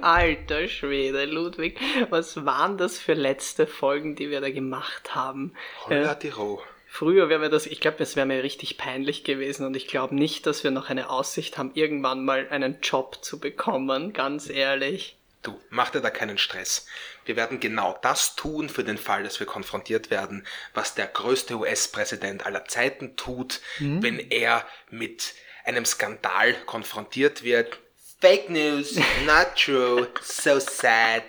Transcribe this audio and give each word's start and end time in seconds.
Alter 0.00 0.68
Schwede, 0.68 1.24
Ludwig, 1.24 1.78
was 2.10 2.44
waren 2.44 2.78
das 2.78 2.98
für 2.98 3.14
letzte 3.14 3.66
Folgen, 3.66 4.16
die 4.16 4.30
wir 4.30 4.40
da 4.40 4.50
gemacht 4.50 5.14
haben? 5.14 5.54
Holla 5.86 6.14
die 6.14 6.28
Roh. 6.28 6.60
Früher 6.92 7.28
wäre 7.28 7.38
mir 7.40 7.50
das, 7.50 7.66
ich 7.66 7.80
glaube, 7.80 8.02
es 8.02 8.16
wäre 8.16 8.26
mir 8.26 8.42
richtig 8.42 8.76
peinlich 8.76 9.22
gewesen 9.22 9.64
und 9.64 9.76
ich 9.76 9.86
glaube 9.86 10.14
nicht, 10.16 10.44
dass 10.46 10.64
wir 10.64 10.72
noch 10.72 10.90
eine 10.90 11.08
Aussicht 11.08 11.56
haben, 11.56 11.70
irgendwann 11.74 12.24
mal 12.24 12.48
einen 12.50 12.78
Job 12.82 13.18
zu 13.22 13.38
bekommen, 13.38 14.12
ganz 14.12 14.50
ehrlich. 14.50 15.16
Du, 15.42 15.58
mach 15.70 15.90
dir 15.90 16.00
da 16.00 16.10
keinen 16.10 16.36
Stress. 16.36 16.86
Wir 17.24 17.36
werden 17.36 17.60
genau 17.60 17.96
das 18.02 18.34
tun 18.36 18.68
für 18.68 18.84
den 18.84 18.98
Fall, 18.98 19.22
dass 19.22 19.38
wir 19.40 19.46
konfrontiert 19.46 20.10
werden, 20.10 20.44
was 20.74 20.94
der 20.94 21.06
größte 21.06 21.54
US-Präsident 21.56 22.44
aller 22.44 22.64
Zeiten 22.66 23.16
tut, 23.16 23.60
Mhm. 23.78 24.02
wenn 24.02 24.18
er 24.18 24.66
mit 24.90 25.32
einem 25.64 25.84
Skandal 25.86 26.54
konfrontiert 26.66 27.42
wird. 27.44 27.78
Fake 28.20 28.50
News, 28.50 29.00
not 29.24 29.56
true, 29.56 30.06
so 30.20 30.58
sad, 30.58 31.22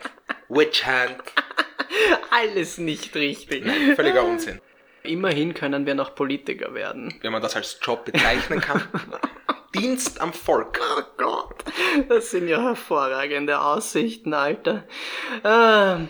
witch 0.49 0.85
hunt. 0.85 1.23
Alles 2.31 2.79
nicht 2.79 3.15
richtig. 3.15 3.63
Völliger 3.95 4.25
Unsinn. 4.25 4.59
Immerhin 5.03 5.53
können 5.53 5.85
wir 5.85 5.95
noch 5.95 6.15
Politiker 6.15 6.73
werden. 6.73 7.17
Wenn 7.21 7.31
man 7.31 7.41
das 7.41 7.55
als 7.55 7.79
Job 7.81 8.03
bezeichnen 8.03 8.59
kann. 8.59 8.83
Dienst 9.73 10.19
am 10.19 10.33
Volk. 10.33 10.81
Oh 10.97 11.03
Gott, 11.15 11.63
das 12.09 12.31
sind 12.31 12.49
ja 12.49 12.61
hervorragende 12.61 13.61
Aussichten, 13.61 14.33
Alter. 14.33 14.83
Ähm, 15.45 16.09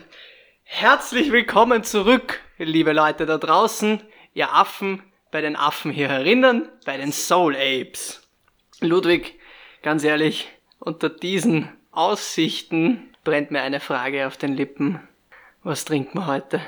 herzlich 0.64 1.32
willkommen 1.32 1.84
zurück, 1.84 2.40
liebe 2.58 2.94
Leute 2.94 3.28
da 3.28 3.38
draußen, 3.38 4.02
ihr 4.34 4.52
Affen, 4.52 5.04
bei 5.30 5.42
den 5.42 5.56
Affen 5.56 5.92
hier 5.92 6.10
herinnen, 6.10 6.70
bei 6.88 6.98
den 6.98 7.12
Soul 7.12 7.56
Apes. 7.56 8.28
Ludwig, 8.80 9.40
ganz 9.84 10.04
ehrlich, 10.04 10.50
unter 10.82 11.10
diesen 11.10 11.70
Aussichten 11.92 13.14
brennt 13.24 13.52
mir 13.52 13.62
eine 13.62 13.80
Frage 13.80 14.28
auf 14.28 14.36
den 14.36 14.54
Lippen. 14.54 15.00
Was 15.64 15.86
trinkt 15.86 16.16
man 16.16 16.28
heute? 16.28 16.62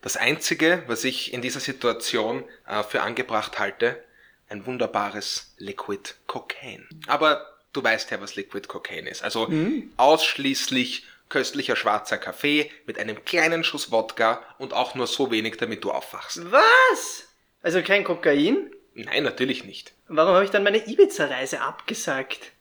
Das 0.00 0.16
Einzige, 0.16 0.82
was 0.86 1.04
ich 1.04 1.32
in 1.32 1.42
dieser 1.42 1.60
Situation 1.60 2.44
äh, 2.66 2.82
für 2.82 3.02
angebracht 3.02 3.58
halte, 3.58 4.02
ein 4.48 4.66
wunderbares 4.66 5.54
Liquid 5.58 6.14
Cocaine. 6.26 6.84
Aber 7.06 7.46
du 7.72 7.84
weißt 7.84 8.10
ja, 8.10 8.20
was 8.20 8.36
Liquid 8.36 8.66
Cocaine 8.68 9.08
ist. 9.08 9.22
Also 9.22 9.48
ausschließlich 9.96 11.06
köstlicher 11.28 11.76
schwarzer 11.76 12.18
Kaffee 12.18 12.70
mit 12.86 12.98
einem 12.98 13.24
kleinen 13.24 13.64
Schuss 13.64 13.90
Wodka 13.90 14.42
und 14.58 14.74
auch 14.74 14.94
nur 14.94 15.06
so 15.06 15.30
wenig, 15.30 15.56
damit 15.56 15.84
du 15.84 15.90
aufwachst. 15.90 16.50
Was? 16.50 17.28
Also 17.62 17.80
kein 17.82 18.04
Kokain? 18.04 18.70
Nein, 18.94 19.22
natürlich 19.22 19.64
nicht. 19.64 19.92
Warum 20.08 20.34
habe 20.34 20.44
ich 20.44 20.50
dann 20.50 20.64
meine 20.64 20.86
Ibiza-Reise 20.86 21.62
abgesagt? 21.62 22.52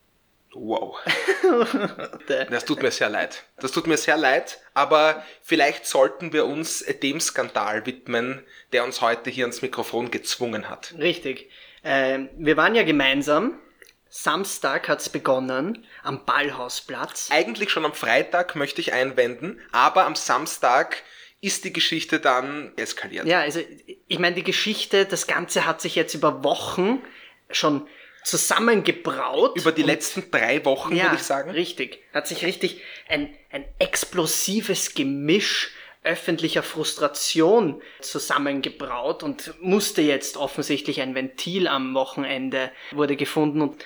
Wow. 0.54 0.98
Das 2.50 2.66
tut 2.66 2.82
mir 2.82 2.92
sehr 2.92 3.10
leid. 3.10 3.44
Das 3.60 3.72
tut 3.72 3.88
mir 3.88 3.98
sehr 3.98 4.18
leid, 4.18 4.60
aber 4.74 5.26
vielleicht 5.42 5.86
sollten 5.86 6.34
wir 6.34 6.46
uns 6.46 6.86
dem 7.02 7.20
Skandal 7.20 7.86
widmen, 7.86 8.44
der 8.72 8.84
uns 8.84 9.02
heute 9.02 9.30
hier 9.30 9.46
ans 9.46 9.62
Mikrofon 9.62 10.12
gezwungen 10.12 10.70
hat. 10.70 10.94
Richtig. 10.98 11.50
Ähm, 11.84 12.30
wir 12.38 12.58
waren 12.58 12.76
ja 12.76 12.84
gemeinsam. 12.84 13.60
Samstag 14.10 14.90
hat's 14.90 15.10
begonnen 15.10 15.86
am 16.04 16.26
Ballhausplatz. 16.26 17.30
Eigentlich 17.32 17.70
schon 17.70 17.86
am 17.86 17.94
Freitag 17.94 18.56
möchte 18.56 18.82
ich 18.82 18.94
einwenden, 18.94 19.60
aber 19.72 20.06
am 20.06 20.16
Samstag 20.16 21.04
ist 21.40 21.64
die 21.64 21.74
Geschichte 21.74 22.20
dann 22.20 22.72
eskaliert. 22.76 23.26
Ja, 23.26 23.40
also 23.40 23.62
ich 24.08 24.20
meine, 24.20 24.36
die 24.36 24.44
Geschichte, 24.44 25.06
das 25.06 25.28
Ganze 25.28 25.66
hat 25.66 25.82
sich 25.82 25.96
jetzt 25.96 26.14
über 26.14 26.44
Wochen 26.44 27.02
schon 27.50 27.88
zusammengebraut. 28.24 29.58
Über 29.58 29.72
die 29.72 29.84
letzten 29.84 30.30
drei 30.32 30.64
Wochen, 30.66 30.96
ja, 30.96 31.06
würde 31.06 31.16
ich 31.16 31.24
sagen. 31.24 31.52
richtig. 31.52 32.04
Hat 32.14 32.28
sich 32.28 32.46
richtig 32.46 32.82
ein, 33.08 33.34
ein 33.52 33.66
explosives 33.80 34.94
Gemisch 34.94 35.72
öffentlicher 36.04 36.64
Frustration 36.64 37.82
zusammengebraut 38.00 39.22
und 39.22 39.54
musste 39.62 40.02
jetzt 40.02 40.36
offensichtlich 40.36 41.00
ein 41.02 41.14
Ventil 41.14 41.68
am 41.68 41.94
Wochenende 41.94 42.72
wurde 42.92 43.16
gefunden 43.16 43.62
und 43.62 43.86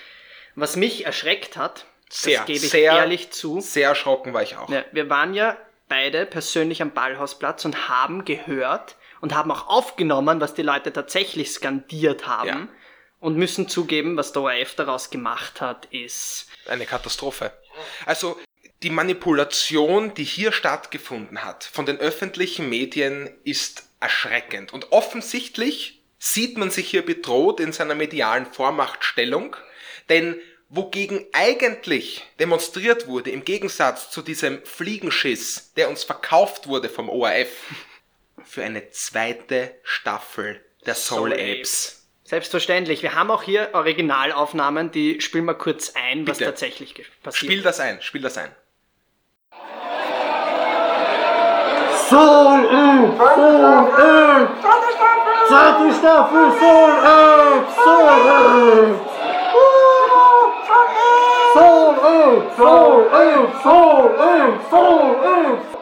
was 0.54 0.76
mich 0.76 1.04
erschreckt 1.04 1.58
hat, 1.58 1.84
Sehr, 2.08 2.38
das 2.38 2.46
gebe 2.46 2.58
ich 2.58 2.70
sehr, 2.70 2.92
ehrlich 2.92 3.30
zu. 3.30 3.60
Sehr 3.60 3.90
erschrocken 3.90 4.32
war 4.32 4.42
ich 4.42 4.56
auch. 4.56 4.70
Ja, 4.70 4.86
wir 4.92 5.10
waren 5.10 5.34
ja 5.34 5.58
beide 5.88 6.24
persönlich 6.24 6.80
am 6.80 6.92
Ballhausplatz 6.92 7.66
und 7.66 7.90
haben 7.90 8.24
gehört 8.24 8.96
und 9.20 9.34
haben 9.34 9.50
auch 9.50 9.68
aufgenommen, 9.68 10.40
was 10.40 10.54
die 10.54 10.62
Leute 10.62 10.92
tatsächlich 10.92 11.50
skandiert 11.50 12.26
haben. 12.26 12.48
Ja. 12.48 12.68
Und 13.20 13.36
müssen 13.36 13.68
zugeben, 13.68 14.16
was 14.16 14.32
der 14.32 14.42
ORF 14.42 14.74
daraus 14.74 15.10
gemacht 15.10 15.60
hat, 15.60 15.86
ist. 15.86 16.48
Eine 16.66 16.86
Katastrophe. 16.86 17.52
Also 18.04 18.38
die 18.82 18.90
Manipulation, 18.90 20.14
die 20.14 20.24
hier 20.24 20.52
stattgefunden 20.52 21.44
hat 21.44 21.64
von 21.64 21.86
den 21.86 21.98
öffentlichen 21.98 22.68
Medien, 22.68 23.30
ist 23.44 23.88
erschreckend. 24.00 24.72
Und 24.72 24.92
offensichtlich 24.92 26.02
sieht 26.18 26.58
man 26.58 26.70
sich 26.70 26.88
hier 26.88 27.04
bedroht 27.04 27.60
in 27.60 27.72
seiner 27.72 27.94
medialen 27.94 28.46
Vormachtstellung, 28.46 29.56
denn 30.08 30.36
wogegen 30.68 31.24
eigentlich 31.32 32.24
demonstriert 32.38 33.06
wurde, 33.06 33.30
im 33.30 33.44
Gegensatz 33.44 34.10
zu 34.10 34.22
diesem 34.22 34.64
Fliegenschiss, 34.64 35.72
der 35.74 35.88
uns 35.88 36.04
verkauft 36.04 36.66
wurde 36.66 36.88
vom 36.88 37.08
ORF, 37.08 37.48
für 38.44 38.62
eine 38.62 38.90
zweite 38.90 39.74
Staffel 39.82 40.64
der 40.84 40.94
Soul, 40.94 41.30
Soul 41.30 41.32
Apes. 41.32 42.05
Selbstverständlich. 42.26 43.02
Wir 43.04 43.14
haben 43.14 43.30
auch 43.30 43.44
hier 43.44 43.70
Originalaufnahmen, 43.72 44.90
die 44.90 45.20
spielen 45.20 45.44
wir 45.44 45.54
kurz 45.54 45.92
ein, 45.94 46.26
was 46.26 46.38
Bitte. 46.38 46.50
tatsächlich 46.50 46.94
passiert. 47.22 47.36
Spiel 47.36 47.62
das 47.62 47.78
ein, 47.78 48.02
spiel 48.02 48.20
das 48.20 48.36
ein. 48.36 48.50
Soul 52.10 52.66
Apes! 52.66 53.18
Soul 53.34 53.64
Apes! 53.94 54.60
Zweite 55.48 55.94
Staffel 55.98 56.50
Soul 56.58 56.90
Apes! 57.04 57.74
Soul 57.76 58.08
Apes! 58.34 59.00
Soul 61.54 61.94
Apes! 62.02 62.56
Soul 62.56 63.06
Apes! 63.14 63.62
Soul 63.62 64.18
Apes! 64.18 64.68
Soul 64.68 65.16
Apes! 65.24 65.75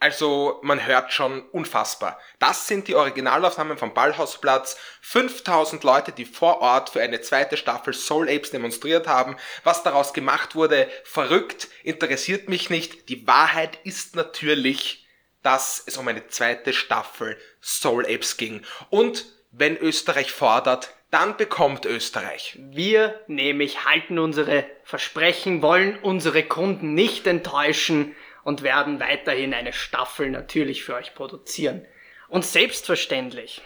Also 0.00 0.60
man 0.62 0.86
hört 0.86 1.12
schon 1.12 1.42
unfassbar. 1.48 2.18
Das 2.38 2.68
sind 2.68 2.86
die 2.86 2.94
Originalaufnahmen 2.94 3.78
vom 3.78 3.94
Ballhausplatz. 3.94 4.78
5000 5.00 5.82
Leute, 5.82 6.12
die 6.12 6.24
vor 6.24 6.60
Ort 6.60 6.90
für 6.90 7.02
eine 7.02 7.20
zweite 7.20 7.56
Staffel 7.56 7.92
Soul 7.92 8.28
Apes 8.28 8.50
demonstriert 8.50 9.08
haben. 9.08 9.36
Was 9.64 9.82
daraus 9.82 10.12
gemacht 10.12 10.54
wurde, 10.54 10.88
verrückt, 11.02 11.68
interessiert 11.82 12.48
mich 12.48 12.70
nicht. 12.70 13.08
Die 13.08 13.26
Wahrheit 13.26 13.80
ist 13.82 14.14
natürlich, 14.14 15.06
dass 15.42 15.82
es 15.84 15.96
um 15.96 16.06
eine 16.06 16.28
zweite 16.28 16.72
Staffel 16.72 17.36
Soul 17.60 18.04
Apes 18.06 18.36
ging. 18.36 18.62
Und 18.90 19.26
wenn 19.50 19.76
Österreich 19.76 20.30
fordert, 20.30 20.94
dann 21.10 21.36
bekommt 21.36 21.86
Österreich. 21.86 22.56
Wir 22.70 23.18
nämlich 23.26 23.84
halten 23.86 24.18
unsere 24.18 24.64
Versprechen, 24.84 25.62
wollen 25.62 25.98
unsere 25.98 26.44
Kunden 26.44 26.94
nicht 26.94 27.26
enttäuschen 27.26 28.14
und 28.48 28.62
werden 28.62 28.98
weiterhin 28.98 29.52
eine 29.52 29.74
Staffel 29.74 30.30
natürlich 30.30 30.82
für 30.82 30.94
euch 30.94 31.14
produzieren. 31.14 31.84
Und 32.28 32.46
selbstverständlich, 32.46 33.60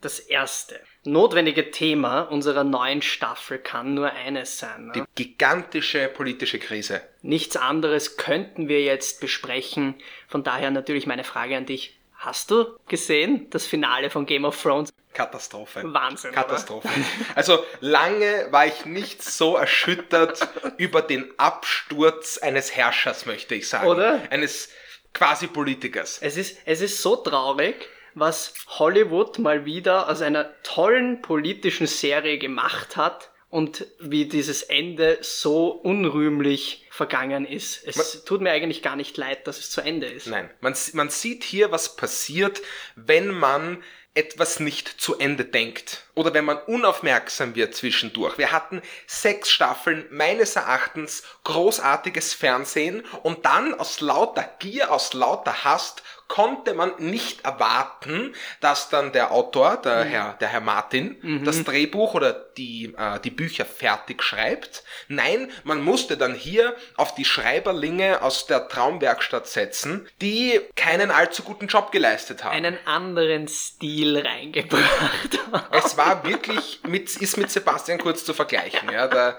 das 0.00 0.18
erste 0.18 0.80
notwendige 1.04 1.70
Thema 1.70 2.22
unserer 2.22 2.64
neuen 2.64 3.00
Staffel 3.00 3.58
kann 3.58 3.94
nur 3.94 4.10
eines 4.12 4.58
sein. 4.58 4.90
Die 4.92 5.02
Ne? 5.02 5.06
gigantische 5.14 6.08
politische 6.08 6.58
Krise. 6.58 7.00
Nichts 7.22 7.56
anderes 7.56 8.16
könnten 8.16 8.66
wir 8.66 8.82
jetzt 8.82 9.20
besprechen. 9.20 9.94
Von 10.26 10.42
daher 10.42 10.72
natürlich 10.72 11.06
meine 11.06 11.22
Frage 11.22 11.56
an 11.56 11.66
dich. 11.66 11.96
Hast 12.16 12.50
du 12.50 12.76
gesehen 12.88 13.46
das 13.50 13.66
Finale 13.66 14.10
von 14.10 14.26
Game 14.26 14.44
of 14.44 14.60
Thrones? 14.60 14.92
Katastrophe. 15.14 15.82
Wahnsinn, 15.84 16.30
oder? 16.30 16.42
Katastrophe. 16.42 16.88
Also 17.34 17.64
lange 17.80 18.48
war 18.50 18.66
ich 18.66 18.84
nicht 18.84 19.22
so 19.22 19.56
erschüttert 19.56 20.46
über 20.76 21.02
den 21.02 21.32
Absturz 21.38 22.38
eines 22.38 22.74
Herrschers, 22.76 23.24
möchte 23.24 23.54
ich 23.54 23.68
sagen. 23.68 23.88
Oder? 23.88 24.20
Eines 24.30 24.68
quasi 25.12 25.46
Politikers. 25.46 26.18
Es 26.20 26.36
ist, 26.36 26.58
es 26.64 26.80
ist 26.80 27.00
so 27.00 27.16
traurig, 27.16 27.88
was 28.14 28.54
Hollywood 28.66 29.38
mal 29.38 29.64
wieder 29.64 30.08
aus 30.08 30.20
einer 30.20 30.50
tollen 30.62 31.22
politischen 31.22 31.86
Serie 31.86 32.38
gemacht 32.38 32.96
hat 32.96 33.30
und 33.54 33.86
wie 34.00 34.26
dieses 34.26 34.62
Ende 34.62 35.18
so 35.20 35.68
unrühmlich 35.68 36.86
vergangen 36.90 37.46
ist. 37.46 37.86
Es 37.86 38.24
tut 38.24 38.40
mir 38.40 38.50
eigentlich 38.50 38.82
gar 38.82 38.96
nicht 38.96 39.16
leid, 39.16 39.46
dass 39.46 39.58
es 39.58 39.70
zu 39.70 39.80
Ende 39.80 40.08
ist. 40.08 40.26
Nein, 40.26 40.50
man, 40.60 40.74
man 40.94 41.08
sieht 41.08 41.44
hier, 41.44 41.70
was 41.70 41.94
passiert, 41.94 42.62
wenn 42.96 43.28
man 43.28 43.82
etwas 44.14 44.60
nicht 44.60 44.88
zu 44.88 45.18
Ende 45.18 45.44
denkt 45.44 46.04
oder 46.14 46.32
wenn 46.34 46.44
man 46.44 46.58
unaufmerksam 46.58 47.56
wird 47.56 47.74
zwischendurch. 47.74 48.38
Wir 48.38 48.52
hatten 48.52 48.80
sechs 49.08 49.50
Staffeln, 49.50 50.06
meines 50.10 50.54
Erachtens 50.54 51.24
großartiges 51.42 52.32
Fernsehen 52.32 53.04
und 53.24 53.44
dann 53.44 53.74
aus 53.74 54.00
lauter 54.00 54.48
Gier, 54.60 54.92
aus 54.92 55.14
lauter 55.14 55.64
Hast 55.64 56.04
konnte 56.28 56.74
man 56.74 56.92
nicht 56.98 57.44
erwarten, 57.44 58.34
dass 58.60 58.88
dann 58.88 59.12
der 59.12 59.30
Autor, 59.30 59.76
der, 59.76 60.04
mhm. 60.04 60.08
Herr, 60.08 60.32
der 60.40 60.48
Herr 60.48 60.60
Martin, 60.60 61.16
mhm. 61.22 61.44
das 61.44 61.64
Drehbuch 61.64 62.14
oder 62.14 62.32
die, 62.32 62.94
äh, 62.96 63.20
die 63.20 63.30
Bücher 63.30 63.64
fertig 63.64 64.22
schreibt. 64.22 64.84
Nein, 65.08 65.50
man 65.64 65.82
musste 65.82 66.16
dann 66.16 66.34
hier 66.34 66.74
auf 66.96 67.14
die 67.14 67.24
Schreiberlinge 67.24 68.22
aus 68.22 68.46
der 68.46 68.68
Traumwerkstatt 68.68 69.46
setzen, 69.46 70.08
die 70.20 70.60
keinen 70.76 71.10
allzu 71.10 71.42
guten 71.42 71.66
Job 71.66 71.92
geleistet 71.92 72.42
haben. 72.42 72.56
Einen 72.56 72.78
anderen 72.86 73.46
Stil 73.48 74.18
reingebracht. 74.18 75.38
es 75.70 75.96
war 75.96 76.24
wirklich 76.26 76.80
mit, 76.86 77.14
ist 77.16 77.36
mit 77.36 77.50
Sebastian 77.50 77.98
Kurz 77.98 78.24
zu 78.24 78.34
vergleichen. 78.34 78.90
Ja, 78.90 79.08
da, 79.08 79.38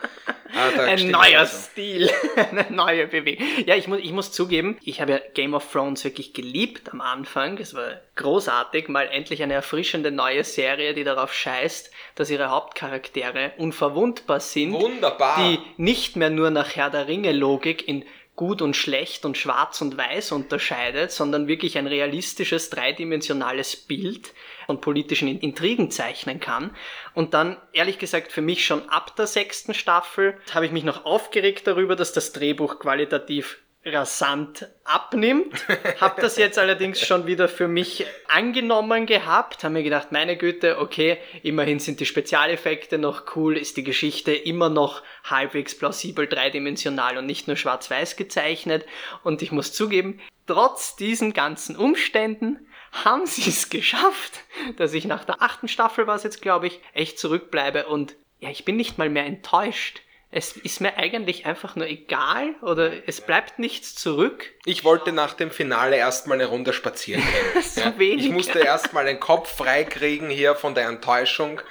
ah, 0.54 0.82
Ein 0.82 1.10
neuer 1.10 1.40
also. 1.40 1.58
Stil, 1.72 2.10
eine 2.36 2.68
neue 2.70 3.08
Bewegung. 3.08 3.46
Ja, 3.66 3.76
ich 3.76 3.88
muss, 3.88 4.00
ich 4.00 4.12
muss 4.12 4.32
zugeben, 4.32 4.78
ich 4.84 5.02
habe 5.02 5.12
ja 5.14 5.20
Game 5.34 5.54
of 5.54 5.70
Thrones 5.72 6.04
wirklich 6.04 6.34
geliebt 6.34 6.85
am 6.92 7.02
Anfang. 7.02 7.58
Es 7.58 7.74
war 7.74 8.00
großartig, 8.16 8.88
mal 8.88 9.08
endlich 9.08 9.44
eine 9.44 9.54
erfrischende 9.54 10.12
neue 10.12 10.44
Serie, 10.44 10.94
die 10.94 11.04
darauf 11.04 11.34
scheißt, 11.34 11.92
dass 12.16 12.30
ihre 12.30 12.50
Hauptcharaktere 12.50 13.54
unverwundbar 13.58 14.40
sind. 14.40 14.74
Wunderbar. 14.74 15.38
Die 15.38 15.60
nicht 15.78 16.16
mehr 16.16 16.30
nur 16.30 16.50
nach 16.50 16.76
Herr 16.76 16.90
der 16.90 17.08
Ringe 17.08 17.32
Logik 17.32 17.88
in 17.88 18.06
gut 18.36 18.62
und 18.62 18.76
schlecht 18.76 19.26
und 19.26 19.38
schwarz 19.38 19.82
und 19.82 19.98
weiß 19.98 20.34
unterscheidet, 20.34 21.12
sondern 21.12 21.48
wirklich 21.48 21.78
ein 21.78 21.88
realistisches, 21.88 22.70
dreidimensionales 22.70 23.76
Bild 23.76 24.34
von 24.66 24.82
politischen 24.82 25.40
Intrigen 25.40 25.90
zeichnen 25.90 26.40
kann. 26.40 26.76
Und 27.14 27.34
dann, 27.34 27.58
ehrlich 27.72 27.98
gesagt, 27.98 28.32
für 28.32 28.42
mich 28.42 28.66
schon 28.66 28.90
ab 28.90 29.16
der 29.16 29.28
sechsten 29.28 29.74
Staffel 29.74 30.38
habe 30.54 30.66
ich 30.66 30.72
mich 30.72 30.84
noch 30.84 31.06
aufgeregt 31.06 31.66
darüber, 31.66 31.96
dass 31.96 32.14
das 32.14 32.34
Drehbuch 32.34 32.80
qualitativ 32.80 33.60
rasant 33.86 34.68
abnimmt. 34.84 35.66
Hab 36.02 36.20
das 36.20 36.38
jetzt 36.38 36.58
allerdings 36.58 37.00
schon 37.00 37.28
wieder 37.28 37.48
für 37.48 37.68
mich 37.68 38.06
angenommen 38.28 39.06
gehabt, 39.06 39.64
habe 39.64 39.76
mir 39.76 39.84
gedacht, 39.84 40.12
meine 40.12 40.38
Güte, 40.38 40.80
okay, 40.80 41.18
immerhin 41.44 41.80
sind 41.80 42.00
die 42.00 42.06
Spezialeffekte 42.06 42.98
noch 42.98 43.36
cool, 43.36 43.58
ist 43.58 43.78
die 43.78 43.84
Geschichte 43.84 44.34
immer 44.34 44.70
noch 44.70 45.04
halbwegs 45.24 45.78
plausibel 45.78 46.28
dreidimensional 46.28 47.18
und 47.18 47.26
nicht 47.28 47.48
nur 47.48 47.58
schwarz-weiß 47.58 48.16
gezeichnet. 48.16 48.86
Und 49.24 49.42
ich 49.42 49.52
muss 49.52 49.74
zugeben, 49.74 50.20
trotz 50.48 50.96
diesen 50.96 51.34
ganzen 51.34 51.76
Umständen 51.76 52.68
haben 53.04 53.26
sie 53.26 53.50
es 53.50 53.70
geschafft, 53.70 54.40
dass 54.78 54.94
ich 54.94 55.06
nach 55.06 55.26
der 55.26 55.42
achten 55.42 55.68
Staffel 55.68 56.08
war 56.08 56.16
es 56.16 56.24
jetzt, 56.24 56.42
glaube 56.42 56.68
ich, 56.68 56.80
echt 56.94 57.20
zurückbleibe 57.20 57.88
und 57.88 58.16
ja, 58.40 58.50
ich 58.50 58.66
bin 58.66 58.76
nicht 58.76 58.98
mal 58.98 59.10
mehr 59.10 59.26
enttäuscht 59.26 60.02
es 60.36 60.58
ist 60.58 60.82
mir 60.82 60.98
eigentlich 60.98 61.46
einfach 61.46 61.78
nur 61.78 61.88
egal 61.88 62.56
oder 62.62 62.92
es 63.08 63.22
bleibt 63.22 63.58
nichts 63.58 63.96
zurück. 63.96 64.52
Ich 64.66 64.84
wollte 64.84 65.14
nach 65.14 65.34
dem 65.34 65.50
Finale 65.50 65.96
erstmal 65.96 66.38
eine 66.38 66.48
Runde 66.48 66.74
spazieren 66.74 67.24
gehen. 67.24 67.64
so 67.64 67.80
ja. 67.80 67.94
Ich 67.98 68.30
musste 68.30 68.60
erstmal 68.60 69.06
den 69.06 69.22
Kopf 69.22 69.56
freikriegen 69.56 70.30
hier 70.30 70.56
von 70.56 70.76
der 70.76 70.90
Enttäuschung. 70.90 71.62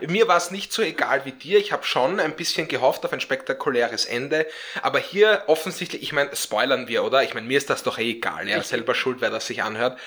Mir 0.00 0.26
war 0.26 0.38
es 0.38 0.50
nicht 0.50 0.72
so 0.72 0.80
egal 0.80 1.26
wie 1.26 1.32
dir. 1.32 1.58
Ich 1.58 1.70
habe 1.70 1.84
schon 1.84 2.18
ein 2.18 2.34
bisschen 2.34 2.66
gehofft 2.66 3.04
auf 3.04 3.12
ein 3.12 3.20
spektakuläres 3.20 4.06
Ende. 4.06 4.46
Aber 4.80 5.00
hier 5.00 5.42
offensichtlich, 5.46 6.02
ich 6.02 6.14
meine, 6.14 6.34
spoilern 6.34 6.88
wir, 6.88 7.04
oder? 7.04 7.22
Ich 7.24 7.34
meine, 7.34 7.46
mir 7.46 7.58
ist 7.58 7.68
das 7.68 7.82
doch 7.82 7.98
eh 7.98 8.12
egal. 8.12 8.48
Ja, 8.48 8.62
selber 8.62 8.94
schuld, 8.94 9.18
wer 9.20 9.28
das 9.28 9.46
sich 9.46 9.62
anhört. 9.62 9.98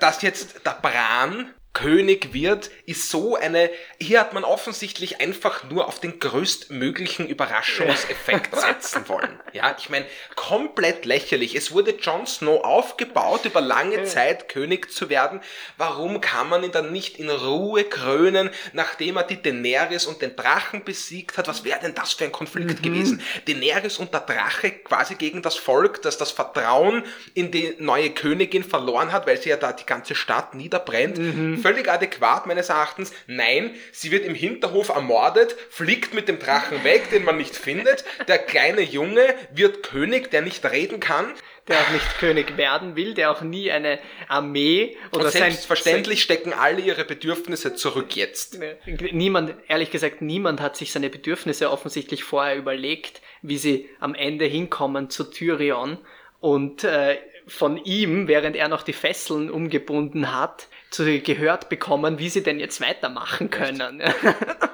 dass 0.00 0.22
jetzt 0.22 0.66
der 0.66 0.78
Bran 0.82 1.54
König 1.76 2.32
wird, 2.32 2.70
ist 2.86 3.10
so 3.10 3.36
eine, 3.36 3.68
hier 4.00 4.20
hat 4.20 4.32
man 4.32 4.44
offensichtlich 4.44 5.20
einfach 5.20 5.64
nur 5.64 5.88
auf 5.88 6.00
den 6.00 6.18
größtmöglichen 6.20 7.28
Überraschungseffekt 7.28 8.58
setzen 8.58 9.06
wollen. 9.08 9.38
Ja, 9.52 9.76
ich 9.78 9.90
meine, 9.90 10.06
komplett 10.36 11.04
lächerlich. 11.04 11.54
Es 11.54 11.72
wurde 11.72 11.90
Jon 12.00 12.26
Snow 12.26 12.64
aufgebaut, 12.64 13.44
über 13.44 13.60
lange 13.60 14.04
Zeit 14.04 14.48
König 14.48 14.90
zu 14.90 15.10
werden. 15.10 15.40
Warum 15.76 16.22
kann 16.22 16.48
man 16.48 16.64
ihn 16.64 16.72
dann 16.72 16.92
nicht 16.92 17.18
in 17.18 17.28
Ruhe 17.28 17.84
krönen, 17.84 18.48
nachdem 18.72 19.18
er 19.18 19.24
die 19.24 19.42
Daenerys 19.42 20.06
und 20.06 20.22
den 20.22 20.34
Drachen 20.34 20.82
besiegt 20.82 21.36
hat? 21.36 21.46
Was 21.46 21.62
wäre 21.62 21.80
denn 21.80 21.94
das 21.94 22.14
für 22.14 22.24
ein 22.24 22.32
Konflikt 22.32 22.78
mhm. 22.78 22.82
gewesen? 22.82 23.22
Daenerys 23.46 23.98
und 23.98 24.14
der 24.14 24.20
Drache 24.20 24.70
quasi 24.70 25.16
gegen 25.16 25.42
das 25.42 25.56
Volk, 25.56 26.00
das 26.00 26.16
das 26.16 26.30
Vertrauen 26.30 27.04
in 27.34 27.50
die 27.50 27.74
neue 27.78 28.08
Königin 28.08 28.64
verloren 28.64 29.12
hat, 29.12 29.26
weil 29.26 29.38
sie 29.38 29.50
ja 29.50 29.58
da 29.58 29.74
die 29.74 29.84
ganze 29.84 30.14
Stadt 30.14 30.54
niederbrennt. 30.54 31.18
Mhm 31.18 31.65
völlig 31.66 31.88
adäquat 31.90 32.46
meines 32.46 32.68
Erachtens. 32.68 33.12
Nein, 33.26 33.74
sie 33.92 34.10
wird 34.10 34.24
im 34.24 34.34
Hinterhof 34.34 34.90
ermordet, 34.90 35.56
fliegt 35.70 36.14
mit 36.14 36.28
dem 36.28 36.38
Drachen 36.38 36.84
weg, 36.84 37.10
den 37.10 37.24
man 37.24 37.36
nicht 37.36 37.56
findet. 37.56 38.04
Der 38.28 38.38
kleine 38.38 38.82
Junge 38.82 39.34
wird 39.52 39.82
König, 39.82 40.30
der 40.30 40.42
nicht 40.42 40.64
reden 40.64 41.00
kann 41.00 41.34
der 41.68 41.80
auch 41.80 41.90
nicht 41.90 42.18
König 42.18 42.56
werden 42.56 42.94
will, 42.94 43.14
der 43.14 43.30
auch 43.32 43.40
nie 43.40 43.72
eine 43.72 43.98
Armee 44.28 44.96
oder 45.10 45.24
Und 45.24 45.32
selbstverständlich 45.32 46.20
sein, 46.20 46.24
stecken 46.24 46.52
alle 46.52 46.80
ihre 46.80 47.04
Bedürfnisse 47.04 47.74
zurück 47.74 48.14
jetzt. 48.14 48.60
Niemand, 48.86 49.54
ehrlich 49.66 49.90
gesagt, 49.90 50.22
niemand 50.22 50.60
hat 50.60 50.76
sich 50.76 50.92
seine 50.92 51.10
Bedürfnisse 51.10 51.72
offensichtlich 51.72 52.22
vorher 52.22 52.56
überlegt, 52.56 53.20
wie 53.42 53.58
sie 53.58 53.88
am 53.98 54.14
Ende 54.14 54.44
hinkommen 54.44 55.10
zu 55.10 55.24
Tyrion 55.24 55.98
und 56.38 56.84
äh, 56.84 57.18
von 57.48 57.78
ihm, 57.84 58.28
während 58.28 58.56
er 58.56 58.68
noch 58.68 58.82
die 58.82 58.92
Fesseln 58.92 59.50
umgebunden 59.50 60.32
hat, 60.34 60.68
zu 60.90 61.04
gehört 61.20 61.68
bekommen, 61.68 62.18
wie 62.18 62.28
sie 62.28 62.42
denn 62.42 62.58
jetzt 62.60 62.80
weitermachen 62.80 63.50
können. 63.50 64.02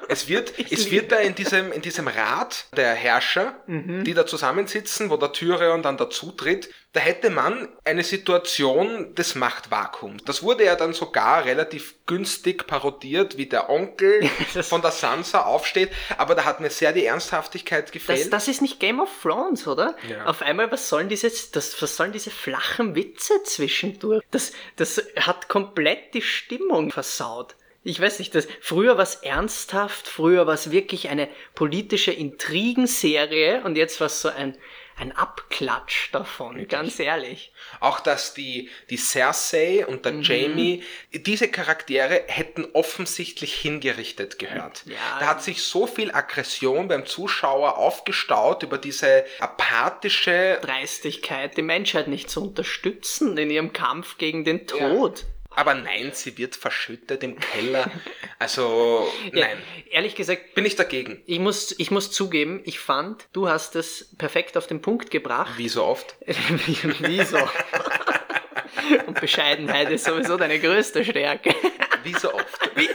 Es 0.09 0.29
wird, 0.29 0.53
es 0.70 0.91
wird 0.91 1.11
da 1.11 1.17
in 1.17 1.35
diesem, 1.35 1.73
in 1.73 1.81
diesem 1.81 2.06
Rat 2.06 2.67
der 2.76 2.93
Herrscher, 2.93 3.55
mhm. 3.67 4.05
die 4.05 4.12
da 4.12 4.26
zusammensitzen, 4.26 5.09
wo 5.09 5.17
der 5.17 5.32
Tyrion 5.32 5.82
dann 5.82 5.97
dazu 5.97 6.32
tritt, 6.32 6.69
da 6.93 7.00
hätte 7.00 7.31
man 7.31 7.69
eine 7.85 8.05
Situation 8.05 9.15
des 9.15 9.35
Machtvakuums. 9.35 10.25
Das 10.25 10.43
wurde 10.43 10.65
ja 10.65 10.77
dann 10.77 10.93
sogar 10.93 11.47
relativ 11.47 11.94
günstig 12.06 12.67
parodiert, 12.67 13.39
wie 13.39 13.47
der 13.47 13.71
Onkel 13.71 14.29
von 14.62 14.83
der 14.83 14.91
Sansa 14.91 15.43
aufsteht, 15.43 15.91
aber 16.19 16.35
da 16.35 16.44
hat 16.44 16.61
mir 16.61 16.69
sehr 16.69 16.93
die 16.93 17.06
Ernsthaftigkeit 17.06 17.93
gefehlt. 17.93 18.21
Das, 18.21 18.31
das 18.31 18.49
ist 18.49 18.61
nicht 18.61 18.79
Game 18.79 19.00
of 19.00 19.09
Thrones, 19.23 19.67
oder? 19.67 19.97
Ja. 20.09 20.27
Auf 20.27 20.43
einmal, 20.43 20.71
was 20.71 20.91
sollen 20.91 21.09
diese, 21.09 21.33
das, 21.53 21.81
was 21.81 21.97
sollen 21.97 22.12
diese 22.12 22.31
flachen 22.31 22.94
Witze 22.94 23.43
zwischendurch? 23.44 24.23
Das, 24.31 24.53
das 24.77 25.03
hat 25.19 25.49
komplett 25.49 26.12
die 26.12 26.23
Stimmung 26.23 26.91
versaut. 26.91 27.56
Ich 27.85 28.00
weiß 28.00 28.19
nicht, 28.19 28.35
das, 28.35 28.47
früher 28.61 28.97
war 28.97 29.03
es 29.03 29.17
ernsthaft, 29.17 30.06
früher 30.06 30.47
war 30.47 30.55
es 30.55 30.71
wirklich 30.71 31.09
eine 31.09 31.29
politische 31.55 32.12
Intrigenserie 32.12 33.62
und 33.65 33.77
jetzt 33.77 33.99
war 33.99 34.06
es 34.06 34.21
so 34.21 34.29
ein, 34.29 34.56
ein 35.03 35.13
Abklatsch 35.17 36.11
davon, 36.13 36.55
Wirklich? 36.55 36.69
ganz 36.69 36.99
ehrlich. 36.99 37.53
Auch 37.81 38.01
dass 38.01 38.35
die, 38.35 38.71
die 38.89 38.97
Cersei 38.97 39.85
und 39.87 40.05
der 40.05 40.13
mhm. 40.13 40.23
Jamie, 40.23 40.82
diese 41.13 41.49
Charaktere 41.49 42.23
hätten 42.29 42.67
offensichtlich 42.73 43.55
hingerichtet 43.55 44.39
gehört. 44.39 44.85
Ja. 44.87 44.94
Da 45.21 45.27
hat 45.27 45.43
sich 45.43 45.63
so 45.63 45.87
viel 45.87 46.13
Aggression 46.13 46.89
beim 46.89 47.05
Zuschauer 47.05 47.77
aufgestaut 47.77 48.63
über 48.63 48.79
diese 48.79 49.25
apathische 49.41 50.59
Dreistigkeit, 50.63 51.56
die 51.56 51.63
Menschheit 51.63 52.06
nicht 52.09 52.31
zu 52.31 52.43
unterstützen 52.43 53.37
in 53.37 53.51
ihrem 53.51 53.73
Kampf 53.73 54.19
gegen 54.19 54.44
den 54.44 54.67
Tod. 54.67 55.21
Ja. 55.21 55.27
Aber 55.55 55.75
nein, 55.75 56.11
sie 56.13 56.37
wird 56.39 56.56
verschüttet 56.56 57.23
im 57.23 57.39
Keller. 57.39 57.91
Also, 58.39 59.06
nein. 59.32 59.59
Ja, 59.87 59.93
ehrlich 59.93 60.15
gesagt. 60.15 60.55
Bin 60.55 60.65
ich 60.65 60.77
dagegen. 60.77 61.23
Ich 61.27 61.39
muss, 61.39 61.75
ich 61.79 61.91
muss 61.91 62.11
zugeben, 62.11 62.61
ich 62.65 62.79
fand, 62.79 63.29
du 63.32 63.49
hast 63.49 63.77
es 63.77 64.15
perfekt 64.17 64.56
auf 64.56 64.67
den 64.67 64.82
Punkt 64.82 65.11
gebracht. 65.11 65.53
Wie 65.56 65.69
so 65.69 65.85
oft? 65.85 66.17
wie, 66.27 67.25
so. 67.25 67.39
Und 69.06 69.21
Bescheidenheit 69.21 69.91
ist 69.91 70.05
sowieso 70.05 70.37
deine 70.37 70.59
größte 70.59 71.05
Stärke. 71.05 71.55
Wie 72.03 72.15
so 72.15 72.32
oft. 72.32 72.71
Wie? 72.77 72.89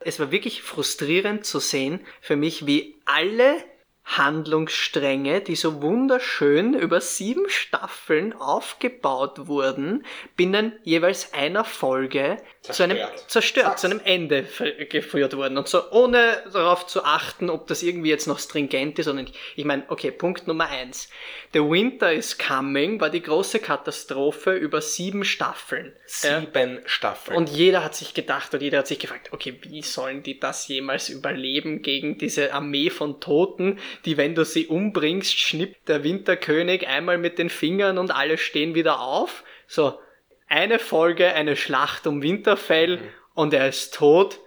Es 0.00 0.20
war 0.20 0.30
wirklich 0.30 0.62
frustrierend 0.62 1.46
zu 1.46 1.60
sehen 1.60 2.06
für 2.20 2.36
mich, 2.36 2.66
wie 2.66 2.96
alle 3.06 3.56
Handlungsstränge, 4.04 5.40
die 5.40 5.56
so 5.56 5.82
wunderschön 5.82 6.74
über 6.74 7.00
sieben 7.00 7.48
Staffeln 7.48 8.32
aufgebaut 8.32 9.46
wurden, 9.46 10.04
binnen 10.36 10.72
jeweils 10.82 11.32
einer 11.32 11.64
Folge 11.64 12.36
zerstört. 12.64 12.76
zu 12.76 12.82
einem 12.82 13.28
zerstört, 13.28 13.78
zu 13.78 13.86
einem 13.88 14.00
Ende 14.04 14.46
geführt 14.88 15.36
wurden. 15.36 15.58
Und 15.58 15.68
so 15.68 15.90
ohne 15.90 16.42
darauf 16.50 16.86
zu 16.86 17.04
achten, 17.04 17.50
ob 17.50 17.66
das 17.66 17.82
irgendwie 17.82 18.08
jetzt 18.08 18.26
noch 18.26 18.38
stringent 18.38 18.98
ist 18.98 19.06
oder 19.06 19.20
nicht. 19.20 19.34
Ich 19.54 19.64
meine, 19.66 19.84
okay, 19.88 20.10
Punkt 20.10 20.46
Nummer 20.46 20.68
eins. 20.68 21.10
The 21.52 21.60
Winter 21.60 22.12
is 22.12 22.38
Coming 22.38 23.00
war 23.00 23.10
die 23.10 23.22
große 23.22 23.58
Katastrophe 23.58 24.54
über 24.54 24.80
sieben 24.80 25.24
Staffeln. 25.24 25.94
Sieben 26.06 26.76
ja? 26.76 26.80
Staffeln. 26.86 27.36
Und 27.36 27.50
jeder 27.50 27.84
hat 27.84 27.94
sich 27.94 28.14
gedacht 28.14 28.54
und 28.54 28.62
jeder 28.62 28.78
hat 28.78 28.86
sich 28.86 28.98
gefragt, 28.98 29.32
okay, 29.32 29.58
wie 29.62 29.82
sollen 29.82 30.22
die 30.22 30.40
das 30.40 30.66
jemals 30.68 31.10
überleben 31.10 31.82
gegen 31.82 32.16
diese 32.16 32.54
Armee 32.54 32.88
von 32.88 33.20
Toten, 33.20 33.78
die, 34.06 34.16
wenn 34.16 34.34
du 34.34 34.44
sie 34.44 34.66
umbringst, 34.66 35.38
schnippt 35.38 35.88
der 35.88 36.02
Winterkönig 36.02 36.86
einmal 36.86 37.18
mit 37.18 37.38
den 37.38 37.50
Fingern 37.50 37.98
und 37.98 38.10
alle 38.10 38.38
stehen 38.38 38.74
wieder 38.74 39.00
auf. 39.00 39.44
So, 39.66 39.98
eine 40.46 40.78
Folge, 40.78 41.34
eine 41.34 41.56
Schlacht 41.56 42.06
um 42.06 42.22
Winterfell 42.22 42.98
mhm. 42.98 43.08
und 43.34 43.54
er 43.54 43.68
ist 43.68 43.94
tot 43.94 44.40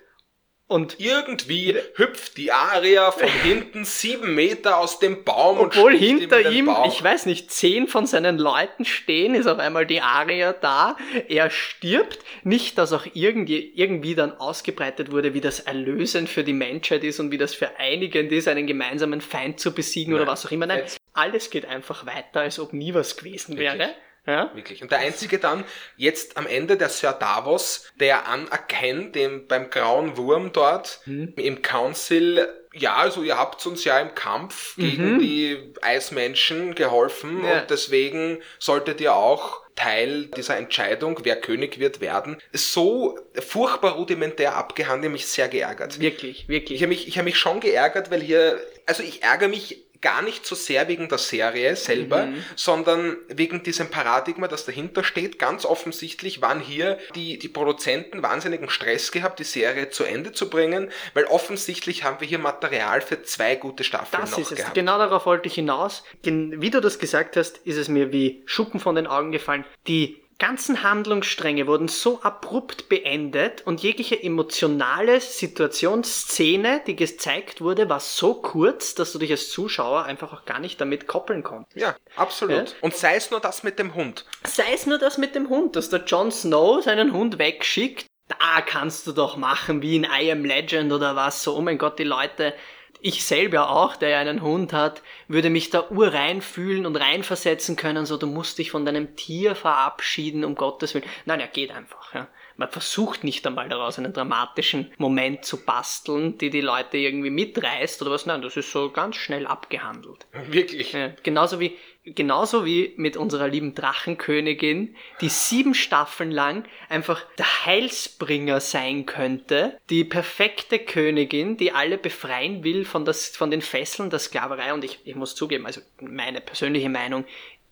Und 0.69 0.99
Irgendwie 0.99 1.75
hüpft 1.95 2.35
die 2.35 2.51
Aria 2.51 3.11
von 3.11 3.29
hinten 3.43 3.85
sieben 3.85 4.35
Meter 4.35 4.77
aus 4.79 4.99
dem 4.99 5.23
Baum 5.23 5.59
obwohl 5.59 5.93
und 5.93 5.97
hinter 5.97 6.51
ihm, 6.51 6.65
Bauch. 6.65 6.87
ich 6.87 7.01
weiß 7.01 7.25
nicht, 7.25 7.51
zehn 7.51 7.87
von 7.87 8.05
seinen 8.05 8.37
Leuten 8.37 8.83
stehen, 8.83 9.33
ist 9.33 9.47
auf 9.47 9.59
einmal 9.59 9.85
die 9.85 10.01
Aria 10.01 10.51
da. 10.51 10.97
Er 11.29 11.49
stirbt. 11.49 12.19
Nicht, 12.43 12.77
dass 12.77 12.91
auch 12.91 13.05
irgendwie, 13.13 13.71
irgendwie 13.75 14.13
dann 14.13 14.33
ausgebreitet 14.33 15.09
wurde, 15.11 15.33
wie 15.33 15.41
das 15.41 15.61
erlösend 15.61 16.27
für 16.27 16.43
die 16.43 16.53
Menschheit 16.53 17.05
ist 17.05 17.21
und 17.21 17.31
wie 17.31 17.37
das 17.37 17.55
vereinigend 17.55 18.33
ist, 18.33 18.49
einen 18.49 18.67
gemeinsamen 18.67 19.21
Feind 19.21 19.61
zu 19.61 19.73
besiegen 19.73 20.13
oder 20.13 20.25
Nein. 20.25 20.31
was 20.33 20.45
auch 20.45 20.51
immer. 20.51 20.65
Nein, 20.65 20.83
alles 21.13 21.49
geht 21.49 21.65
einfach 21.65 22.05
weiter, 22.05 22.41
als 22.41 22.59
ob 22.59 22.73
nie 22.73 22.93
was 22.93 23.15
gewesen 23.15 23.57
Wirklich? 23.57 23.87
Ja? 24.27 24.51
Wirklich. 24.53 24.81
Und 24.83 24.91
der 24.91 24.99
einzige 24.99 25.39
dann, 25.39 25.63
jetzt 25.95 26.37
am 26.37 26.45
Ende 26.45 26.77
der 26.77 26.89
Sir 26.89 27.13
Davos, 27.13 27.85
der 27.99 28.27
anerkennt, 28.27 29.15
dem 29.15 29.47
beim 29.47 29.69
grauen 29.69 30.17
Wurm 30.17 30.51
dort 30.53 30.99
Hm. 31.05 31.33
im 31.37 31.61
Council, 31.61 32.47
ja, 32.73 32.95
also 32.97 33.23
ihr 33.23 33.37
habt 33.37 33.65
uns 33.65 33.83
ja 33.85 33.97
im 33.99 34.13
Kampf 34.13 34.75
gegen 34.75 35.17
die 35.19 35.73
Eismenschen 35.81 36.75
geholfen 36.75 37.39
Mhm. 37.39 37.45
Ja. 37.45 37.61
und 37.61 37.69
deswegen 37.71 38.39
solltet 38.59 39.01
ihr 39.01 39.15
auch 39.15 39.61
Teil 39.75 40.25
dieser 40.35 40.57
Entscheidung, 40.57 41.19
wer 41.23 41.35
König 41.39 41.79
wird 41.79 42.01
werden, 42.01 42.37
so 42.51 43.17
furchtbar 43.39 43.93
rudimentär 43.93 44.55
abgehandelt, 44.55 45.11
mich 45.13 45.27
sehr 45.27 45.47
geärgert. 45.47 45.99
Wirklich, 45.99 46.47
wirklich. 46.49 46.77
Ich 46.77 46.81
habe 46.83 46.89
mich, 46.89 47.07
ich 47.07 47.17
hab 47.17 47.25
mich 47.25 47.37
schon 47.37 47.59
geärgert, 47.59 48.09
weil 48.11 48.21
hier, 48.21 48.59
also 48.87 49.03
ich 49.03 49.21
ärgere 49.23 49.49
mich 49.49 49.85
gar 50.01 50.21
nicht 50.21 50.45
so 50.45 50.55
sehr 50.55 50.87
wegen 50.87 51.09
der 51.09 51.17
Serie 51.17 51.75
selber, 51.75 52.27
sondern 52.55 53.17
wegen 53.29 53.63
diesem 53.63 53.89
Paradigma, 53.89 54.47
das 54.47 54.65
dahinter 54.65 55.03
steht. 55.03 55.39
Ganz 55.39 55.65
offensichtlich 55.65 56.41
waren 56.41 56.59
hier 56.59 56.97
die, 57.15 57.37
die 57.39 57.47
Produzenten 57.47 58.21
wahnsinnigen 58.23 58.69
Stress 58.69 59.11
gehabt, 59.11 59.39
die 59.39 59.43
Serie 59.43 59.89
zu 59.89 60.03
Ende 60.03 60.31
zu 60.31 60.49
bringen, 60.49 60.89
weil 61.13 61.25
offensichtlich 61.25 62.03
haben 62.03 62.19
wir 62.19 62.27
hier 62.27 62.39
Material 62.39 63.01
für 63.01 63.23
zwei 63.23 63.55
gute 63.55 63.83
Staffeln 63.83 64.21
Das 64.21 64.31
noch 64.31 64.39
ist 64.39 64.51
es. 64.51 64.57
gehabt. 64.57 64.75
Genau 64.75 64.97
darauf 64.97 65.25
wollte 65.25 65.47
ich 65.47 65.55
hinaus. 65.55 66.03
Wie 66.23 66.69
du 66.69 66.79
das 66.81 66.99
gesagt 66.99 67.37
hast, 67.37 67.57
ist 67.59 67.77
es 67.77 67.87
mir 67.87 68.11
wie 68.11 68.43
Schuppen 68.45 68.79
von 68.79 68.95
den 68.95 69.07
Augen 69.07 69.31
gefallen. 69.31 69.65
Die 69.87 70.21
ganzen 70.39 70.83
Handlungsstränge 70.83 71.67
wurden 71.67 71.87
so 71.87 72.21
abrupt 72.21 72.89
beendet 72.89 73.65
und 73.65 73.81
jegliche 73.81 74.21
emotionale 74.21 75.19
Situationsszene, 75.19 76.81
die 76.85 76.95
gezeigt 76.95 77.61
wurde, 77.61 77.89
war 77.89 77.99
so 77.99 78.35
kurz, 78.35 78.93
dass 78.95 79.13
du 79.13 79.19
dich 79.19 79.31
als 79.31 79.49
Zuschauer 79.49 80.03
einfach 80.03 80.33
auch 80.33 80.45
gar 80.45 80.59
nicht 80.59 80.79
damit 80.79 81.07
koppeln 81.07 81.43
konntest. 81.43 81.77
Ja, 81.77 81.95
absolut. 82.15 82.69
Ja? 82.69 82.75
Und 82.81 82.95
sei 82.95 83.15
es 83.15 83.31
nur 83.31 83.39
das 83.39 83.63
mit 83.63 83.79
dem 83.79 83.95
Hund. 83.95 84.25
Sei 84.43 84.73
es 84.73 84.85
nur 84.85 84.99
das 84.99 85.17
mit 85.17 85.35
dem 85.35 85.49
Hund, 85.49 85.75
dass 85.75 85.89
der 85.89 86.03
Jon 86.05 86.31
Snow 86.31 86.83
seinen 86.83 87.13
Hund 87.13 87.39
wegschickt. 87.39 88.05
Da 88.27 88.61
kannst 88.61 89.07
du 89.07 89.13
doch 89.13 89.37
machen, 89.37 89.81
wie 89.81 89.95
in 89.95 90.03
I 90.03 90.31
Am 90.31 90.43
Legend 90.43 90.91
oder 90.91 91.15
was. 91.15 91.43
So, 91.43 91.55
oh 91.55 91.61
mein 91.61 91.77
Gott, 91.77 91.97
die 91.97 92.03
Leute. 92.03 92.53
Ich 92.99 93.23
selber 93.25 93.69
auch, 93.69 93.95
der 93.95 94.09
ja 94.09 94.19
einen 94.19 94.41
Hund 94.41 94.73
hat, 94.73 95.01
würde 95.27 95.49
mich 95.49 95.69
da 95.69 95.89
urrein 95.89 96.41
fühlen 96.41 96.85
und 96.85 96.95
reinversetzen 96.95 97.75
können. 97.75 98.05
So, 98.05 98.17
du 98.17 98.27
musst 98.27 98.57
dich 98.57 98.71
von 98.71 98.85
deinem 98.85 99.15
Tier 99.15 99.55
verabschieden, 99.55 100.43
um 100.43 100.55
Gottes 100.55 100.93
Willen. 100.93 101.05
Nein, 101.25 101.39
er 101.39 101.47
geht 101.47 101.71
einfach. 101.71 102.13
Ja. 102.13 102.27
Man 102.57 102.69
versucht 102.69 103.23
nicht 103.23 103.45
einmal 103.45 103.69
daraus 103.69 103.99
einen 103.99 104.13
dramatischen 104.13 104.91
Moment 104.97 105.45
zu 105.45 105.63
basteln, 105.63 106.37
die 106.39 106.49
die 106.49 106.61
Leute 106.61 106.97
irgendwie 106.97 107.29
mitreißt 107.29 108.01
oder 108.01 108.11
was. 108.11 108.25
Nein, 108.25 108.41
das 108.41 108.57
ist 108.57 108.71
so 108.71 108.89
ganz 108.89 109.15
schnell 109.15 109.45
abgehandelt. 109.45 110.25
Wirklich. 110.47 110.93
Ja, 110.93 111.11
genauso 111.21 111.59
wie, 111.59 111.77
genauso 112.03 112.65
wie 112.65 112.93
mit 112.97 113.15
unserer 113.15 113.47
lieben 113.47 113.75
Drachenkönigin, 113.75 114.95
die 115.21 115.29
sieben 115.29 115.75
Staffeln 115.75 116.31
lang 116.31 116.65
einfach 116.89 117.23
der 117.37 117.65
Heilsbringer 117.65 118.59
sein 118.59 119.05
könnte, 119.05 119.77
die 119.91 120.03
perfekte 120.03 120.79
Königin, 120.79 121.57
die 121.57 121.71
alle 121.71 121.99
befreien 121.99 122.63
will 122.63 122.85
von, 122.85 123.05
das, 123.05 123.27
von 123.37 123.51
den 123.51 123.61
Fesseln 123.61 124.09
der 124.09 124.19
Sklaverei. 124.19 124.73
Und 124.73 124.83
ich, 124.83 124.99
ich 125.03 125.15
muss 125.15 125.35
zugeben, 125.35 125.67
also 125.67 125.81
meine 126.01 126.41
persönliche 126.41 126.89
Meinung, 126.89 127.25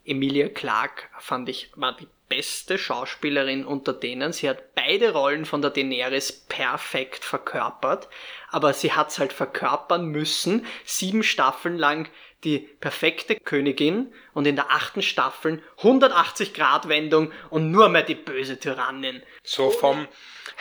Emilia 0.06 0.50
Clarke 0.50 1.06
fand 1.18 1.50
ich, 1.50 1.72
war 1.76 1.98
die 1.98 2.08
beste 2.30 2.78
Schauspielerin 2.78 3.66
unter 3.66 3.94
denen. 3.94 4.34
Sie 4.34 4.50
hat 4.50 4.76
beide 4.76 5.14
Rollen 5.14 5.46
von 5.46 5.62
der 5.62 5.72
Daenerys 5.72 6.32
perfekt 6.32 7.24
verkörpert, 7.24 8.08
aber 8.50 8.74
sie 8.74 8.94
hat's 8.94 9.20
halt 9.20 9.34
verkörpern 9.34 10.08
müssen, 10.08 10.66
sieben 10.86 11.24
Staffeln 11.24 11.78
lang 11.78 12.10
die 12.44 12.60
perfekte 12.60 13.36
Königin 13.36 14.14
und 14.34 14.46
in 14.46 14.56
der 14.56 14.72
achten 14.72 15.02
Staffel 15.02 15.64
180 15.78 16.54
Grad 16.54 16.88
Wendung 16.88 17.32
und 17.50 17.72
nur 17.72 17.90
mehr 17.90 18.04
die 18.04 18.16
böse 18.16 18.60
Tyrannin. 18.60 19.24
So 19.44 19.72
vom 19.72 20.08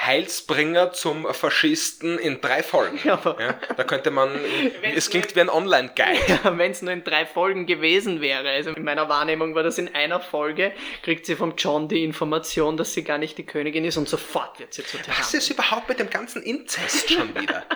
Heilsbringer 0.00 0.92
zum 0.92 1.26
Faschisten 1.32 2.18
in 2.18 2.40
drei 2.40 2.62
Folgen. 2.62 2.98
Ja, 3.04 3.20
Ja, 3.38 3.58
da 3.76 3.84
könnte 3.84 4.10
man, 4.10 4.30
es 4.94 5.10
klingt 5.10 5.34
wie 5.36 5.40
ein 5.40 5.48
Online-Guide. 5.48 6.20
Ja, 6.44 6.58
wenn 6.58 6.70
es 6.72 6.82
nur 6.82 6.92
in 6.92 7.04
drei 7.04 7.26
Folgen 7.26 7.66
gewesen 7.66 8.20
wäre. 8.20 8.48
Also 8.50 8.70
in 8.70 8.84
meiner 8.84 9.08
Wahrnehmung 9.08 9.54
war 9.54 9.62
das 9.62 9.78
in 9.78 9.94
einer 9.94 10.20
Folge, 10.20 10.72
kriegt 11.02 11.26
sie 11.26 11.36
vom 11.36 11.54
John 11.56 11.88
die 11.88 12.04
Information, 12.04 12.76
dass 12.76 12.92
sie 12.94 13.02
gar 13.04 13.18
nicht 13.18 13.38
die 13.38 13.46
Königin 13.46 13.84
ist 13.84 13.96
und 13.96 14.08
sofort 14.08 14.58
wird 14.60 14.74
sie 14.74 14.84
zur 14.84 15.00
Was 15.00 15.06
Tyrannin. 15.06 15.38
ist 15.38 15.50
überhaupt 15.50 15.88
mit 15.88 15.98
dem 15.98 16.10
ganzen 16.10 16.42
Inzest 16.42 17.12
schon 17.12 17.34
wieder? 17.40 17.64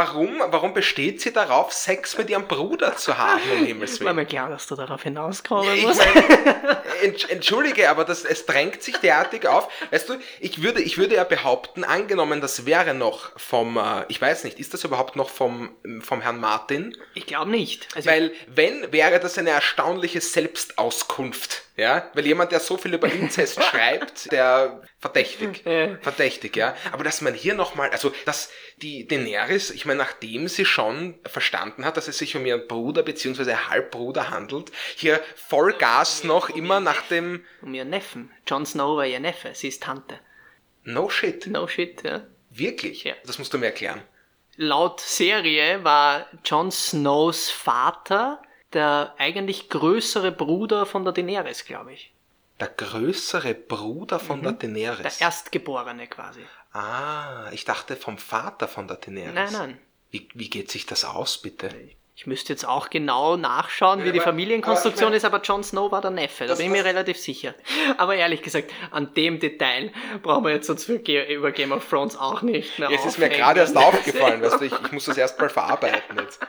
Warum, 0.00 0.42
warum 0.46 0.72
besteht 0.72 1.20
sie 1.20 1.30
darauf, 1.30 1.74
Sex 1.74 2.16
mit 2.16 2.30
ihrem 2.30 2.46
Bruder 2.48 2.96
zu 2.96 3.18
haben, 3.18 3.42
um 3.52 3.58
Himmels 3.66 4.00
War 4.00 4.06
Willen? 4.06 4.16
mir 4.16 4.24
klar, 4.24 4.48
dass 4.48 4.66
du 4.66 4.74
darauf 4.74 5.02
hinauskommen 5.02 5.82
musst. 5.82 6.00
entschuldige, 7.28 7.90
aber 7.90 8.06
das, 8.06 8.24
es 8.24 8.46
drängt 8.46 8.82
sich 8.82 8.96
derartig 8.96 9.46
auf. 9.46 9.68
Weißt 9.90 10.08
du, 10.08 10.14
ich 10.40 10.62
würde, 10.62 10.80
ich 10.80 10.96
würde 10.96 11.16
ja 11.16 11.24
behaupten, 11.24 11.84
angenommen, 11.84 12.40
das 12.40 12.64
wäre 12.64 12.94
noch 12.94 13.38
vom, 13.38 13.76
äh, 13.76 14.06
ich 14.08 14.20
weiß 14.22 14.44
nicht, 14.44 14.58
ist 14.58 14.72
das 14.72 14.84
überhaupt 14.84 15.16
noch 15.16 15.28
vom, 15.28 15.70
vom 16.00 16.22
Herrn 16.22 16.40
Martin? 16.40 16.96
Ich 17.12 17.26
glaube 17.26 17.50
nicht. 17.50 17.88
Also 17.94 18.08
Weil, 18.08 18.32
wenn, 18.46 18.90
wäre 18.92 19.20
das 19.20 19.36
eine 19.36 19.50
erstaunliche 19.50 20.22
Selbstauskunft. 20.22 21.64
Ja, 21.76 22.10
weil 22.12 22.26
jemand, 22.26 22.52
der 22.52 22.60
so 22.60 22.76
viel 22.76 22.92
über 22.92 23.10
Inzest 23.10 23.62
schreibt, 23.70 24.30
der 24.32 24.82
verdächtig, 24.98 25.62
verdächtig, 26.02 26.54
ja. 26.54 26.76
Aber 26.92 27.04
dass 27.04 27.22
man 27.22 27.32
hier 27.32 27.54
nochmal, 27.54 27.88
also, 27.88 28.12
dass 28.26 28.50
die 28.76 29.08
Daenerys, 29.08 29.70
ich 29.70 29.86
meine, 29.86 29.89
nachdem 29.96 30.48
sie 30.48 30.64
schon 30.64 31.18
verstanden 31.24 31.84
hat, 31.84 31.96
dass 31.96 32.08
es 32.08 32.18
sich 32.18 32.36
um 32.36 32.44
ihren 32.46 32.66
Bruder 32.66 33.02
bzw. 33.02 33.54
Halbbruder 33.68 34.30
handelt, 34.30 34.72
hier 34.96 35.20
Vollgas 35.36 36.24
noch 36.24 36.50
immer 36.50 36.80
nach 36.80 37.02
dem 37.02 37.44
um 37.62 37.74
ihren 37.74 37.90
Neffen. 37.90 38.30
Jon 38.46 38.66
Snow 38.66 38.96
war 38.96 39.06
ihr 39.06 39.20
Neffe, 39.20 39.50
sie 39.54 39.68
ist 39.68 39.82
Tante. 39.82 40.18
No 40.84 41.08
shit. 41.08 41.46
No 41.46 41.66
shit, 41.68 42.02
ja. 42.02 42.22
Wirklich? 42.50 43.04
Ja. 43.04 43.14
Das 43.24 43.38
musst 43.38 43.52
du 43.54 43.58
mir 43.58 43.66
erklären. 43.66 44.02
Laut 44.56 45.00
Serie 45.00 45.84
war 45.84 46.26
Jon 46.44 46.70
Snows 46.70 47.50
Vater 47.50 48.42
der 48.72 49.14
eigentlich 49.18 49.68
größere 49.68 50.30
Bruder 50.32 50.86
von 50.86 51.04
der 51.04 51.12
Daenerys, 51.12 51.64
glaube 51.64 51.92
ich. 51.92 52.12
Der 52.60 52.68
größere 52.68 53.54
Bruder 53.54 54.20
von 54.20 54.42
der 54.42 54.52
Mhm. 54.52 54.58
Der 54.58 54.68
Daenerys. 54.68 55.20
Erstgeborene 55.20 56.06
quasi. 56.06 56.44
Ah, 56.72 57.50
ich 57.52 57.64
dachte 57.64 57.96
vom 57.96 58.18
Vater 58.18 58.68
von 58.68 58.86
der 58.88 58.96
Daenerys. 58.96 59.34
Nein, 59.34 59.52
nein. 59.52 59.78
Wie, 60.10 60.28
wie 60.34 60.50
geht 60.50 60.70
sich 60.70 60.86
das 60.86 61.04
aus, 61.04 61.38
bitte? 61.38 61.70
Ich 62.16 62.26
müsste 62.26 62.52
jetzt 62.52 62.66
auch 62.66 62.90
genau 62.90 63.36
nachschauen, 63.38 64.02
wie 64.02 64.06
Ja, 64.08 64.12
die 64.12 64.18
aber- 64.20 64.30
Familienkonstruktion 64.30 65.06
aber 65.06 65.16
ist, 65.16 65.24
aber 65.24 65.40
Jon 65.40 65.64
Snow 65.64 65.90
war 65.90 66.02
der 66.02 66.10
Neffe, 66.10 66.46
da 66.46 66.54
bin 66.54 66.66
ich 66.66 66.70
mir 66.72 66.84
relativ 66.84 67.16
sicher. 67.16 67.54
Aber 67.96 68.14
ehrlich 68.14 68.42
gesagt, 68.42 68.70
an 68.90 69.14
dem 69.14 69.38
Detail 69.40 69.90
brauchen 70.22 70.44
wir 70.44 70.50
jetzt 70.52 70.68
uns 70.68 70.84
für 70.84 70.98
Ge 70.98 71.32
über 71.34 71.50
Game 71.52 71.72
of 71.72 71.88
Thrones 71.88 72.16
auch 72.16 72.42
nicht 72.42 72.78
mehr 72.78 72.90
Jetzt 72.90 73.06
ist 73.06 73.18
mir 73.18 73.26
aufhängen. 73.26 73.40
gerade 73.42 73.60
erst 73.60 73.76
aufgefallen, 73.76 74.42
weißt 74.42 74.60
du, 74.60 74.64
ich, 74.66 74.72
ich 74.72 74.92
muss 74.92 75.06
das 75.06 75.16
erst 75.16 75.40
mal 75.40 75.48
verarbeiten 75.48 76.18
jetzt. 76.18 76.40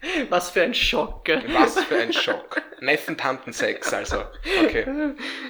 Was 0.30 0.50
für 0.50 0.62
ein 0.62 0.74
Schock. 0.74 1.24
gell? 1.24 1.42
Was 1.52 1.82
für 1.84 1.96
ein 1.96 2.12
Schock. 2.12 2.62
Neffen-Tanten-Sex, 2.80 3.92
also. 3.94 4.22
Okay. 4.64 4.84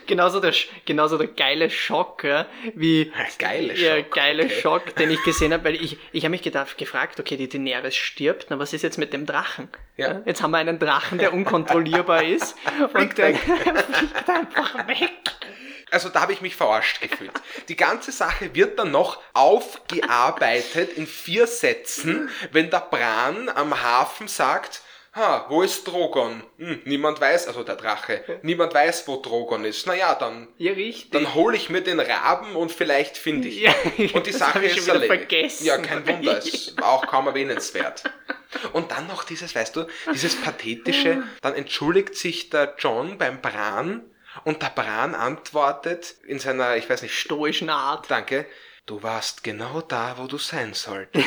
Genauso 0.06 0.40
der, 0.40 0.54
genauso 0.84 1.18
der 1.18 1.28
geile 1.28 1.70
Schock, 1.70 2.24
ja, 2.24 2.46
wie 2.74 3.12
Geile 3.38 3.74
ja, 3.74 3.96
Schock. 3.96 4.10
geile 4.12 4.44
okay. 4.44 4.60
Schock, 4.60 4.96
den 4.96 5.10
ich 5.10 5.22
gesehen 5.24 5.52
habe, 5.52 5.64
weil 5.64 5.74
ich, 5.74 5.98
ich 6.12 6.24
habe 6.24 6.30
mich 6.30 6.42
gedacht, 6.42 6.78
gefragt, 6.78 7.18
okay, 7.18 7.36
die 7.36 7.48
Daenerys 7.48 7.96
stirbt, 7.96 8.46
na 8.50 8.58
was 8.58 8.72
ist 8.72 8.82
jetzt 8.82 8.98
mit 8.98 9.12
dem 9.12 9.26
Drachen? 9.26 9.68
Ja. 9.96 10.22
Jetzt 10.24 10.42
haben 10.42 10.50
wir 10.52 10.58
einen 10.58 10.78
Drachen, 10.78 11.18
der 11.18 11.32
unkontrollierbar 11.32 12.22
ist 12.24 12.56
und 12.94 13.18
der 13.18 13.34
fliegt 13.34 14.30
einfach 14.30 14.86
weg. 14.86 15.10
Also 15.96 16.10
da 16.10 16.20
habe 16.20 16.34
ich 16.34 16.42
mich 16.42 16.54
verarscht 16.54 17.00
gefühlt. 17.00 17.32
Die 17.68 17.76
ganze 17.76 18.12
Sache 18.12 18.54
wird 18.54 18.78
dann 18.78 18.90
noch 18.90 19.18
aufgearbeitet 19.32 20.92
in 20.98 21.06
vier 21.06 21.46
Sätzen, 21.46 22.28
wenn 22.52 22.68
der 22.68 22.80
Bran 22.80 23.48
am 23.48 23.82
Hafen 23.82 24.28
sagt, 24.28 24.82
ha, 25.14 25.46
wo 25.48 25.62
ist 25.62 25.84
Drogon? 25.86 26.42
Hm, 26.58 26.82
niemand 26.84 27.18
weiß, 27.18 27.48
also 27.48 27.62
der 27.62 27.76
Drache, 27.76 28.22
niemand 28.42 28.74
weiß, 28.74 29.08
wo 29.08 29.16
Drogon 29.22 29.64
ist. 29.64 29.86
Naja, 29.86 30.14
dann, 30.16 30.48
Ja, 30.58 30.72
richtig. 30.74 31.12
dann 31.12 31.32
hole 31.32 31.56
ich 31.56 31.70
mir 31.70 31.80
den 31.80 31.98
Raben 31.98 32.54
und 32.56 32.70
vielleicht 32.72 33.16
finde 33.16 33.48
ich 33.48 33.62
ihn. 33.62 33.72
Ja, 33.96 34.14
Und 34.16 34.26
die 34.26 34.32
Sache 34.32 34.66
ist 34.66 34.86
erledigt. 34.86 35.06
vergessen. 35.14 35.64
Ja, 35.64 35.78
kein 35.78 36.06
Wunder, 36.06 36.36
ist 36.36 36.74
auch 36.82 37.06
kaum 37.06 37.26
erwähnenswert. 37.26 38.04
Und 38.74 38.90
dann 38.90 39.06
noch 39.06 39.24
dieses, 39.24 39.54
weißt 39.54 39.74
du, 39.76 39.86
dieses 40.12 40.36
pathetische, 40.42 41.22
dann 41.40 41.54
entschuldigt 41.54 42.14
sich 42.16 42.50
der 42.50 42.74
John 42.78 43.16
beim 43.16 43.40
Bran 43.40 44.02
und 44.44 44.62
der 44.62 44.70
Bran 44.70 45.14
antwortet 45.14 46.16
in 46.26 46.38
seiner, 46.38 46.76
ich 46.76 46.88
weiß 46.88 47.02
nicht, 47.02 47.18
stoischen 47.18 47.70
Art. 47.70 48.10
danke, 48.10 48.46
du 48.86 49.02
warst 49.02 49.44
genau 49.44 49.80
da, 49.80 50.18
wo 50.18 50.26
du 50.26 50.38
sein 50.38 50.74
solltest. 50.74 51.26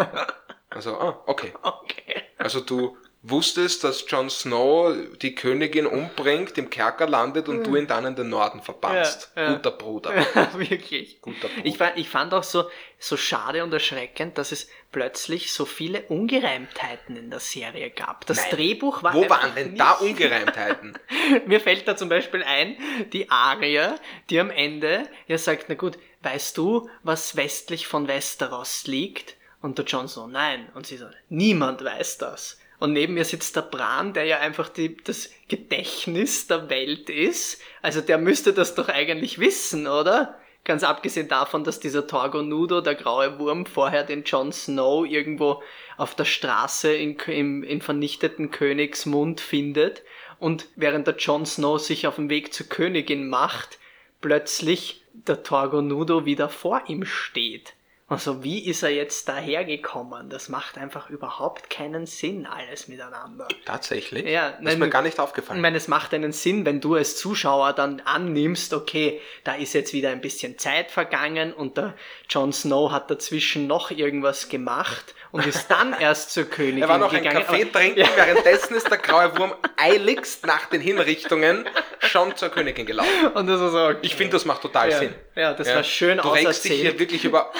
also, 0.70 0.98
ah, 0.98 1.22
okay. 1.26 1.52
Okay. 1.62 2.22
Also 2.38 2.60
du 2.60 2.96
wusstest, 3.22 3.84
dass 3.84 4.04
Jon 4.08 4.28
Snow 4.28 4.94
die 5.22 5.34
Königin 5.34 5.86
umbringt, 5.86 6.58
im 6.58 6.70
Kerker 6.70 7.08
landet 7.08 7.48
und 7.48 7.64
du 7.64 7.76
ihn 7.76 7.86
dann 7.86 8.04
in 8.04 8.16
den 8.16 8.28
Norden 8.28 8.60
verbannst. 8.60 9.30
Ja, 9.36 9.42
ja. 9.42 9.54
Guter 9.54 9.70
Bruder. 9.70 10.10
Wirklich. 10.56 11.20
Guter 11.22 11.48
Bruder. 11.48 11.64
Ich 11.64 11.78
fand, 11.78 11.96
ich 11.96 12.08
fand 12.08 12.34
auch 12.34 12.42
so, 12.42 12.64
so 12.98 13.16
schade 13.16 13.62
und 13.62 13.72
erschreckend, 13.72 14.38
dass 14.38 14.50
es 14.50 14.68
plötzlich 14.90 15.52
so 15.52 15.64
viele 15.64 16.02
Ungereimtheiten 16.02 17.16
in 17.16 17.30
der 17.30 17.38
Serie 17.38 17.90
gab. 17.90 18.26
Das 18.26 18.38
Nein. 18.38 18.50
Drehbuch 18.50 19.04
war 19.04 19.14
Wo 19.14 19.28
waren 19.30 19.54
denn 19.54 19.70
nicht 19.70 19.80
da 19.80 19.92
Ungereimtheiten? 19.92 20.98
Mir 21.46 21.60
fällt 21.60 21.86
da 21.86 21.96
zum 21.96 22.08
Beispiel 22.08 22.42
ein, 22.42 22.76
die 23.12 23.30
Aria, 23.30 23.94
die 24.30 24.40
am 24.40 24.50
Ende 24.50 25.08
ja 25.28 25.38
sagt, 25.38 25.66
na 25.68 25.76
gut, 25.76 25.96
weißt 26.22 26.58
du, 26.58 26.90
was 27.04 27.36
westlich 27.36 27.86
von 27.86 28.08
Westeros 28.08 28.88
liegt? 28.88 29.36
Und 29.60 29.78
der 29.78 29.84
Jon 29.84 30.08
so, 30.08 30.26
nein. 30.26 30.68
Und 30.74 30.88
sie 30.88 30.96
so, 30.96 31.06
niemand 31.28 31.84
weiß 31.84 32.18
das. 32.18 32.58
Und 32.82 32.94
neben 32.94 33.14
mir 33.14 33.24
sitzt 33.24 33.54
der 33.54 33.62
Bran, 33.62 34.12
der 34.12 34.24
ja 34.24 34.40
einfach 34.40 34.68
die, 34.68 34.96
das 34.96 35.30
Gedächtnis 35.46 36.48
der 36.48 36.68
Welt 36.68 37.08
ist. 37.10 37.62
Also 37.80 38.00
der 38.00 38.18
müsste 38.18 38.52
das 38.52 38.74
doch 38.74 38.88
eigentlich 38.88 39.38
wissen, 39.38 39.86
oder? 39.86 40.36
Ganz 40.64 40.82
abgesehen 40.82 41.28
davon, 41.28 41.62
dass 41.62 41.78
dieser 41.78 42.08
Torgo 42.08 42.42
Nudo, 42.42 42.80
der 42.80 42.96
graue 42.96 43.38
Wurm, 43.38 43.66
vorher 43.66 44.02
den 44.02 44.24
Jon 44.24 44.50
Snow 44.50 45.06
irgendwo 45.06 45.62
auf 45.96 46.16
der 46.16 46.24
Straße 46.24 46.92
in, 46.92 47.16
im, 47.28 47.62
in 47.62 47.82
vernichteten 47.82 48.50
Königsmund 48.50 49.40
findet 49.40 50.02
und 50.40 50.66
während 50.74 51.06
der 51.06 51.14
Jon 51.18 51.46
Snow 51.46 51.80
sich 51.80 52.08
auf 52.08 52.16
den 52.16 52.30
Weg 52.30 52.52
zur 52.52 52.66
Königin 52.66 53.28
macht, 53.28 53.78
plötzlich 54.20 55.04
der 55.12 55.44
Torgo 55.44 55.82
Nudo 55.82 56.24
wieder 56.24 56.48
vor 56.48 56.82
ihm 56.88 57.04
steht. 57.04 57.74
Also 58.12 58.44
wie 58.44 58.66
ist 58.68 58.82
er 58.82 58.90
jetzt 58.90 59.28
dahergekommen? 59.28 60.28
Das 60.28 60.48
macht 60.48 60.76
einfach 60.78 61.08
überhaupt 61.10 61.70
keinen 61.70 62.06
Sinn, 62.06 62.46
alles 62.46 62.88
miteinander. 62.88 63.48
Tatsächlich? 63.64 64.26
Ja, 64.26 64.50
das 64.50 64.58
ist 64.58 64.64
nein, 64.64 64.78
mir 64.78 64.84
du- 64.86 64.90
gar 64.90 65.02
nicht 65.02 65.14
Ich 65.14 65.20
aufgefallen. 65.20 65.60
meine, 65.60 65.76
es 65.76 65.88
macht 65.88 66.12
einen 66.14 66.32
Sinn, 66.32 66.66
wenn 66.66 66.80
du 66.80 66.94
als 66.94 67.16
Zuschauer 67.16 67.72
dann 67.72 68.00
annimmst, 68.04 68.74
okay, 68.74 69.20
da 69.44 69.54
ist 69.54 69.72
jetzt 69.72 69.92
wieder 69.92 70.10
ein 70.10 70.20
bisschen 70.20 70.58
Zeit 70.58 70.90
vergangen 70.90 71.52
und 71.52 71.76
der 71.76 71.94
Jon 72.28 72.52
Snow 72.52 72.90
hat 72.92 73.10
dazwischen 73.10 73.66
noch 73.66 73.90
irgendwas 73.90 74.48
gemacht 74.48 75.14
und 75.30 75.46
ist 75.46 75.68
dann 75.70 75.92
erst 75.98 76.32
zur 76.32 76.44
Königin 76.44 76.82
Er 76.82 76.88
war 76.88 76.98
noch 76.98 77.12
einen 77.12 77.22
gegangen. 77.22 77.44
Kaffee 77.46 77.62
Aber- 77.62 77.72
trinken, 77.72 78.04
währenddessen 78.14 78.74
ist 78.74 78.90
der 78.90 78.98
graue 78.98 79.38
Wurm 79.38 79.54
eiligst 79.76 80.46
nach 80.46 80.66
den 80.66 80.80
Hinrichtungen 80.80 81.66
schon 82.00 82.36
zur 82.36 82.50
Königin 82.50 82.84
gelaufen. 82.86 83.28
Und 83.34 83.46
das 83.46 83.60
ist 83.60 83.72
so, 83.72 83.78
okay. 83.86 83.98
Ich 84.02 84.16
finde, 84.16 84.32
das 84.34 84.44
macht 84.44 84.60
total 84.62 84.90
Ja. 84.90 84.98
Sinn. 84.98 85.14
Ja, 85.34 85.54
das 85.54 85.66
war 85.74 85.82
schön 85.82 86.18
Du 86.18 86.28
regst 86.28 86.64
dich 86.64 86.72
hier 86.72 86.98
wirklich 86.98 87.24
über 87.24 87.50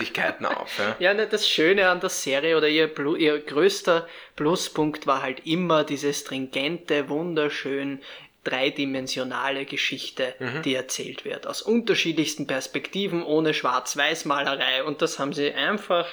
Unnötigkeiten 0.00 0.46
auf. 0.46 0.78
Ja? 0.78 0.96
Ja, 0.98 1.14
ne, 1.14 1.26
das 1.26 1.48
Schöne 1.48 1.88
an 1.88 2.00
der 2.00 2.10
Serie 2.10 2.56
oder 2.56 2.68
ihr, 2.68 2.90
ihr 3.18 3.38
größter 3.40 4.08
Pluspunkt 4.36 5.06
war 5.06 5.22
halt 5.22 5.46
immer 5.46 5.84
diese 5.84 6.12
stringente, 6.12 7.08
wunderschön 7.08 8.00
dreidimensionale 8.42 9.66
Geschichte, 9.66 10.34
Mhm. 10.38 10.62
die 10.62 10.74
erzählt 10.74 11.24
wird. 11.26 11.46
Aus 11.46 11.60
unterschiedlichsten 11.60 12.46
Perspektiven, 12.46 13.22
ohne 13.22 13.52
Schwarz-Weiß-Malerei. 13.52 14.82
Und 14.84 15.02
das 15.02 15.18
haben 15.18 15.34
sie 15.34 15.52
einfach 15.52 16.06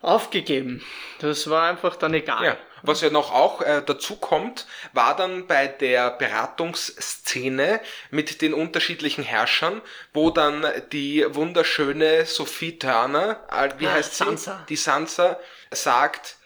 aufgegeben. 0.00 0.82
Das 1.20 1.48
war 1.50 1.68
einfach 1.68 1.96
dann 1.96 2.14
egal. 2.14 2.44
Ja. 2.44 2.56
Was 2.82 3.00
ja 3.00 3.10
noch 3.10 3.32
auch 3.32 3.60
äh, 3.62 3.82
dazu 3.84 4.16
kommt, 4.16 4.66
war 4.92 5.16
dann 5.16 5.46
bei 5.46 5.66
der 5.66 6.10
Beratungsszene 6.12 7.80
mit 8.10 8.40
den 8.42 8.54
unterschiedlichen 8.54 9.24
Herrschern, 9.24 9.82
wo 10.12 10.30
dann 10.30 10.66
die 10.92 11.24
wunderschöne 11.28 12.24
Sophie 12.26 12.78
Turner, 12.78 13.40
äh, 13.50 13.70
wie 13.78 13.86
Ah, 13.86 13.92
heißt 13.92 14.14
sie? 14.16 14.24
Sansa. 14.24 14.64
Die 14.68 14.76
Sansa 14.76 15.38
sagt, 15.70 16.36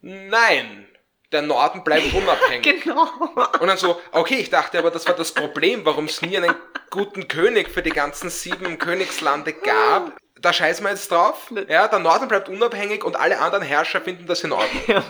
nein, 0.00 0.88
der 1.32 1.42
Norden 1.42 1.82
bleibt 1.84 2.12
unabhängig. 2.14 2.64
Genau. 2.84 3.08
Und 3.60 3.66
dann 3.66 3.76
so, 3.78 4.00
okay, 4.12 4.36
ich 4.36 4.50
dachte 4.50 4.78
aber, 4.78 4.90
das 4.90 5.06
war 5.06 5.14
das 5.14 5.32
Problem, 5.32 5.84
warum 5.84 6.04
es 6.06 6.22
nie 6.22 6.36
einen 6.36 6.54
guten 6.90 7.28
König 7.28 7.68
für 7.70 7.82
die 7.82 7.90
ganzen 7.90 8.30
sieben 8.30 8.78
Königslande 8.78 9.52
gab. 9.52 10.16
Da 10.40 10.52
scheißen 10.52 10.84
wir 10.84 10.90
jetzt 10.90 11.10
drauf. 11.12 11.52
Ja, 11.68 11.86
der 11.86 12.00
Norden 12.00 12.26
bleibt 12.26 12.48
unabhängig 12.48 13.04
und 13.04 13.14
alle 13.14 13.38
anderen 13.38 13.64
Herrscher 13.64 14.00
finden 14.00 14.26
das 14.26 14.42
in 14.44 14.52
Ordnung. 14.52 14.82
Ja, 14.94 15.02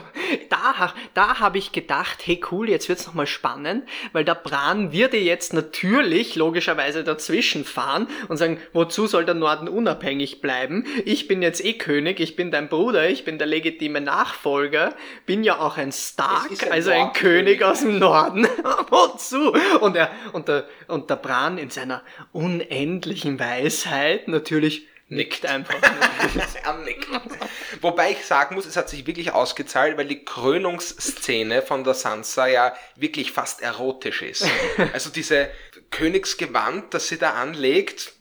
da, 0.49 0.95
da 1.13 1.41
habe 1.41 1.59
ich 1.59 1.73
gedacht, 1.73 2.27
hey 2.27 2.41
cool, 2.51 2.69
jetzt 2.69 2.89
wird's 2.89 3.07
noch 3.07 3.15
mal 3.15 3.27
spannend, 3.27 3.89
weil 4.13 4.25
der 4.25 4.35
Bran 4.35 4.93
würde 4.93 5.17
jetzt 5.19 5.53
natürlich 5.53 6.35
logischerweise 6.35 7.05
dazwischen 7.05 7.65
fahren 7.65 8.09
und 8.29 8.37
sagen, 8.37 8.59
wozu 8.73 9.07
soll 9.07 9.25
der 9.25 9.35
Norden 9.35 9.69
unabhängig 9.69 10.41
bleiben? 10.41 10.87
Ich 11.05 11.29
bin 11.29 11.43
jetzt 11.43 11.65
eh 11.65 11.75
König, 11.75 12.21
ich 12.21 12.37
bin 12.37 12.51
dein 12.51 12.69
Bruder, 12.69 13.09
ich 13.09 13.25
bin 13.25 13.39
der 13.39 13.47
legitime 13.47 14.01
Nachfolger, 14.01 14.95
bin 15.27 15.45
ja 15.45 15.59
auch 15.59 15.77
ein 15.77 15.93
Stark, 15.93 16.51
ein 16.63 16.73
also 16.73 16.91
ein. 16.91 17.13
König 17.13 17.63
aus 17.63 17.81
dem 17.81 17.99
Norden. 17.99 18.49
wozu? 18.91 19.53
Und 19.81 19.97
er 19.97 20.11
und 20.33 20.49
der 20.49 20.67
und 20.89 21.11
der 21.11 21.17
Bran 21.17 21.59
in 21.59 21.71
seiner 21.71 22.03
unendlichen 22.33 23.39
Weisheit 23.39 24.29
natürlich 24.29 24.89
nickt 25.09 25.47
einfach. 25.47 25.77
Er 26.63 26.75
nickt. 26.85 27.09
Wobei 27.81 28.13
ich 28.13 28.25
sagen 28.25 28.55
muss, 28.55 28.67
es 28.67 28.77
hat 28.77 28.89
sich 28.89 29.07
wirklich 29.07 29.33
ausgezahlt, 29.33 29.97
weil 29.97 30.07
die 30.07 30.25
Krönungsszene 30.25 31.63
von 31.63 31.85
der 31.85 31.95
Sansa 31.95 32.47
ja 32.47 32.75
wirklich 32.97 33.33
fast 33.33 33.63
erotisch 33.63 34.23
ist. 34.23 34.47
Also 34.93 35.11
diese 35.11 35.51
Königsgewand, 35.91 36.93
das 36.95 37.09
sie 37.09 37.19
da 37.19 37.31
anlegt, 37.31 38.13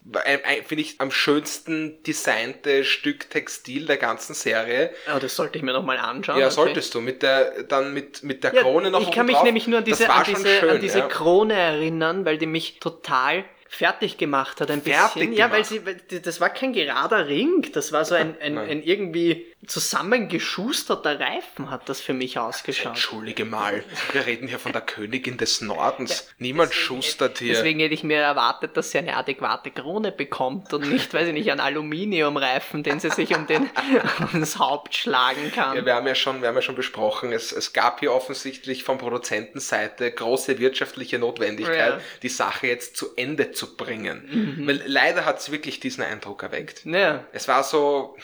finde 0.67 0.81
ich 0.81 0.99
am 0.99 1.11
schönsten 1.11 2.01
designte 2.03 2.83
Stück 2.83 3.29
Textil 3.29 3.85
der 3.85 3.97
ganzen 3.97 4.33
Serie. 4.33 4.91
Ja, 5.07 5.19
das 5.19 5.35
sollte 5.35 5.57
ich 5.57 5.63
mir 5.63 5.73
noch 5.73 5.83
mal 5.83 5.97
anschauen. 5.97 6.39
Ja, 6.39 6.47
okay. 6.47 6.55
solltest 6.55 6.93
du. 6.93 7.01
Mit 7.01 7.23
der, 7.23 7.63
dann 7.63 7.93
mit, 7.93 8.23
mit 8.23 8.43
der 8.43 8.53
Ja, 8.53 8.61
Krone 8.61 8.91
noch 8.91 9.01
Ich 9.01 9.11
kann 9.11 9.25
mich 9.25 9.35
drauf. 9.35 9.45
nämlich 9.45 9.67
nur 9.67 9.79
an 9.79 9.85
diese, 9.85 10.09
an 10.09 10.23
diese, 10.25 10.69
an 10.69 10.81
diese 10.81 10.99
ja. 10.99 11.07
Krone 11.07 11.53
erinnern, 11.53 12.25
weil 12.25 12.37
die 12.37 12.45
mich 12.45 12.79
total 12.79 13.45
fertig 13.73 14.17
gemacht 14.17 14.61
hat, 14.61 14.69
ein 14.69 14.81
Fertig 14.81 15.13
bisschen. 15.13 15.33
Ja, 15.33 15.51
weil 15.51 15.63
gemacht? 15.63 15.69
sie, 15.69 15.85
weil 15.85 16.19
das 16.21 16.39
war 16.39 16.49
kein 16.49 16.73
gerader 16.73 17.27
Ring, 17.27 17.67
das 17.73 17.91
war 17.91 18.05
so 18.05 18.15
ein, 18.15 18.35
ein, 18.39 18.57
ein 18.57 18.83
irgendwie 18.83 19.52
zusammengeschusterter 19.67 21.19
Reifen, 21.19 21.69
hat 21.69 21.87
das 21.89 22.01
für 22.01 22.13
mich 22.13 22.37
ausgeschaut. 22.39 22.87
Entschuldige 22.93 23.45
mal, 23.45 23.83
wir 24.11 24.25
reden 24.25 24.47
hier 24.47 24.59
von 24.59 24.71
der 24.71 24.81
Königin 24.81 25.37
des 25.37 25.61
Nordens. 25.61 26.29
Niemand 26.37 26.73
schustert 26.73 27.39
hier. 27.39 27.53
Deswegen 27.53 27.79
hätte 27.79 27.93
ich 27.93 28.03
mir 28.03 28.17
erwartet, 28.17 28.77
dass 28.77 28.91
sie 28.91 28.97
eine 28.97 29.15
adäquate 29.15 29.71
Krone 29.71 30.11
bekommt 30.11 30.73
und 30.73 30.89
nicht, 30.89 31.13
weiß 31.13 31.27
ich 31.27 31.33
nicht, 31.33 31.51
einen 31.51 31.59
Aluminiumreifen, 31.59 32.83
den 32.83 32.99
sie 32.99 33.09
sich 33.09 33.35
um 33.35 33.47
den, 33.47 33.69
ums 34.33 34.59
Haupt 34.59 34.95
schlagen 34.95 35.51
kann. 35.53 35.77
Ja, 35.77 35.85
wir 35.85 35.95
haben 35.95 36.07
ja 36.07 36.15
schon, 36.15 36.41
wir 36.41 36.47
haben 36.49 36.55
ja 36.55 36.61
schon 36.61 36.75
besprochen, 36.75 37.31
es, 37.31 37.51
es 37.51 37.73
gab 37.73 37.99
hier 37.99 38.13
offensichtlich 38.13 38.83
von 38.83 38.97
Produzentenseite 38.97 40.11
große 40.11 40.59
wirtschaftliche 40.59 41.19
Notwendigkeit, 41.19 41.93
Ja. 41.93 41.99
die 42.21 42.29
Sache 42.29 42.67
jetzt 42.67 42.97
zu 42.97 43.15
Ende 43.15 43.51
zu 43.51 43.75
bringen. 43.75 44.63
Weil 44.65 44.81
leider 44.85 45.25
hat 45.25 45.39
es 45.39 45.51
wirklich 45.51 45.79
diesen 45.79 46.03
Eindruck 46.03 46.43
erweckt. 46.43 46.85
Ja, 46.85 47.23
Es 47.31 47.47
war 47.47 47.63
so 47.63 48.17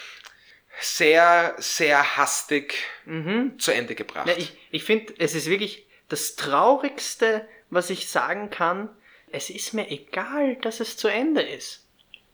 sehr, 0.81 1.55
sehr 1.57 2.17
hastig 2.17 2.75
zu 3.57 3.71
Ende 3.71 3.95
gebracht. 3.95 4.27
Ja, 4.27 4.35
ich 4.37 4.57
ich 4.71 4.83
finde, 4.83 5.13
es 5.17 5.35
ist 5.35 5.49
wirklich 5.49 5.85
das 6.07 6.35
Traurigste, 6.35 7.47
was 7.69 7.89
ich 7.89 8.09
sagen 8.09 8.49
kann. 8.49 8.89
Es 9.31 9.49
ist 9.49 9.73
mir 9.73 9.89
egal, 9.91 10.55
dass 10.57 10.79
es 10.79 10.97
zu 10.97 11.07
Ende 11.07 11.41
ist. 11.41 11.85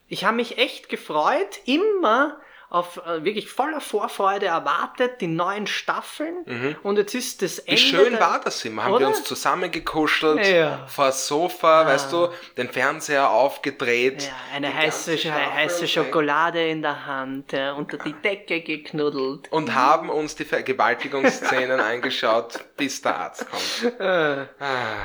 Ich 0.08 0.24
habe 0.24 0.38
mich 0.38 0.58
echt 0.58 0.90
gefreut, 0.90 1.60
immer 1.66 2.40
auf 2.76 2.98
äh, 3.06 3.24
wirklich 3.24 3.50
voller 3.50 3.80
Vorfreude 3.80 4.48
erwartet, 4.48 5.22
die 5.22 5.28
neuen 5.28 5.66
Staffeln. 5.66 6.76
Und 6.84 6.98
jetzt 6.98 7.16
ist 7.16 7.42
das 7.42 7.60
Ende. 7.60 7.72
Mhm. 7.72 7.76
Wie 7.76 7.78
schön 7.90 8.12
der- 8.12 8.20
war 8.20 8.42
das 8.42 8.66
immer. 8.66 8.84
Haben 8.84 8.92
wir 8.92 8.96
Oder? 8.98 9.08
uns 9.08 9.24
zusammengekuschelt, 9.24 10.46
Ja. 10.46 10.86
vor 10.88 11.06
das 11.06 11.26
Sofa, 11.28 11.86
weißt 11.86 12.12
du, 12.12 12.28
den 12.58 12.70
Fernseher 12.70 13.30
aufgedreht. 13.30 14.24
Ja, 14.24 14.56
eine 14.56 14.74
heiße, 14.74 15.18
Staffel 15.18 15.54
heiße 15.54 15.88
Schokolade 15.88 16.68
in 16.68 16.82
der 16.82 17.06
Hand, 17.06 17.54
ja, 17.54 17.72
unter 17.74 17.98
die 17.98 18.14
Decke 18.14 18.60
geknuddelt. 18.62 19.52
Und 19.52 19.74
haben 19.74 20.10
uns 20.10 20.36
die 20.36 20.44
Vergewaltigungsszenen 20.46 21.80
angeschaut, 21.80 22.60
bis 22.76 23.02
der 23.02 23.16
Arzt 23.16 23.46
kommt. 23.50 24.02
Ah, 24.02 24.48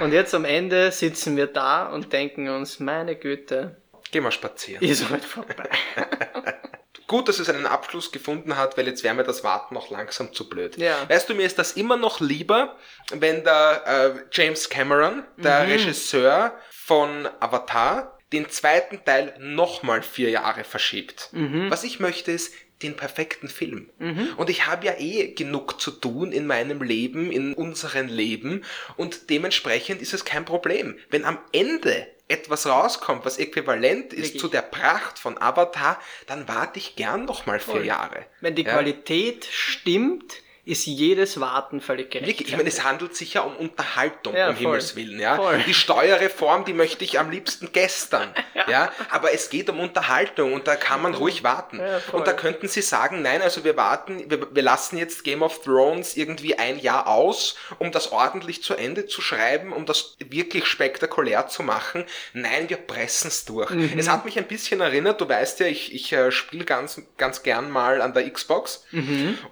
Und 0.01 0.13
jetzt 0.13 0.35
am 0.35 0.45
Ende 0.45 0.91
sitzen 0.91 1.37
wir 1.37 1.47
da 1.47 1.87
und 1.87 2.13
denken 2.13 2.49
uns, 2.49 2.81
meine 2.81 3.15
Güte, 3.15 3.77
geh 4.11 4.21
mal 4.21 4.33
spazieren. 4.33 4.83
ist 4.85 5.09
heute 5.09 5.27
vorbei. 5.27 5.69
Gut, 7.07 7.29
dass 7.29 7.39
es 7.39 7.49
einen 7.49 7.67
Abschluss 7.67 8.11
gefunden 8.11 8.57
hat, 8.57 8.77
weil 8.77 8.87
jetzt 8.87 9.05
wäre 9.05 9.15
mir 9.15 9.23
das 9.25 9.45
Warten 9.45 9.75
noch 9.75 9.91
langsam 9.91 10.33
zu 10.33 10.49
blöd. 10.49 10.77
Ja. 10.77 11.09
Weißt 11.09 11.29
du, 11.29 11.35
mir 11.35 11.47
ist 11.47 11.59
das 11.59 11.73
immer 11.73 11.97
noch 11.97 12.21
lieber, 12.21 12.77
wenn 13.13 13.45
der 13.45 13.83
äh, 14.17 14.21
James 14.33 14.69
Cameron, 14.69 15.23
der 15.37 15.65
Mhm. 15.65 15.71
Regisseur 15.71 16.55
von 16.71 17.29
Avatar, 17.39 18.19
den 18.33 18.49
zweiten 18.49 19.05
Teil 19.05 19.35
nochmal 19.39 20.03
vier 20.03 20.31
Jahre 20.31 20.65
verschiebt. 20.65 21.29
Mhm. 21.33 21.71
Was 21.71 21.85
ich 21.85 22.01
möchte 22.01 22.33
ist 22.33 22.55
den 22.83 22.97
perfekten 22.97 23.49
Film. 23.49 23.91
Und 24.39 24.49
ich 24.49 24.67
habe 24.67 24.87
ja 24.87 24.95
eh 24.99 25.35
genug 25.35 25.79
zu 25.83 25.91
tun 25.91 26.33
in 26.33 26.47
meinem 26.47 26.81
Leben, 26.83 27.31
in 27.31 27.53
unserem 27.53 28.07
Leben 28.09 28.65
und 28.97 29.29
dementsprechend 29.29 30.01
ist 30.01 30.15
es 30.15 30.25
kein 30.25 30.47
Problem. 30.47 30.97
Wenn 31.11 31.27
am 31.27 31.39
Ende 31.53 32.07
etwas 32.31 32.67
rauskommt, 32.67 33.25
was 33.25 33.39
äquivalent 33.39 34.13
ist 34.13 34.27
Wirklich. 34.27 34.41
zu 34.41 34.49
der 34.49 34.63
Pracht 34.63 35.19
von 35.19 35.41
Avatar, 35.41 36.01
dann 36.27 36.47
warte 36.49 36.79
ich 36.79 36.97
gern 36.97 37.25
noch 37.25 37.47
mal 37.47 37.59
vier. 37.61 37.85
Jahre. 37.85 38.25
Wenn 38.41 38.55
die 38.55 38.63
Ja. 38.65 38.73
Qualität 38.73 39.47
stimmt, 39.51 40.35
ist 40.71 40.87
jedes 40.87 41.41
Warten 41.41 41.81
völlig 41.81 42.11
gerecht. 42.11 42.41
Ich 42.41 42.57
meine, 42.57 42.69
es 42.69 42.85
handelt 42.85 43.17
sich 43.17 43.35
ja 43.35 43.41
um 43.41 43.57
Unterhaltung, 43.57 44.35
Ja, 44.35 44.51
um 44.51 44.55
voll. 44.55 44.65
Himmels 44.65 44.95
Willen. 44.95 45.19
Ja? 45.19 45.37
Voll. 45.37 45.63
Die 45.67 45.75
Steuerreform, 45.75 46.65
die 46.65 46.73
möchte 46.73 47.05
ich 47.05 47.19
am 47.19 47.31
liebsten 47.31 47.71
gestern. 47.73 48.33
ja. 48.69 48.93
Aber 49.11 49.33
es 49.35 49.51
geht 49.51 49.69
um 49.69 49.81
Unterhaltung 49.81 50.53
und 50.53 50.69
da 50.69 50.77
kann 50.77 51.03
man 51.03 51.15
ruhig 51.15 51.43
warten. 51.43 51.81
Ja, 51.81 52.01
und 52.13 52.27
da 52.27 52.33
könnten 52.33 52.69
Sie 52.69 52.83
sagen, 52.83 53.23
nein, 53.23 53.43
also 53.43 53.65
wir 53.65 53.77
warten, 53.77 54.31
wir, 54.31 54.55
wir 54.55 54.63
lassen 54.63 54.97
jetzt 54.97 55.25
Game 55.25 55.43
of 55.43 55.61
Thrones 55.63 56.17
irgendwie 56.17 56.57
ein 56.57 56.79
Jahr 56.79 57.09
aus, 57.09 57.57
um 57.79 57.91
das 57.91 58.13
ordentlich 58.13 58.63
zu 58.63 58.75
Ende 58.75 59.07
zu 59.07 59.21
schreiben, 59.23 59.73
um 59.73 59.87
das 59.87 60.17
wirklich 60.21 60.67
spektakulär 60.67 61.49
zu 61.49 61.65
machen. 61.65 62.05
Nein, 62.33 62.69
wir 62.69 62.77
pressen 62.77 63.29
es 63.29 63.45
durch. 63.45 63.71
Mhm. 63.71 63.99
Es 63.99 64.09
hat 64.09 64.25
mich 64.25 64.39
ein 64.39 64.47
bisschen 64.47 64.81
erinnert, 64.81 65.21
du 65.21 65.29
weißt 65.29 65.61
ja, 65.61 65.67
ich, 65.67 65.93
ich 65.93 66.13
äh, 66.13 66.31
spiele 66.31 66.65
ganz, 66.65 67.03
ganz 67.17 67.43
gern 67.43 67.71
mal 67.71 68.01
an 68.01 68.15
der 68.15 68.31
Xbox 68.31 68.85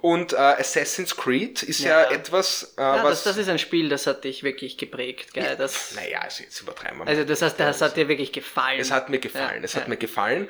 und 0.01 0.33
äh, 0.33 0.37
Assassin's 0.37 1.08
Creed 1.17 1.63
ist 1.63 1.79
ja. 1.79 2.03
Ja. 2.03 2.11
etwas, 2.11 2.73
äh, 2.77 2.81
ja, 2.81 3.03
was... 3.03 3.23
das, 3.23 3.35
das 3.35 3.37
ist 3.37 3.49
ein 3.49 3.59
Spiel, 3.59 3.89
das 3.89 4.07
hat 4.07 4.23
dich 4.23 4.43
wirklich 4.43 4.77
geprägt, 4.77 5.33
gell? 5.33 5.55
Das, 5.57 5.93
naja, 5.95 6.19
also 6.19 6.43
jetzt 6.43 6.59
übertreiben 6.61 6.97
wir 6.99 7.05
mal. 7.05 7.09
also 7.11 7.23
das 7.23 7.41
heißt, 7.41 7.59
das 7.59 7.81
hat 7.81 7.95
dir 7.97 8.07
wirklich 8.07 8.31
gefallen. 8.31 8.79
Es 8.79 8.91
hat 8.91 9.09
mir 9.09 9.19
gefallen, 9.19 9.59
Ja, 9.59 9.63
es 9.65 9.75
hat 9.75 9.87
mir 9.87 9.97
gefallen. 9.97 10.49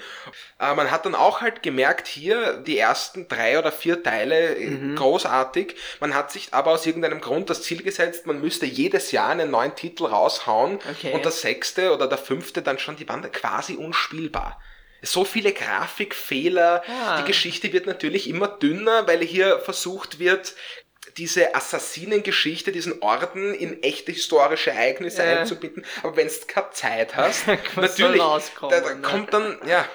Äh, 0.59 0.73
man 0.73 0.91
hat 0.91 1.05
dann 1.05 1.15
auch 1.15 1.41
halt 1.41 1.63
gemerkt, 1.63 2.07
hier 2.07 2.57
die 2.57 2.77
ersten 2.77 3.27
drei 3.27 3.57
oder 3.59 3.71
vier 3.71 4.01
Teile 4.03 4.55
äh, 4.55 4.69
Mhm. 4.69 4.95
großartig. 4.95 5.75
Man 5.99 6.13
hat 6.13 6.31
sich 6.31 6.53
aber 6.53 6.71
aus 6.71 6.85
irgendeinem 6.85 7.21
Grund 7.21 7.49
das 7.49 7.63
Ziel 7.63 7.81
gesetzt, 7.83 8.25
man 8.27 8.39
müsste 8.41 8.65
jedes 8.65 9.11
Jahr 9.11 9.29
einen 9.29 9.51
neuen 9.51 9.75
Titel 9.75 10.05
raushauen 10.05 10.79
Okay. 10.91 11.11
und 11.13 11.25
der 11.25 11.31
sechste 11.31 11.93
oder 11.93 12.07
der 12.07 12.17
fünfte 12.17 12.61
dann 12.61 12.79
schon 12.79 12.95
die 12.95 13.07
Wand 13.09 13.31
quasi 13.33 13.75
unspielbar. 13.75 14.61
So 15.01 15.23
viele 15.25 15.53
Grafikfehler, 15.53 16.83
Ah. 16.87 17.21
die 17.21 17.27
Geschichte 17.27 17.71
wird 17.73 17.85
natürlich 17.85 18.29
immer 18.29 18.47
dünner, 18.47 19.07
weil 19.07 19.21
hier 19.23 19.59
versucht 19.59 20.19
wird, 20.19 20.55
diese 21.17 21.55
Assassinengeschichte, 21.55 22.71
diesen 22.71 23.01
Orden 23.01 23.53
in 23.53 23.81
echte 23.83 24.11
historische 24.11 24.71
Ereignisse 24.71 25.23
Ja. 25.23 25.39
einzubinden. 25.39 25.85
Aber 26.03 26.15
wenn 26.15 26.27
du 26.27 26.33
keine 26.47 26.69
Zeit 26.71 27.15
hast, 27.15 27.45
natürlich, 27.75 28.21
da, 28.21 28.39
da 28.69 28.93
ne? 28.93 29.01
kommt 29.01 29.33
dann, 29.33 29.57
ja. 29.67 29.85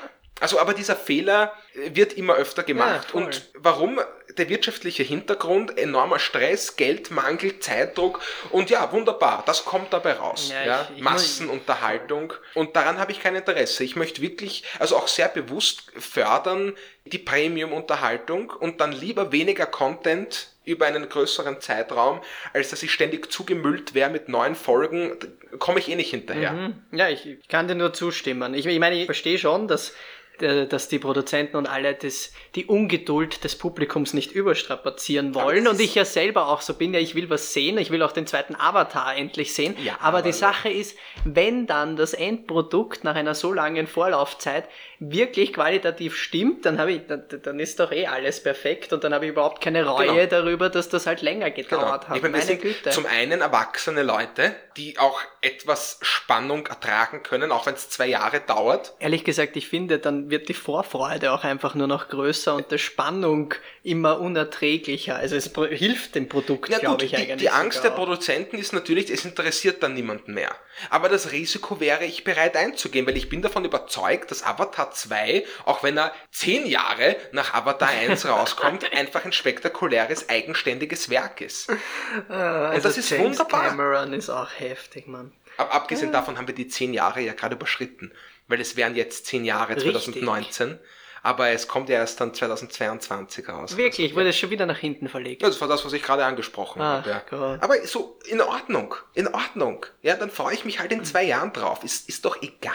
Also, 0.41 0.59
aber 0.59 0.75
dieser 0.75 0.97
Fehler 0.97 1.53
wird 1.75 2.13
immer 2.15 2.35
öfter 2.35 2.63
gemacht. 2.63 3.11
voll. 3.11 3.25
und 3.25 3.51
warum? 3.55 4.01
Der 4.39 4.49
wirtschaftliche 4.49 5.03
Hintergrund, 5.03 5.77
enormer 5.79 6.19
Stress, 6.19 6.77
Geldmangel, 6.77 7.59
Zeitdruck 7.61 8.21
und 8.51 8.71
ja, 8.71 8.91
wunderbar, 8.93 9.43
das 9.47 9.65
kommt 9.65 9.93
dabei 9.93 10.15
raus. 10.15 10.51
Ja, 10.53 10.65
Ja, 10.67 10.89
ich- 10.91 10.97
ich 10.99 11.03
Massenunterhaltung 11.03 12.33
und 12.55 12.75
daran 12.77 12.99
habe 12.99 13.13
ich 13.13 13.21
kein 13.21 13.37
Interesse. 13.37 13.85
Ich 13.85 13.97
möchte 13.97 14.21
wirklich, 14.23 14.65
also 14.79 14.97
auch 14.97 15.09
sehr 15.09 15.29
bewusst 15.29 15.93
fördern 15.99 16.75
die 17.05 17.19
Premium-Unterhaltung 17.19 18.51
und 18.51 18.81
dann 18.81 18.93
lieber 18.93 19.31
weniger 19.33 19.67
Content 19.67 20.49
über 20.65 20.87
einen 20.87 21.09
größeren 21.09 21.61
Zeitraum, 21.61 22.21
als 22.55 22.71
dass 22.71 22.83
ich 22.83 22.91
ständig 22.91 23.31
zugemüllt 23.31 23.93
wäre 23.93 24.09
mit 24.09 24.31
neuen 24.31 24.55
Folgen, 24.55 25.13
da 25.21 25.59
komme 25.59 25.79
ich 25.79 25.89
eh 25.91 25.95
nicht 25.95 26.09
hinterher. 26.11 26.53
Mhm. 26.53 26.75
Ja, 26.93 27.09
ich 27.11 27.37
kann 27.49 27.69
dir 27.69 27.75
nur 27.75 27.93
zustimmen. 27.93 28.55
Ich, 28.55 28.65
ich 28.65 28.79
meine, 28.79 28.97
ich 28.97 29.05
verstehe 29.05 29.37
schon, 29.39 29.69
dass, 29.69 29.93
dass 30.39 30.89
die 30.89 30.99
Produzenten 30.99 31.57
und 31.57 31.67
alle 31.67 31.95
das, 31.95 32.33
die 32.55 32.67
Ungeduld 32.67 33.45
des 33.45 33.57
Publikums 33.57 34.15
nicht 34.15 34.33
überstrapazieren 34.33 35.35
wollen. 35.35 35.69
Und 35.69 35.81
ich 35.81 35.95
ja 35.95 36.05
selber 36.05 36.49
auch 36.49 36.61
so 36.61 36.75
bin, 36.75 36.93
ja, 36.95 37.01
ich 37.01 37.15
will 37.15 37.31
was 37.31 37.53
sehen, 37.53 37.79
ich 37.79 37.91
will 37.91 38.03
auch 38.03 38.13
den 38.13 38.27
zweiten 38.27 38.57
Avatar 38.57 39.17
endlich 39.17 39.55
sehen. 39.55 39.77
Ja, 39.85 39.95
aber, 40.01 40.19
aber- 40.19 40.23
die 40.23 40.33
Sache 40.33 40.69
ist, 40.69 40.97
wenn 41.25 41.67
dann 41.67 41.97
das 41.97 42.15
Endprodukt 42.15 43.05
nach 43.05 43.15
einer 43.15 43.35
so 43.35 43.53
langen 43.53 43.87
Vorlaufzeit 43.87 44.69
wirklich 44.99 45.53
qualitativ 45.53 46.17
stimmt, 46.17 46.65
dann 46.67 46.79
habe 46.79 46.93
ich, 46.93 47.07
dann, 47.07 47.25
dann 47.43 47.61
ist 47.61 47.79
doch 47.79 47.93
eh 47.93 48.07
alles 48.07 48.43
perfekt 48.43 48.93
und 48.93 49.05
dann 49.05 49.13
habe 49.15 49.27
ich 49.27 49.33
überhaupt 49.33 49.63
keine 49.63 49.85
Reue 49.87 50.07
Genau. 50.07 50.27
darüber, 50.27 50.71
dass 50.71 50.89
das 50.89 51.07
halt 51.07 51.23
länger 51.23 51.51
gedauert 51.51 52.09
hat. 52.09 52.17
Ich 52.17 52.23
meine, 52.23 52.41
sind 52.41 52.63
Güte. 52.63 52.91
zum 52.91 53.07
einen 53.07 53.41
erwachsene 53.41 54.03
Leute, 54.03 54.55
die 54.77 54.99
auch 54.99 55.21
etwas 55.43 55.99
Spannung 56.03 56.67
ertragen 56.67 57.23
können, 57.23 57.53
auch 57.53 57.67
wenn 57.67 57.75
es 57.75 57.89
zwei 57.91 58.07
Jahre 58.07 58.41
dauert. 58.41 58.95
Ehrlich 58.99 59.25
gesagt, 59.25 59.57
ich 59.57 59.69
finde, 59.69 59.99
dann 59.99 60.24
wird 60.31 60.49
die 60.49 60.55
Vorfreude 60.55 61.33
auch 61.33 61.45
einfach 61.45 61.75
nur 61.75 61.87
noch 61.87 62.09
größer 62.09 62.55
und 62.55 62.71
die 62.71 62.79
Spannung 62.79 63.55
immer 63.83 64.21
unerträglicher. 64.21 65.17
Also 65.17 65.37
es 65.37 65.51
hilft 65.71 66.15
dem 66.15 66.29
Produkt, 66.29 66.71
Ja 66.71 66.79
glaube 66.79 67.05
ich 67.05 67.11
die, 67.11 67.17
eigentlich. 67.17 67.37
die 67.37 67.51
Angst 67.51 67.79
der 67.79 67.91
sogar 67.91 67.93
auch. 67.93 68.09
Produzenten 68.09 68.57
ist 68.57 68.73
natürlich, 68.73 69.11
es 69.11 69.25
interessiert 69.25 69.83
dann 69.83 69.95
niemanden 69.95 70.35
mehr. 70.35 70.55
Aber 70.91 71.09
das 71.09 71.33
Risiko 71.33 71.81
wäre 71.81 72.05
ich 72.05 72.25
bereit 72.25 72.57
einzugehen, 72.57 73.07
weil 73.07 73.17
ich 73.17 73.29
bin 73.29 73.43
davon 73.43 73.65
überzeugt, 73.65 74.31
dass 74.31 74.43
Avatar 74.43 74.91
2, 74.91 75.45
auch 75.65 75.83
wenn 75.83 75.97
er 75.97 76.13
zehn 76.31 76.67
Jahre 76.67 77.17
nach 77.33 77.55
Avatar 77.55 77.89
1 77.89 78.27
rauskommt, 78.29 78.93
einfach 78.93 79.25
ein 79.25 79.33
spektakuläres, 79.33 80.29
eigenständiges 80.29 81.11
Werk 81.11 81.41
ist. 81.41 81.71
also 82.29 82.89
das 82.89 82.99
ist 82.99 83.11
James 83.11 83.39
wunderbar. 83.39 83.69
Cameron 83.69 84.13
ist 84.13 84.31
auch 84.31 84.51
heftig, 84.57 85.07
Mann. 85.07 85.33
Abgesehen 85.57 86.11
davon 86.11 86.37
haben 86.37 86.49
wir 86.49 86.55
die 86.55 86.67
zehn 86.67 86.93
Jahre 86.93 87.21
ja 87.21 87.33
gerade 87.33 87.55
überschritten, 87.55 88.13
weil 88.49 88.61
es 88.61 88.77
wären 88.77 88.95
jetzt 88.95 89.27
zehn 89.27 89.45
Jahre 89.45 89.77
Richtig. 89.77 89.93
2019, 89.93 90.79
aber 91.23 91.49
es 91.51 91.69
kommt 91.69 91.89
ja 91.89 91.97
erst 91.97 92.21
dann 92.21 92.35
2022 92.35 93.49
raus. 93.49 93.77
Wirklich, 93.77 94.15
wurde 94.15 94.29
es 94.29 94.39
schon 94.39 94.51
wieder 94.51 94.67
nach 94.67 94.79
hinten 94.79 95.09
verlegt. 95.09 95.43
Ja, 95.43 95.49
das 95.49 95.61
war 95.61 95.69
das, 95.69 95.85
was 95.85 95.93
ich 95.95 96.03
gerade 96.03 96.25
angesprochen 96.25 96.83
Ach 96.83 97.05
habe. 97.05 97.23
Ja. 97.31 97.59
Aber 97.61 97.75
so 97.87 98.19
in 98.27 98.41
Ordnung, 98.41 98.95
in 99.15 99.29
Ordnung. 99.29 99.87
Ja, 100.03 100.17
dann 100.17 100.31
freue 100.31 100.55
ich 100.55 100.65
mich 100.65 100.81
halt 100.81 100.93
in 100.93 101.05
zwei 101.05 101.23
Jahren 101.25 101.53
drauf. 101.53 101.83
Ist, 101.83 102.09
ist 102.09 102.25
doch 102.25 102.43
egal. 102.43 102.75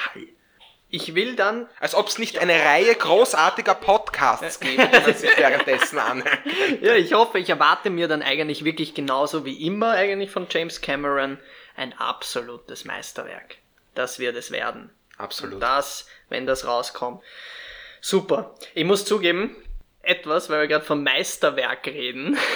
Ich 0.92 1.14
will 1.14 1.36
dann, 1.36 1.68
Als 1.80 1.94
ob 1.94 2.08
es 2.08 2.18
nicht 2.18 2.40
eine 2.40 2.66
Reihe 2.66 2.96
großartiger 2.96 3.76
Podcasts 3.76 4.60
gäbe, 4.60 4.88
die 4.88 5.00
man 5.00 5.14
sich 5.14 5.38
währenddessen 5.38 6.00
anhört. 6.00 6.40
ja, 6.82 6.96
ich 6.96 7.14
hoffe, 7.14 7.38
ich 7.38 7.50
erwarte 7.50 7.92
mir 7.92 8.08
dann 8.08 8.24
eigentlich 8.24 8.66
wirklich 8.66 8.96
genauso 8.96 9.46
wie 9.46 9.68
immer 9.68 9.92
eigentlich 9.92 10.32
von 10.32 10.48
James 10.50 10.82
Cameron 10.82 11.38
ein 11.76 11.94
absolutes 11.94 12.86
Meisterwerk. 12.86 13.58
Das 13.94 14.18
wird 14.18 14.36
es 14.36 14.50
werden. 14.50 14.90
Absolut. 15.20 15.62
Das, 15.62 16.08
wenn 16.30 16.48
das 16.48 16.66
rauskommt. 16.66 17.22
Super. 18.02 18.56
Ich 18.74 18.86
muss 18.86 19.06
zugeben, 19.06 19.56
etwas, 20.02 20.50
weil 20.50 20.62
wir 20.62 20.68
gerade 20.68 20.86
vom 20.86 21.04
Meisterwerk 21.04 21.86
reden. 21.86 22.38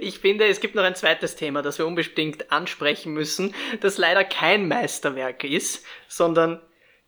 Ich 0.00 0.20
finde, 0.20 0.46
es 0.46 0.60
gibt 0.60 0.74
noch 0.76 0.84
ein 0.84 0.94
zweites 0.94 1.34
Thema, 1.34 1.60
das 1.60 1.78
wir 1.78 1.86
unbedingt 1.86 2.52
ansprechen 2.52 3.12
müssen, 3.12 3.52
das 3.80 3.98
leider 3.98 4.24
kein 4.24 4.68
Meisterwerk 4.68 5.42
ist, 5.42 5.84
sondern 6.08 6.62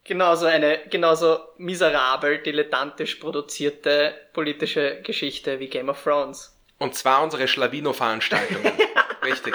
genauso 0.04 0.46
eine, 0.46 0.80
genauso 0.90 1.38
miserabel, 1.56 2.42
dilettantisch 2.42 3.14
produzierte 3.14 4.12
politische 4.32 5.00
Geschichte 5.02 5.60
wie 5.60 5.68
Game 5.68 5.88
of 5.88 6.02
Thrones. 6.02 6.58
Und 6.78 6.96
zwar 6.96 7.22
unsere 7.22 7.46
Schlawino-Veranstaltungen. 7.46 8.72
Richtig. 9.24 9.54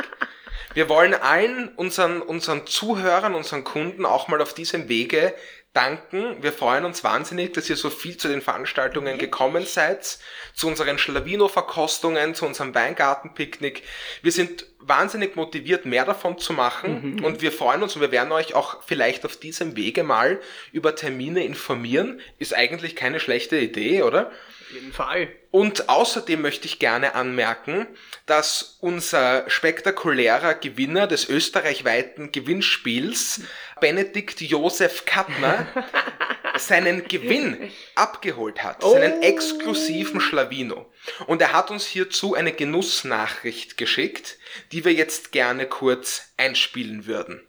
Wir 0.73 0.89
wollen 0.89 1.13
allen 1.13 1.69
unseren, 1.75 2.21
unseren 2.21 2.65
Zuhörern, 2.65 3.35
unseren 3.35 3.63
Kunden 3.63 4.05
auch 4.05 4.27
mal 4.27 4.41
auf 4.41 4.53
diesem 4.53 4.89
Wege 4.89 5.33
danken. 5.73 6.41
Wir 6.41 6.53
freuen 6.53 6.85
uns 6.85 7.03
wahnsinnig, 7.03 7.53
dass 7.53 7.69
ihr 7.69 7.75
so 7.75 7.89
viel 7.89 8.17
zu 8.17 8.27
den 8.27 8.41
Veranstaltungen 8.41 9.17
gekommen 9.17 9.65
seid, 9.65 10.19
zu 10.53 10.67
unseren 10.67 10.97
Schlawino-Verkostungen, 10.97 12.35
zu 12.35 12.45
unserem 12.45 12.73
Weingartenpicknick. 12.75 13.83
Wir 14.21 14.31
sind 14.31 14.67
wahnsinnig 14.79 15.35
motiviert, 15.35 15.85
mehr 15.85 16.05
davon 16.05 16.37
zu 16.37 16.53
machen 16.53 17.23
und 17.23 17.41
wir 17.41 17.51
freuen 17.51 17.81
uns 17.81 17.95
und 17.95 18.01
wir 18.01 18.11
werden 18.11 18.31
euch 18.31 18.53
auch 18.53 18.83
vielleicht 18.83 19.25
auf 19.25 19.37
diesem 19.37 19.75
Wege 19.75 20.03
mal 20.03 20.39
über 20.71 20.95
Termine 20.95 21.43
informieren. 21.43 22.19
Ist 22.37 22.55
eigentlich 22.55 22.95
keine 22.95 23.19
schlechte 23.19 23.57
Idee, 23.57 24.03
oder? 24.03 24.31
Jeden 24.73 24.91
Fall. 24.91 25.31
Und 25.51 25.87
außerdem 25.87 26.41
möchte 26.41 26.65
ich 26.65 26.79
gerne 26.79 27.13
anmerken, 27.13 27.87
dass 28.25 28.77
unser 28.81 29.47
spektakulärer 29.49 30.55
Gewinner 30.55 31.05
des 31.05 31.29
österreichweiten 31.29 32.31
Gewinnspiels, 32.31 33.41
Benedikt 33.79 34.41
Josef 34.41 35.05
Kattner, 35.05 35.67
seinen 36.57 37.07
Gewinn 37.07 37.71
abgeholt 37.93 38.63
hat, 38.63 38.81
seinen 38.81 39.21
exklusiven 39.21 40.19
Schlawino. 40.19 40.91
Und 41.27 41.41
er 41.41 41.53
hat 41.53 41.69
uns 41.69 41.85
hierzu 41.85 42.33
eine 42.33 42.51
Genussnachricht 42.51 43.77
geschickt, 43.77 44.37
die 44.71 44.85
wir 44.85 44.93
jetzt 44.93 45.31
gerne 45.31 45.67
kurz 45.67 46.33
einspielen 46.37 47.05
würden. 47.05 47.47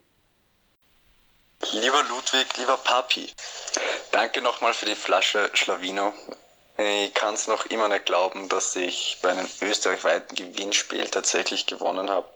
Lieber 1.72 2.04
Ludwig, 2.10 2.46
lieber 2.58 2.76
Papi, 2.76 3.32
danke 4.12 4.42
nochmal 4.42 4.74
für 4.74 4.84
die 4.84 4.94
Flasche 4.94 5.50
Schlawino. 5.54 6.12
Ich 6.76 7.14
kann 7.14 7.34
es 7.34 7.46
noch 7.46 7.66
immer 7.66 7.88
nicht 7.88 8.06
glauben, 8.06 8.48
dass 8.48 8.74
ich 8.74 9.18
bei 9.22 9.30
einem 9.30 9.48
österreichweiten 9.60 10.34
Gewinnspiel 10.34 11.08
tatsächlich 11.08 11.66
gewonnen 11.66 12.10
habe 12.10 12.28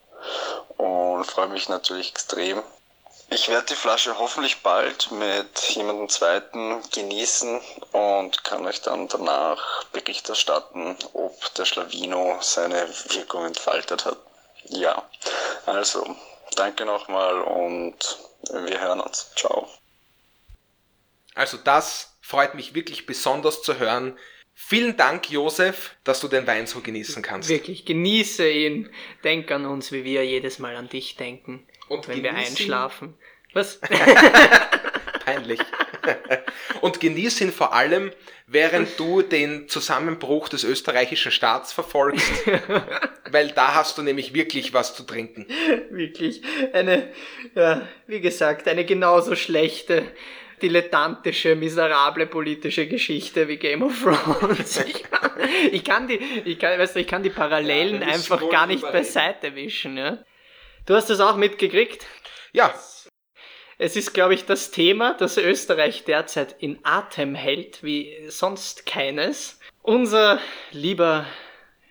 und 0.76 1.24
freue 1.24 1.48
mich 1.48 1.68
natürlich 1.68 2.10
extrem. 2.10 2.62
Ich 3.30 3.48
werde 3.48 3.66
die 3.66 3.74
Flasche 3.74 4.18
hoffentlich 4.18 4.62
bald 4.62 5.10
mit 5.10 5.58
jemandem 5.70 6.08
zweiten 6.08 6.80
genießen 6.92 7.60
und 7.92 8.44
kann 8.44 8.66
euch 8.66 8.80
dann 8.80 9.08
danach 9.08 9.84
Bericht 9.92 10.28
erstatten, 10.28 10.96
ob 11.12 11.54
der 11.54 11.66
Schlawino 11.66 12.38
seine 12.40 12.88
Wirkung 13.10 13.44
entfaltet 13.44 14.06
hat. 14.06 14.16
Ja, 14.64 15.02
also 15.66 16.16
danke 16.54 16.86
nochmal 16.86 17.40
und 17.42 18.18
Wir 18.50 18.80
hören 18.80 19.00
uns. 19.00 19.30
Ciao. 19.36 19.68
Also 21.34 21.58
das 21.58 22.08
freut 22.28 22.54
mich 22.54 22.74
wirklich 22.74 23.06
besonders 23.06 23.62
zu 23.62 23.78
hören. 23.78 24.18
Vielen 24.52 24.98
Dank, 24.98 25.30
Josef, 25.30 25.96
dass 26.04 26.20
du 26.20 26.28
den 26.28 26.46
Wein 26.46 26.66
so 26.66 26.80
genießen 26.80 27.22
kannst. 27.22 27.48
Wirklich, 27.48 27.86
genieße 27.86 28.50
ihn. 28.50 28.90
Denk 29.24 29.50
an 29.50 29.64
uns, 29.64 29.92
wie 29.92 30.04
wir 30.04 30.26
jedes 30.26 30.58
Mal 30.58 30.76
an 30.76 30.90
dich 30.90 31.16
denken, 31.16 31.66
Und 31.88 32.06
wenn 32.06 32.22
wir 32.22 32.30
genieß 32.32 32.50
ihn. 32.50 32.50
einschlafen. 32.50 33.14
Was? 33.54 33.80
Peinlich. 35.24 35.60
Und 36.82 37.00
genieß 37.00 37.40
ihn 37.40 37.50
vor 37.50 37.72
allem, 37.72 38.12
während 38.46 39.00
du 39.00 39.22
den 39.22 39.66
Zusammenbruch 39.70 40.50
des 40.50 40.64
österreichischen 40.64 41.32
Staats 41.32 41.72
verfolgst, 41.72 42.30
weil 43.30 43.52
da 43.52 43.74
hast 43.74 43.96
du 43.96 44.02
nämlich 44.02 44.34
wirklich 44.34 44.74
was 44.74 44.94
zu 44.94 45.04
trinken. 45.04 45.46
Wirklich 45.88 46.42
eine, 46.74 47.10
ja, 47.54 47.88
wie 48.06 48.20
gesagt, 48.20 48.68
eine 48.68 48.84
genauso 48.84 49.34
schlechte, 49.34 50.04
dilettantische, 50.62 51.54
miserable 51.54 52.26
politische 52.26 52.86
Geschichte 52.86 53.48
wie 53.48 53.56
Game 53.56 53.82
of 53.82 53.94
Thrones. 54.02 54.84
Ich 54.88 55.02
kann, 55.02 55.30
ich 55.72 55.84
kann 55.84 56.08
die, 56.08 56.16
ich 56.44 56.58
kann, 56.58 56.78
weißt 56.78 56.96
du, 56.96 57.00
ich 57.00 57.06
kann 57.06 57.22
die 57.22 57.30
Parallelen 57.30 58.02
Ja, 58.02 58.08
einfach 58.08 58.48
gar 58.50 58.66
nicht 58.66 58.82
beiseite 58.82 59.54
wischen, 59.54 59.96
ja. 59.96 60.18
Du 60.86 60.94
hast 60.94 61.10
das 61.10 61.20
auch 61.20 61.36
mitgekriegt? 61.36 62.06
Ja, 62.52 62.74
Es 63.80 63.94
ist, 63.94 64.12
glaube 64.12 64.34
ich, 64.34 64.44
das 64.46 64.72
Thema, 64.72 65.14
das 65.14 65.36
Österreich 65.36 66.04
derzeit 66.04 66.56
in 66.58 66.80
Atem 66.82 67.34
hält, 67.36 67.84
wie 67.84 68.16
sonst 68.28 68.86
keines. 68.86 69.60
Unser 69.82 70.40
lieber 70.72 71.26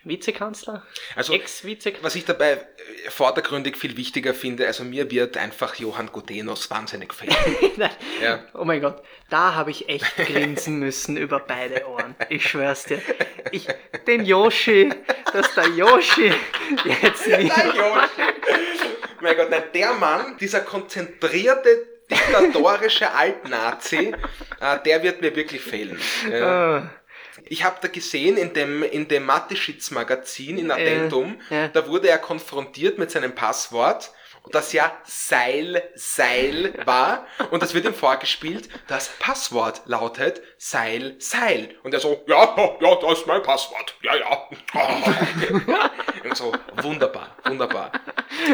Vizekanzler, 0.08 0.86
also 1.14 1.32
Ex-Vizekanzler, 1.32 2.04
was 2.04 2.14
ich 2.14 2.24
dabei 2.24 2.52
äh, 2.52 3.10
vordergründig 3.10 3.76
viel 3.76 3.96
wichtiger 3.96 4.34
finde, 4.34 4.66
also 4.66 4.84
mir 4.84 5.10
wird 5.10 5.36
einfach 5.36 5.74
Johann 5.76 6.10
Gutenos 6.12 6.70
wahnsinnig 6.70 7.12
fehlen. 7.14 7.36
Ja. 8.20 8.44
Oh 8.54 8.64
mein 8.64 8.80
Gott, 8.80 9.02
da 9.30 9.54
habe 9.54 9.70
ich 9.70 9.88
echt 9.88 10.16
grinsen 10.16 10.78
müssen 10.80 11.16
über 11.16 11.38
beide 11.38 11.86
Ohren. 11.86 12.16
Ich 12.28 12.48
schwör's 12.48 12.84
dir. 12.84 13.00
Ich, 13.52 13.68
den 14.06 14.24
Yoshi, 14.24 14.92
dass 15.32 15.54
der 15.54 15.68
Yoshi 15.68 16.32
jetzt 16.84 17.26
nicht. 17.26 17.56
Nein, 17.56 17.72
Joshi. 17.76 18.22
mein 19.20 19.36
Gott, 19.36 19.50
nein, 19.50 19.62
der 19.72 19.92
Mann, 19.92 20.36
dieser 20.38 20.60
konzentrierte, 20.60 21.86
diktatorische 22.10 23.12
Altnazi, 23.12 24.14
äh, 24.60 24.78
der 24.84 25.02
wird 25.02 25.20
mir 25.20 25.34
wirklich 25.36 25.60
fehlen. 25.62 26.00
Ja. 26.30 26.90
Ich 27.46 27.64
habe 27.64 27.76
da 27.80 27.88
gesehen 27.88 28.36
in 28.36 28.52
dem, 28.52 28.82
in 28.82 29.08
dem 29.08 29.24
Mateschitz-Magazin 29.24 30.58
in 30.58 30.70
Addendum, 30.70 31.40
ja. 31.50 31.68
da 31.68 31.86
wurde 31.86 32.08
er 32.08 32.18
konfrontiert 32.18 32.98
mit 32.98 33.10
seinem 33.10 33.34
Passwort, 33.34 34.12
das 34.50 34.72
ja 34.72 34.92
Seil, 35.04 35.82
Seil 35.94 36.74
war. 36.86 37.26
Und 37.50 37.62
das 37.62 37.74
wird 37.74 37.84
ihm 37.84 37.94
vorgespielt, 37.94 38.68
das 38.86 39.10
Passwort 39.18 39.82
lautet 39.86 40.40
Seil, 40.60 41.14
Seil. 41.18 41.76
Und 41.84 41.94
er 41.94 42.00
so, 42.00 42.22
ja, 42.26 42.76
ja, 42.80 42.94
das 42.96 43.20
ist 43.20 43.26
mein 43.26 43.42
Passwort. 43.42 43.96
Ja, 44.02 44.16
ja. 44.16 44.48
Und 46.24 46.36
so, 46.36 46.52
wunderbar, 46.82 47.36
wunderbar. 47.44 47.92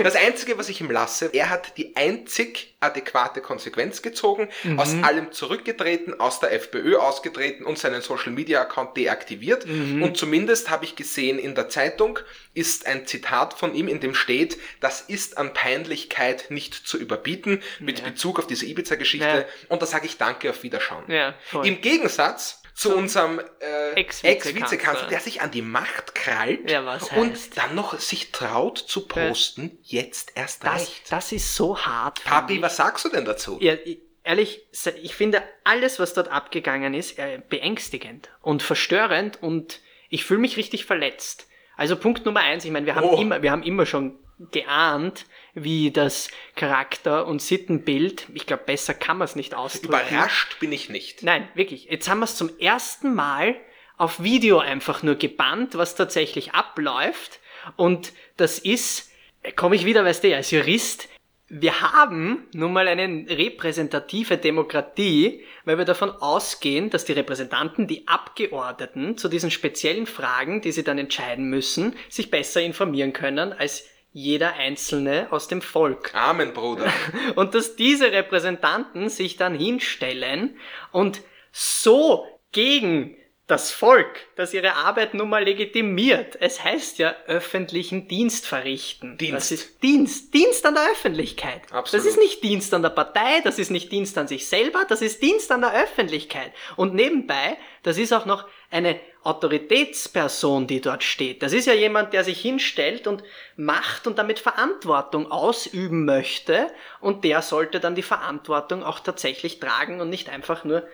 Das 0.03 0.15
Einzige, 0.15 0.57
was 0.59 0.69
ich 0.69 0.81
ihm 0.81 0.91
lasse, 0.91 1.31
er 1.33 1.51
hat 1.51 1.77
die 1.77 1.97
einzig 1.97 2.75
adäquate 2.81 3.41
Konsequenz 3.41 4.03
gezogen, 4.03 4.49
aus 4.77 4.95
allem 5.03 5.33
zurückgetreten, 5.33 6.21
aus 6.21 6.41
der 6.41 6.53
FPÖ 6.53 6.99
ausgetreten 6.99 7.65
und 7.65 7.79
seinen 7.79 8.03
Social 8.03 8.33
Media 8.33 8.61
Account 8.61 8.97
deaktiviert. 8.97 9.65
Und 9.65 10.17
zumindest 10.17 10.71
habe 10.71 10.85
ich 10.85 10.97
gesehen 10.97 11.39
in 11.39 11.55
der 11.55 11.69
Zeitung 11.71 12.19
ist 12.53 12.87
ein 12.87 13.07
Zitat 13.07 13.55
von 13.55 13.75
ihm, 13.75 13.89
in 13.89 13.99
dem 14.01 14.15
steht, 14.15 14.59
das 14.81 15.01
ist 15.01 15.39
an 15.39 15.53
Peinlichkeit 15.55 16.51
nicht 16.51 16.75
zu 16.75 16.99
überbieten, 16.99 17.63
mit 17.81 17.99
Ja. 17.99 18.05
Bezug 18.05 18.39
auf 18.39 18.47
diese 18.47 18.67
Ibiza-Geschichte. 18.67 19.27
Ja. 19.27 19.45
Und 19.69 19.83
da 19.83 19.87
sage 19.87 20.07
ich 20.07 20.19
Danke, 20.19 20.51
auf 20.51 20.63
Wiederschauen. 20.63 21.05
Ja. 21.11 21.35
Im 21.65 21.81
Gegensatz 21.97 22.61
zu 22.75 22.95
unserem 22.97 23.39
äh, 23.61 23.93
Ex-Vizekanzler. 23.93 24.31
Ex-Vizekanzler, 24.31 25.07
der 25.09 25.21
sich 25.21 25.41
an 25.43 25.51
die 25.53 25.63
Macht 25.63 26.15
krallt 26.15 26.69
Ja, 26.71 26.81
und 26.81 27.31
heißt? 27.33 27.57
dann 27.57 27.75
noch 27.75 27.99
sich 28.01 28.33
traut 28.33 28.79
zu 28.79 29.07
posten, 29.07 29.79
jetzt 29.83 30.33
erst 30.35 30.65
das, 30.65 30.81
recht. 30.83 31.13
das 31.13 31.31
ist 31.33 31.55
so 31.55 31.79
hart. 31.79 32.25
Papi, 32.25 32.61
was 32.61 32.77
sagst 32.77 33.05
du 33.05 33.09
denn 33.11 33.25
dazu? 33.25 33.59
Ja, 33.61 33.75
ich- 33.85 34.01
ehrlich, 34.25 34.63
ich 35.03 35.15
finde 35.15 35.43
alles, 35.63 35.99
was 36.01 36.15
dort 36.15 36.29
abgegangen 36.29 36.95
ist, 36.95 37.17
äh, 37.19 37.41
beängstigend 37.49 38.31
und 38.43 38.63
verstörend 38.63 39.41
und 39.43 39.81
ich 40.09 40.25
fühle 40.25 40.41
mich 40.41 40.57
richtig 40.57 40.85
verletzt. 40.85 41.47
Also 41.77 41.97
Punkt 41.97 42.25
Nummer 42.25 42.41
eins, 42.41 42.65
ich 42.65 42.71
meine, 42.73 42.87
wir 42.87 42.95
haben 42.97 43.05
Oh. 43.09 43.21
immer, 43.21 43.43
wir 43.43 43.51
haben 43.53 43.63
immer 43.63 43.85
schon 43.87 44.19
geahnt, 44.51 45.27
wie 45.55 45.91
das 45.91 46.29
Charakter- 46.57 47.27
und 47.27 47.41
Sittenbild, 47.41 48.27
ich 48.35 48.47
glaube, 48.47 48.65
besser 48.65 48.95
kann 48.95 49.19
man 49.19 49.27
es 49.27 49.37
nicht 49.37 49.55
ausdrücken. 49.55 49.89
Überrascht 49.89 50.59
bin 50.61 50.73
ich 50.73 50.89
nicht. 50.89 51.23
Nein, 51.23 51.49
wirklich. 51.55 51.87
Jetzt 51.87 52.09
haben 52.09 52.19
wir 52.21 52.25
es 52.25 52.37
zum 52.37 52.51
ersten 52.59 53.15
Mal 53.15 53.57
auf 53.97 54.23
Video 54.23 54.59
einfach 54.59 55.03
nur 55.03 55.15
gebannt, 55.15 55.77
was 55.77 55.95
tatsächlich 55.95 56.53
abläuft. 56.53 57.41
Und 57.77 58.13
das 58.37 58.59
ist, 58.59 59.11
komme 59.57 59.77
ich 59.77 59.85
wieder, 59.85 60.05
weißt 60.05 60.25
du, 60.25 60.35
als 60.35 60.51
Jurist, 60.51 61.09
wir 61.49 61.83
haben 61.83 62.49
nun 62.53 62.73
mal 62.73 62.89
eine 62.89 63.27
repräsentative 63.29 64.39
Demokratie, 64.39 65.45
weil 65.65 65.79
wir 65.79 65.85
davon 65.85 66.11
ausgehen, 66.11 66.91
dass 66.91 67.05
die 67.05 67.13
Repräsentanten, 67.13 67.87
die 67.87 68.09
Abgeordneten 68.09 69.19
zu 69.19 69.29
diesen 69.29 69.51
speziellen 69.51 70.07
Fragen, 70.07 70.63
die 70.63 70.73
sie 70.73 70.83
dann 70.83 70.99
entscheiden 70.99 71.49
müssen, 71.49 71.95
sich 72.09 72.31
besser 72.31 72.63
informieren 72.63 73.13
können 73.13 73.53
als 73.53 73.87
jeder 74.15 74.55
Einzelne 74.55 75.27
aus 75.31 75.49
dem 75.49 75.61
Volk. 75.61 76.15
Amen, 76.15 76.55
Bruder. 76.55 76.91
Und 77.35 77.55
dass 77.55 77.75
diese 77.75 78.13
Repräsentanten 78.13 79.09
sich 79.09 79.37
dann 79.37 79.59
hinstellen 79.59 80.57
und 80.93 81.21
so 81.51 82.25
gegen 82.53 83.17
das 83.47 83.73
Volk, 83.73 84.21
das 84.37 84.55
ihre 84.55 84.75
Arbeit 84.75 85.13
nun 85.13 85.29
mal 85.29 85.45
legitimiert. 85.45 86.39
Es 86.41 86.65
heißt 86.65 86.99
ja 86.99 87.15
öffentlichen 87.27 88.09
Dienst 88.09 88.47
verrichten. 88.47 89.19
Dienst. 89.19 89.35
Das 89.35 89.51
ist 89.51 89.83
Dienst. 89.83 90.33
Dienst 90.33 90.65
an 90.65 90.75
der 90.75 90.91
Öffentlichkeit. 90.93 91.61
Absolut. 91.71 92.07
Das 92.07 92.11
ist 92.11 92.19
nicht 92.19 92.43
Dienst 92.43 92.73
an 92.73 92.83
der 92.83 92.91
Partei, 92.91 93.41
das 93.43 93.59
ist 93.59 93.71
nicht 93.71 93.93
Dienst 93.93 94.17
an 94.17 94.29
sich 94.29 94.47
selber, 94.47 94.87
das 94.89 95.03
ist 95.03 95.23
Dienst 95.23 95.53
an 95.53 95.61
der 95.61 95.75
Öffentlichkeit. 95.75 96.53
Und 96.77 96.95
nebenbei, 96.95 97.59
das 97.83 97.99
ist 97.99 98.15
auch 98.15 98.25
noch 98.25 98.49
eine 98.75 98.99
Autoritätsperson, 99.23 100.67
die 100.67 100.81
dort 100.81 101.03
steht. 101.03 101.43
Das 101.43 101.53
ist 101.53 101.67
ja 101.67 101.73
jemand, 101.73 102.13
der 102.13 102.25
sich 102.25 102.41
hinstellt 102.41 103.07
und 103.07 103.23
macht 103.57 104.07
und 104.07 104.19
damit 104.19 104.39
Verantwortung 104.39 105.31
ausüben 105.31 106.05
möchte 106.05 106.67
und 107.01 107.25
der 107.25 107.41
sollte 107.41 107.81
dann 107.81 107.95
die 107.95 108.03
Verantwortung 108.03 108.83
auch 108.83 109.01
tatsächlich 109.01 109.61
tragen 109.61 110.01
und 110.01 110.11
nicht 110.11 110.29
einfach 110.29 110.65
nur 110.65 110.87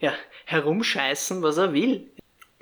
ja, 0.00 0.14
herumscheißen, 0.46 1.42
was 1.42 1.58
er 1.58 1.74
will. 1.74 2.10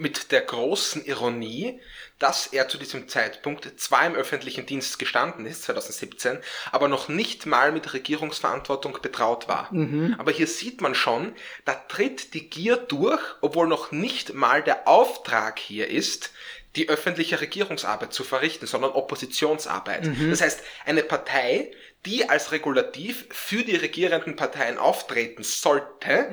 Mit 0.02 0.32
der 0.32 0.40
großen 0.40 1.04
Ironie, 1.04 1.80
dass 2.18 2.48
er 2.48 2.66
zu 2.68 2.76
diesem 2.76 3.08
Zeitpunkt 3.08 3.78
zwar 3.80 4.04
im 4.04 4.14
öffentlichen 4.14 4.66
Dienst 4.66 4.98
gestanden 4.98 5.46
ist, 5.46 5.62
2017, 5.62 6.38
aber 6.72 6.88
noch 6.88 7.08
nicht 7.08 7.46
mal 7.46 7.70
mit 7.70 7.94
Regierungsverantwortung 7.94 8.98
betraut 9.00 9.46
war. 9.46 9.70
Aber 10.18 10.32
hier 10.32 10.48
sieht 10.48 10.80
man 10.80 10.96
schon, 10.96 11.34
da 11.64 11.74
tritt 11.74 12.34
die 12.34 12.50
Gier 12.50 12.76
durch, 12.76 13.20
obwohl 13.40 13.68
noch 13.68 13.92
nicht 13.92 14.34
mal 14.34 14.62
der 14.62 14.88
Auftrag 14.88 15.58
hier 15.60 15.88
ist, 15.88 16.32
die 16.74 16.88
öffentliche 16.88 17.40
Regierungsarbeit 17.40 18.12
zu 18.12 18.24
verrichten, 18.24 18.66
sondern 18.66 18.92
Oppositionsarbeit. 18.92 20.10
Das 20.30 20.40
heißt, 20.40 20.62
eine 20.84 21.02
Partei, 21.02 21.70
die 22.06 22.28
als 22.28 22.50
Regulativ 22.50 23.26
für 23.30 23.62
die 23.62 23.76
regierenden 23.76 24.34
Parteien 24.36 24.78
auftreten 24.78 25.44
sollte, 25.44 26.28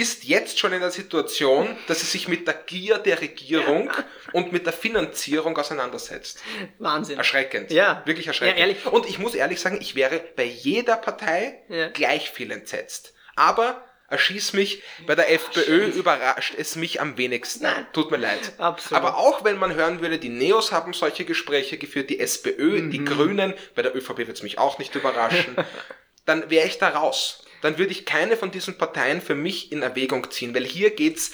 ist 0.00 0.24
jetzt 0.24 0.58
schon 0.58 0.72
in 0.72 0.80
der 0.80 0.90
Situation, 0.90 1.76
dass 1.86 2.00
sie 2.00 2.06
sich 2.06 2.28
mit 2.28 2.46
der 2.46 2.54
Gier 2.54 2.98
der 2.98 3.20
Regierung 3.20 3.90
und 4.32 4.52
mit 4.52 4.66
der 4.66 4.72
Finanzierung 4.72 5.56
auseinandersetzt. 5.56 6.40
Wahnsinn. 6.78 7.18
Erschreckend. 7.18 7.70
Ja. 7.70 8.02
Wirklich 8.04 8.26
erschreckend. 8.26 8.58
Ja, 8.58 8.64
ehrlich. 8.66 8.84
Und 8.86 9.08
ich 9.08 9.18
muss 9.18 9.34
ehrlich 9.34 9.60
sagen, 9.60 9.78
ich 9.80 9.94
wäre 9.94 10.20
bei 10.36 10.44
jeder 10.44 10.96
Partei 10.96 11.62
Ja. 11.68 11.88
gleich 11.88 12.30
viel 12.30 12.50
entsetzt. 12.50 13.14
Aber 13.36 13.84
erschieß 14.10 14.54
mich, 14.54 14.82
bei 15.06 15.14
der 15.14 15.30
FPÖ 15.32 15.84
überrascht 15.86 16.54
es 16.56 16.76
mich 16.76 17.00
am 17.00 17.18
wenigsten. 17.18 17.64
Nein. 17.64 17.86
Tut 17.92 18.10
mir 18.10 18.16
leid. 18.16 18.52
Absolut. 18.58 19.02
Aber 19.04 19.18
auch 19.18 19.44
wenn 19.44 19.58
man 19.58 19.74
hören 19.74 20.00
würde, 20.00 20.18
die 20.18 20.30
Neos 20.30 20.72
haben 20.72 20.92
solche 20.94 21.24
Gespräche 21.24 21.76
geführt, 21.78 22.08
die 22.10 22.18
SPÖ, 22.20 22.80
Mhm. 22.82 22.90
die 22.90 23.04
Grünen, 23.04 23.54
bei 23.74 23.82
der 23.82 23.94
ÖVP 23.94 24.18
wird 24.18 24.30
es 24.30 24.42
mich 24.42 24.58
auch 24.58 24.78
nicht 24.78 24.94
überraschen, 24.94 25.56
dann 26.24 26.48
wäre 26.50 26.66
ich 26.66 26.78
da 26.78 26.88
raus. 26.88 27.44
Dann 27.62 27.78
würde 27.78 27.92
ich 27.92 28.04
keine 28.06 28.36
von 28.36 28.50
diesen 28.50 28.78
Parteien 28.78 29.20
für 29.20 29.34
mich 29.34 29.72
in 29.72 29.82
Erwägung 29.82 30.30
ziehen, 30.30 30.54
weil 30.54 30.64
hier 30.64 30.90
geht's, 30.90 31.32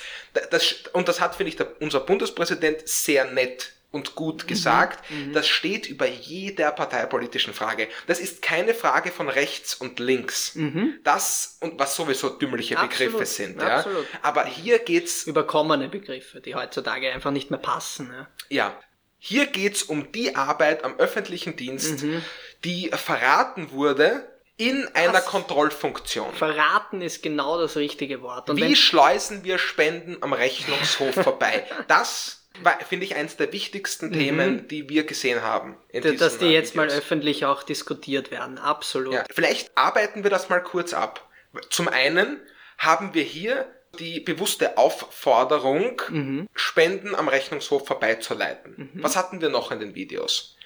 das, 0.50 0.74
und 0.92 1.08
das 1.08 1.20
hat, 1.20 1.34
finde 1.36 1.48
ich, 1.50 1.56
der, 1.56 1.68
unser 1.80 2.00
Bundespräsident 2.00 2.86
sehr 2.88 3.24
nett 3.26 3.72
und 3.90 4.10
Mhm. 4.10 4.14
gut 4.16 4.48
gesagt, 4.48 5.04
das 5.32 5.46
steht 5.46 5.86
über 5.88 6.06
jeder 6.08 6.72
parteipolitischen 6.72 7.54
Frage. 7.54 7.86
Das 8.08 8.18
ist 8.18 8.42
keine 8.42 8.74
Frage 8.74 9.12
von 9.12 9.28
rechts 9.28 9.74
und 9.76 10.00
links. 10.00 10.58
Das, 11.04 11.58
und 11.60 11.78
was 11.78 11.94
sowieso 11.94 12.30
dümmliche 12.30 12.74
Begriffe 12.74 13.10
Mhm. 13.10 13.20
Absolut, 13.20 13.26
sind, 13.28 13.60
ja. 13.62 13.76
absolut. 13.76 14.06
Aber 14.22 14.46
hier 14.46 14.80
geht's 14.80 15.22
Überkommene 15.28 15.88
Begriffe, 15.88 16.40
die 16.40 16.56
heutzutage 16.56 17.12
einfach 17.12 17.30
nicht 17.30 17.50
mehr 17.52 17.60
passen. 17.60 18.10
Ja. 18.12 18.28
ja. 18.48 18.80
Hier 19.20 19.46
geht's 19.46 19.84
um 19.84 20.10
die 20.10 20.34
Arbeit 20.34 20.82
am 20.84 20.98
öffentlichen 20.98 21.54
Dienst, 21.54 22.02
Mhm. 22.02 22.20
die 22.64 22.90
verraten 22.92 23.70
wurde 23.70 24.28
in 24.56 24.88
einer 24.94 25.20
Kontrollfunktion. 25.20 26.32
Verraten 26.34 27.00
ist 27.00 27.22
genau 27.22 27.60
das 27.60 27.76
richtige 27.76 28.22
Wort. 28.22 28.50
Und 28.50 28.56
Wie 28.56 28.76
schleusen 28.76 29.44
wir 29.44 29.58
Spenden 29.58 30.18
am 30.20 30.32
Rechnungshof 30.32 31.14
vorbei? 31.24 31.64
Das 31.88 32.44
finde 32.88 33.04
ich, 33.04 33.16
eines 33.16 33.36
der 33.36 33.52
wichtigsten 33.52 34.08
mhm. 34.08 34.12
Themen, 34.12 34.68
die 34.68 34.88
wir 34.88 35.04
gesehen 35.04 35.42
haben. 35.42 35.76
Dass 35.92 36.38
die 36.38 36.46
jetzt 36.46 36.74
Videos. 36.74 36.74
mal 36.74 36.88
öffentlich 36.88 37.44
auch 37.44 37.64
diskutiert 37.64 38.30
werden. 38.30 38.58
Absolut. 38.58 39.14
Ja, 39.14 39.24
vielleicht 39.30 39.76
arbeiten 39.76 40.22
wir 40.22 40.30
das 40.30 40.48
mal 40.48 40.60
kurz 40.60 40.94
ab. 40.94 41.28
Zum 41.70 41.88
einen 41.88 42.40
haben 42.78 43.14
wir 43.14 43.22
hier 43.22 43.66
die 43.98 44.20
bewusste 44.20 44.76
Aufforderung, 44.76 46.00
mhm. 46.08 46.48
Spenden 46.54 47.14
am 47.14 47.28
Rechnungshof 47.28 47.86
vorbeizuleiten. 47.86 48.90
Mhm. 48.94 49.02
Was 49.02 49.16
hatten 49.16 49.40
wir 49.40 49.48
noch 49.48 49.70
in 49.70 49.80
den 49.80 49.94
Videos? 49.94 50.56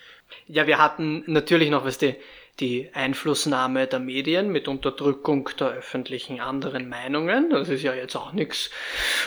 Ja, 0.46 0.66
wir 0.66 0.79
hatten 0.79 1.24
natürlich 1.27 1.70
noch, 1.70 1.85
was 1.85 1.98
die, 1.98 2.16
die 2.60 2.90
Einflussnahme 2.92 3.86
der 3.86 4.00
Medien 4.00 4.50
mit 4.50 4.68
Unterdrückung 4.68 5.48
der 5.58 5.68
öffentlichen 5.68 6.40
anderen 6.40 6.88
Meinungen. 6.88 7.50
Das 7.50 7.68
ist 7.68 7.82
ja 7.82 7.94
jetzt 7.94 8.16
auch 8.16 8.32
nichts 8.32 8.70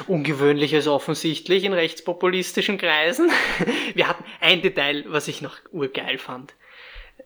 Ungewöhnliches 0.07 0.87
offensichtlich 0.87 1.63
in 1.63 1.73
rechtspopulistischen 1.73 2.77
Kreisen. 2.77 3.29
Wir 3.93 4.07
hatten 4.07 4.25
ein 4.39 4.61
Detail, 4.61 5.05
was 5.07 5.27
ich 5.27 5.41
noch 5.41 5.57
urgeil 5.71 6.17
fand. 6.17 6.53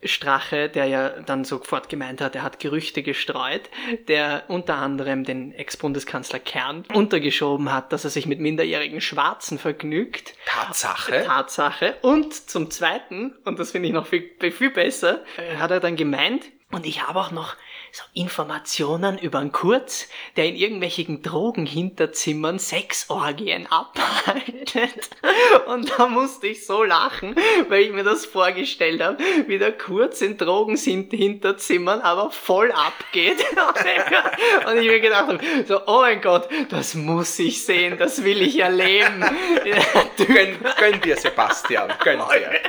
Strache, 0.03 0.69
der 0.69 0.86
ja 0.86 1.10
dann 1.21 1.43
sofort 1.45 1.89
gemeint 1.89 2.21
hat, 2.21 2.36
er 2.36 2.43
hat 2.43 2.60
Gerüchte 2.60 3.03
gestreut, 3.03 3.69
der 4.08 4.43
unter 4.47 4.75
anderem 4.75 5.23
den 5.23 5.51
Ex-Bundeskanzler 5.51 6.39
Kern 6.39 6.86
untergeschoben 6.93 7.71
hat, 7.71 7.93
dass 7.93 8.03
er 8.03 8.10
sich 8.10 8.25
mit 8.25 8.39
minderjährigen 8.39 9.01
Schwarzen 9.01 9.60
vergnügt. 9.60 10.34
Tatsache. 10.45 11.23
Tatsache. 11.25 11.95
Und 12.01 12.34
zum 12.34 12.71
Zweiten, 12.71 13.36
und 13.45 13.60
das 13.60 13.71
finde 13.71 13.88
ich 13.88 13.93
noch 13.93 14.08
viel, 14.08 14.29
viel 14.51 14.69
besser, 14.69 15.23
äh, 15.38 15.58
hat 15.58 15.71
er 15.71 15.79
dann 15.79 15.95
gemeint, 15.95 16.45
und 16.71 16.86
ich 16.86 17.08
habe 17.08 17.19
auch 17.19 17.31
noch 17.31 17.55
so 17.95 18.03
Informationen 18.13 19.17
über 19.17 19.39
einen 19.39 19.53
Kurz, 19.53 20.10
der 20.36 20.47
in 20.47 20.58
irgendwelchen 20.58 21.21
Drogenhinterzimmern 21.21 22.60
Sexorgien 22.60 23.67
abhaltet. 23.67 25.12
Und 25.67 25.93
da 25.97 26.08
musste 26.08 26.47
ich 26.47 26.65
so 26.65 26.84
lachen, 26.84 27.36
weil 27.69 27.84
ich 27.84 27.93
mir 27.93 28.03
das 28.03 28.25
vorgestellt 28.25 29.01
habe, 29.01 29.17
wie 29.47 29.58
der 29.60 29.71
Kurz 29.71 30.19
in 30.19 30.38
Drogenhinterzimmern 30.38 32.01
aber 32.01 32.31
voll 32.31 32.73
abgeht. 32.73 33.38
Und 34.67 34.77
ich 34.77 34.88
mir 34.88 34.99
gedacht 34.99 35.27
habe, 35.29 35.39
so, 35.65 35.79
oh 35.88 36.01
mein 36.01 36.19
Gott, 36.19 36.49
das 36.69 36.95
muss 36.95 37.39
ich 37.39 37.63
sehen, 37.63 37.97
das 37.97 38.25
will 38.25 38.41
ich 38.41 38.60
erleben. 38.60 39.23
gönn, 40.17 40.58
gönn 40.77 40.99
dir, 40.99 41.15
Sebastian, 41.15 41.93
gönn 42.03 42.19
dir. 42.19 42.60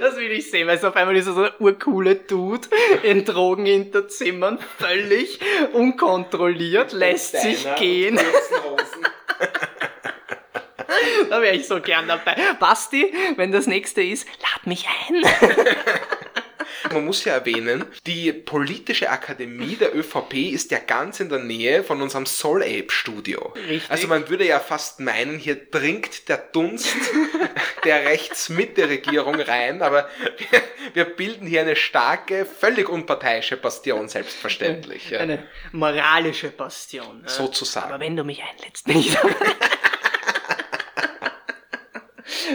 Das 0.00 0.16
will 0.16 0.32
ich 0.32 0.50
sehen, 0.50 0.66
weil 0.66 0.76
es 0.76 0.82
auf 0.82 0.96
einmal 0.96 1.14
ist 1.14 1.26
so 1.26 1.40
ein 1.40 1.50
urcoole 1.60 2.16
Dude 2.16 2.66
in 3.04 3.24
Drogenhinterzimmern 3.24 4.55
völlig 4.78 5.40
unkontrolliert, 5.72 6.92
lässt 6.92 7.40
sich 7.40 7.66
gehen. 7.76 8.20
da 11.30 11.42
wäre 11.42 11.56
ich 11.56 11.66
so 11.66 11.80
gern 11.80 12.08
dabei. 12.08 12.36
Basti, 12.58 13.12
wenn 13.36 13.52
das 13.52 13.66
nächste 13.66 14.02
ist, 14.02 14.26
lad 14.40 14.66
mich 14.66 14.86
ein. 15.08 15.22
Man 16.96 17.04
muss 17.04 17.24
ja 17.26 17.34
erwähnen, 17.34 17.84
die 18.06 18.32
politische 18.32 19.10
Akademie 19.10 19.76
der 19.76 19.94
ÖVP 19.94 20.34
ist 20.52 20.70
ja 20.70 20.78
ganz 20.78 21.20
in 21.20 21.28
der 21.28 21.40
Nähe 21.40 21.84
von 21.84 22.00
unserem 22.00 22.24
Soul 22.24 22.62
Ape 22.62 22.86
Studio. 22.88 23.52
Richtig. 23.54 23.90
Also 23.90 24.06
man 24.08 24.30
würde 24.30 24.46
ja 24.46 24.60
fast 24.60 24.98
meinen, 25.00 25.38
hier 25.38 25.56
dringt 25.56 26.30
der 26.30 26.38
Dunst 26.38 26.96
der 27.84 28.06
Rechts-Mitte-Regierung 28.06 29.34
rein, 29.34 29.82
aber 29.82 30.08
wir, 30.38 30.62
wir, 30.94 31.04
bilden 31.04 31.46
hier 31.46 31.60
eine 31.60 31.76
starke, 31.76 32.46
völlig 32.46 32.88
unparteiische 32.88 33.58
Bastion, 33.58 34.08
selbstverständlich. 34.08 35.10
Ja. 35.10 35.20
Eine 35.20 35.46
moralische 35.72 36.48
Bastion. 36.48 37.24
Sozusagen. 37.26 37.92
Aber 37.92 38.00
wenn 38.00 38.16
du 38.16 38.24
mich 38.24 38.42
einlädst, 38.42 38.86
bin 38.86 39.00
ich 39.00 39.12
da. 39.12 39.20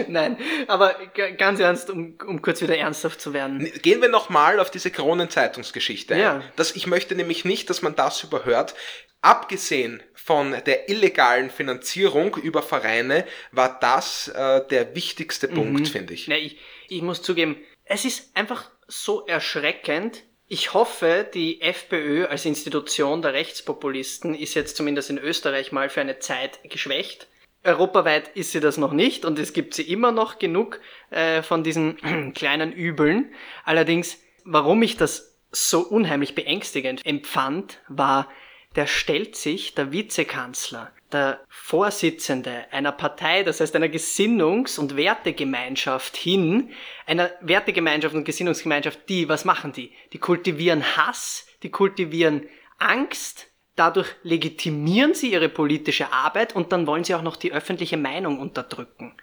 Nein, 0.08 0.36
aber 0.68 0.96
ganz 1.38 1.60
ernst, 1.60 1.90
um, 1.90 2.16
um 2.26 2.42
kurz 2.42 2.60
wieder 2.62 2.76
ernsthaft 2.76 3.20
zu 3.20 3.32
werden. 3.32 3.70
Gehen 3.82 4.00
wir 4.00 4.08
nochmal 4.08 4.60
auf 4.60 4.70
diese 4.70 4.90
Kronenzeitungsgeschichte 4.90 6.16
ja. 6.16 6.36
ein. 6.36 6.44
Das, 6.56 6.76
ich 6.76 6.86
möchte 6.86 7.14
nämlich 7.14 7.44
nicht, 7.44 7.70
dass 7.70 7.82
man 7.82 7.94
das 7.94 8.22
überhört. 8.22 8.74
Abgesehen 9.20 10.02
von 10.14 10.56
der 10.66 10.88
illegalen 10.88 11.50
Finanzierung 11.50 12.36
über 12.36 12.62
Vereine 12.62 13.24
war 13.52 13.78
das 13.80 14.28
äh, 14.28 14.66
der 14.68 14.94
wichtigste 14.94 15.48
mhm. 15.48 15.54
Punkt, 15.54 15.88
finde 15.88 16.14
ich. 16.14 16.26
Ja, 16.26 16.36
ich. 16.36 16.58
Ich 16.88 17.02
muss 17.02 17.22
zugeben, 17.22 17.56
es 17.84 18.04
ist 18.04 18.36
einfach 18.36 18.70
so 18.86 19.26
erschreckend, 19.26 20.24
ich 20.52 20.74
hoffe, 20.74 21.26
die 21.32 21.62
FPÖ 21.62 22.26
als 22.26 22.44
Institution 22.44 23.22
der 23.22 23.32
Rechtspopulisten 23.32 24.34
ist 24.34 24.52
jetzt 24.52 24.76
zumindest 24.76 25.08
in 25.08 25.16
Österreich 25.16 25.72
mal 25.72 25.88
für 25.88 26.02
eine 26.02 26.18
Zeit 26.18 26.60
geschwächt. 26.64 27.26
Europaweit 27.64 28.28
ist 28.34 28.52
sie 28.52 28.60
das 28.60 28.76
noch 28.76 28.92
nicht 28.92 29.24
und 29.24 29.38
es 29.38 29.52
gibt 29.52 29.74
sie 29.74 29.82
immer 29.82 30.12
noch 30.12 30.38
genug 30.38 30.80
äh, 31.10 31.42
von 31.42 31.62
diesen 31.62 32.32
kleinen 32.34 32.72
Übeln. 32.72 33.32
Allerdings, 33.64 34.18
warum 34.44 34.82
ich 34.82 34.96
das 34.96 35.38
so 35.52 35.80
unheimlich 35.80 36.34
beängstigend 36.34 37.04
empfand, 37.04 37.78
war, 37.88 38.28
der 38.74 38.86
stellt 38.86 39.36
sich, 39.36 39.74
der 39.74 39.92
Vizekanzler, 39.92 40.92
der 41.12 41.44
Vorsitzende 41.48 42.64
einer 42.70 42.92
Partei, 42.92 43.42
das 43.42 43.60
heißt 43.60 43.76
einer 43.76 43.88
Gesinnungs- 43.88 44.78
und 44.78 44.96
Wertegemeinschaft 44.96 46.16
hin, 46.16 46.70
einer 47.06 47.30
Wertegemeinschaft 47.42 48.14
und 48.14 48.24
Gesinnungsgemeinschaft, 48.24 49.08
die, 49.08 49.28
was 49.28 49.44
machen 49.44 49.72
die? 49.72 49.92
Die 50.12 50.18
kultivieren 50.18 50.96
Hass, 50.96 51.46
die 51.62 51.70
kultivieren 51.70 52.48
Angst, 52.78 53.51
Dadurch 53.76 54.08
legitimieren 54.22 55.14
sie 55.14 55.32
ihre 55.32 55.48
politische 55.48 56.12
Arbeit 56.12 56.54
und 56.54 56.72
dann 56.72 56.86
wollen 56.86 57.04
sie 57.04 57.14
auch 57.14 57.22
noch 57.22 57.36
die 57.36 57.52
öffentliche 57.52 57.96
Meinung 57.96 58.38
unterdrücken. 58.38 59.14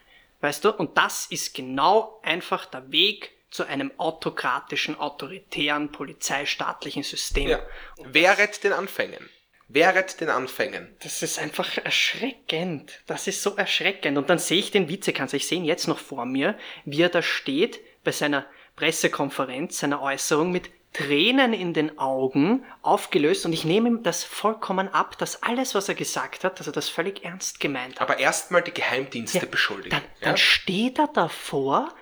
Weißt 0.41 0.65
du? 0.65 0.71
Und 0.71 0.97
das 0.97 1.27
ist 1.27 1.53
genau 1.53 2.19
einfach 2.23 2.65
der 2.65 2.91
Weg 2.91 3.31
zu 3.51 3.65
einem 3.65 3.91
autokratischen, 3.97 4.99
autoritären, 4.99 5.91
polizeistaatlichen 5.91 7.03
System. 7.03 7.49
Ja. 7.49 7.61
Wehret 7.97 8.63
den 8.63 8.73
Anfängen. 8.73 9.29
Wehret 9.67 10.19
den 10.19 10.29
Anfängen. 10.29 10.95
Das 11.01 11.21
ist 11.21 11.37
einfach 11.37 11.77
erschreckend. 11.77 13.01
Das 13.05 13.27
ist 13.27 13.43
so 13.43 13.55
erschreckend. 13.55 14.17
Und 14.17 14.29
dann 14.29 14.39
sehe 14.39 14.59
ich 14.59 14.71
den 14.71 14.89
Vizekanzler, 14.89 15.37
ich 15.37 15.47
sehe 15.47 15.59
ihn 15.59 15.65
jetzt 15.65 15.87
noch 15.87 15.99
vor 15.99 16.25
mir, 16.25 16.57
wie 16.85 17.01
er 17.01 17.09
da 17.09 17.21
steht 17.21 17.79
bei 18.03 18.11
seiner 18.11 18.47
Pressekonferenz, 18.75 19.79
seiner 19.79 20.01
Äußerung 20.01 20.51
mit 20.51 20.71
Tränen 20.93 21.53
in 21.53 21.73
den 21.73 21.99
Augen 21.99 22.65
aufgelöst 22.81 23.45
und 23.45 23.53
ich 23.53 23.63
nehme 23.63 23.89
ihm 23.89 24.03
das 24.03 24.23
vollkommen 24.23 24.87
ab, 24.87 25.17
dass 25.17 25.43
alles, 25.43 25.75
was 25.75 25.87
er 25.87 25.95
gesagt 25.95 26.43
hat, 26.43 26.59
dass 26.59 26.67
er 26.67 26.73
das 26.73 26.89
völlig 26.89 27.23
ernst 27.23 27.59
gemeint 27.59 27.99
hat. 27.99 28.09
Aber 28.09 28.19
erstmal 28.19 28.63
die 28.63 28.73
Geheimdienste 28.73 29.39
ja, 29.39 29.45
beschuldigen. 29.45 29.91
Dann, 29.91 30.01
ja? 30.01 30.27
dann 30.29 30.37
steht 30.37 30.97
er 30.97 31.07
davor 31.07 31.93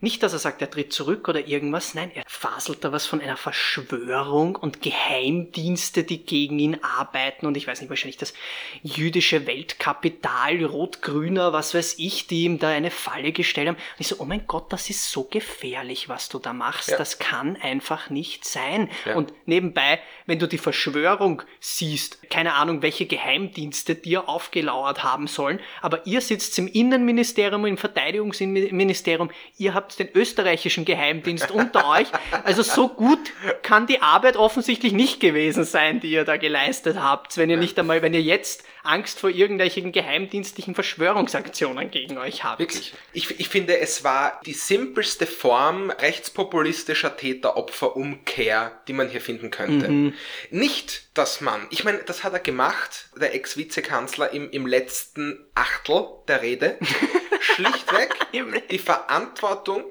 nicht, 0.00 0.22
dass 0.22 0.34
er 0.34 0.38
sagt, 0.38 0.60
er 0.60 0.70
tritt 0.70 0.92
zurück 0.92 1.28
oder 1.28 1.46
irgendwas, 1.46 1.94
nein, 1.94 2.10
er 2.14 2.24
faselt 2.26 2.84
da 2.84 2.92
was 2.92 3.06
von 3.06 3.20
einer 3.20 3.36
Verschwörung 3.36 4.54
und 4.54 4.82
Geheimdienste, 4.82 6.04
die 6.04 6.24
gegen 6.24 6.58
ihn 6.58 6.78
arbeiten 6.82 7.46
und 7.46 7.56
ich 7.56 7.66
weiß 7.66 7.80
nicht, 7.80 7.88
wahrscheinlich 7.88 8.18
das 8.18 8.34
jüdische 8.82 9.46
Weltkapital, 9.46 10.62
rot-grüner, 10.64 11.52
was 11.54 11.74
weiß 11.74 11.94
ich, 11.98 12.26
die 12.26 12.44
ihm 12.44 12.58
da 12.58 12.68
eine 12.68 12.90
Falle 12.90 13.32
gestellt 13.32 13.68
haben. 13.68 13.76
Und 13.76 14.00
ich 14.00 14.08
so, 14.08 14.16
oh 14.18 14.26
mein 14.26 14.46
Gott, 14.46 14.72
das 14.72 14.90
ist 14.90 15.10
so 15.10 15.24
gefährlich, 15.24 16.08
was 16.08 16.28
du 16.28 16.38
da 16.38 16.52
machst. 16.52 16.90
Ja. 16.90 16.98
Das 16.98 17.18
kann 17.18 17.56
einfach 17.56 18.10
nicht 18.10 18.44
sein. 18.44 18.90
Ja. 19.06 19.14
Und 19.14 19.32
nebenbei, 19.46 20.00
wenn 20.26 20.38
du 20.38 20.46
die 20.46 20.58
Verschwörung 20.58 21.42
siehst, 21.60 22.28
keine 22.28 22.54
Ahnung, 22.54 22.82
welche 22.82 23.06
Geheimdienste 23.06 23.94
dir 23.94 24.28
aufgelauert 24.28 25.02
haben 25.02 25.26
sollen, 25.26 25.60
aber 25.80 26.06
ihr 26.06 26.20
sitzt 26.20 26.58
im 26.58 26.68
Innenministerium, 26.68 27.64
im 27.64 27.78
Verteidigungsministerium, 27.78 29.30
ihr 29.56 29.72
habt 29.72 29.85
habt 29.86 29.98
den 30.00 30.08
österreichischen 30.14 30.84
Geheimdienst 30.84 31.50
unter 31.50 31.88
euch. 31.88 32.08
Also 32.44 32.62
so 32.62 32.88
gut 32.88 33.18
kann 33.62 33.86
die 33.86 34.02
Arbeit 34.02 34.36
offensichtlich 34.36 34.92
nicht 34.92 35.20
gewesen 35.20 35.64
sein, 35.64 36.00
die 36.00 36.10
ihr 36.10 36.24
da 36.24 36.36
geleistet 36.36 36.98
habt, 36.98 37.36
wenn 37.36 37.50
ihr 37.50 37.56
nicht 37.56 37.78
einmal, 37.78 38.02
wenn 38.02 38.14
ihr 38.14 38.22
jetzt 38.22 38.64
Angst 38.82 39.20
vor 39.20 39.30
irgendwelchen 39.30 39.92
geheimdienstlichen 39.92 40.74
Verschwörungsaktionen 40.74 41.90
gegen 41.90 42.18
euch 42.18 42.44
habt. 42.44 42.60
Wirklich. 42.60 42.94
Ich, 43.12 43.38
ich 43.38 43.48
finde, 43.48 43.78
es 43.78 44.04
war 44.04 44.40
die 44.46 44.52
simpelste 44.52 45.26
Form 45.26 45.90
rechtspopulistischer 45.90 47.16
Täter-Opfer-Umkehr, 47.16 48.80
die 48.88 48.92
man 48.92 49.08
hier 49.08 49.20
finden 49.20 49.50
könnte. 49.50 49.88
Mhm. 49.88 50.14
Nicht, 50.50 51.08
dass 51.14 51.40
man, 51.40 51.66
ich 51.70 51.84
meine, 51.84 51.98
das 51.98 52.24
hat 52.24 52.32
er 52.32 52.40
gemacht, 52.40 53.08
der 53.20 53.34
Ex-Vizekanzler 53.34 54.32
im, 54.32 54.50
im 54.50 54.66
letzten 54.66 55.44
Achtel 55.54 56.06
der 56.28 56.42
Rede, 56.42 56.78
schlichtweg 57.56 58.14
die 58.70 58.78
Verantwortung 58.78 59.84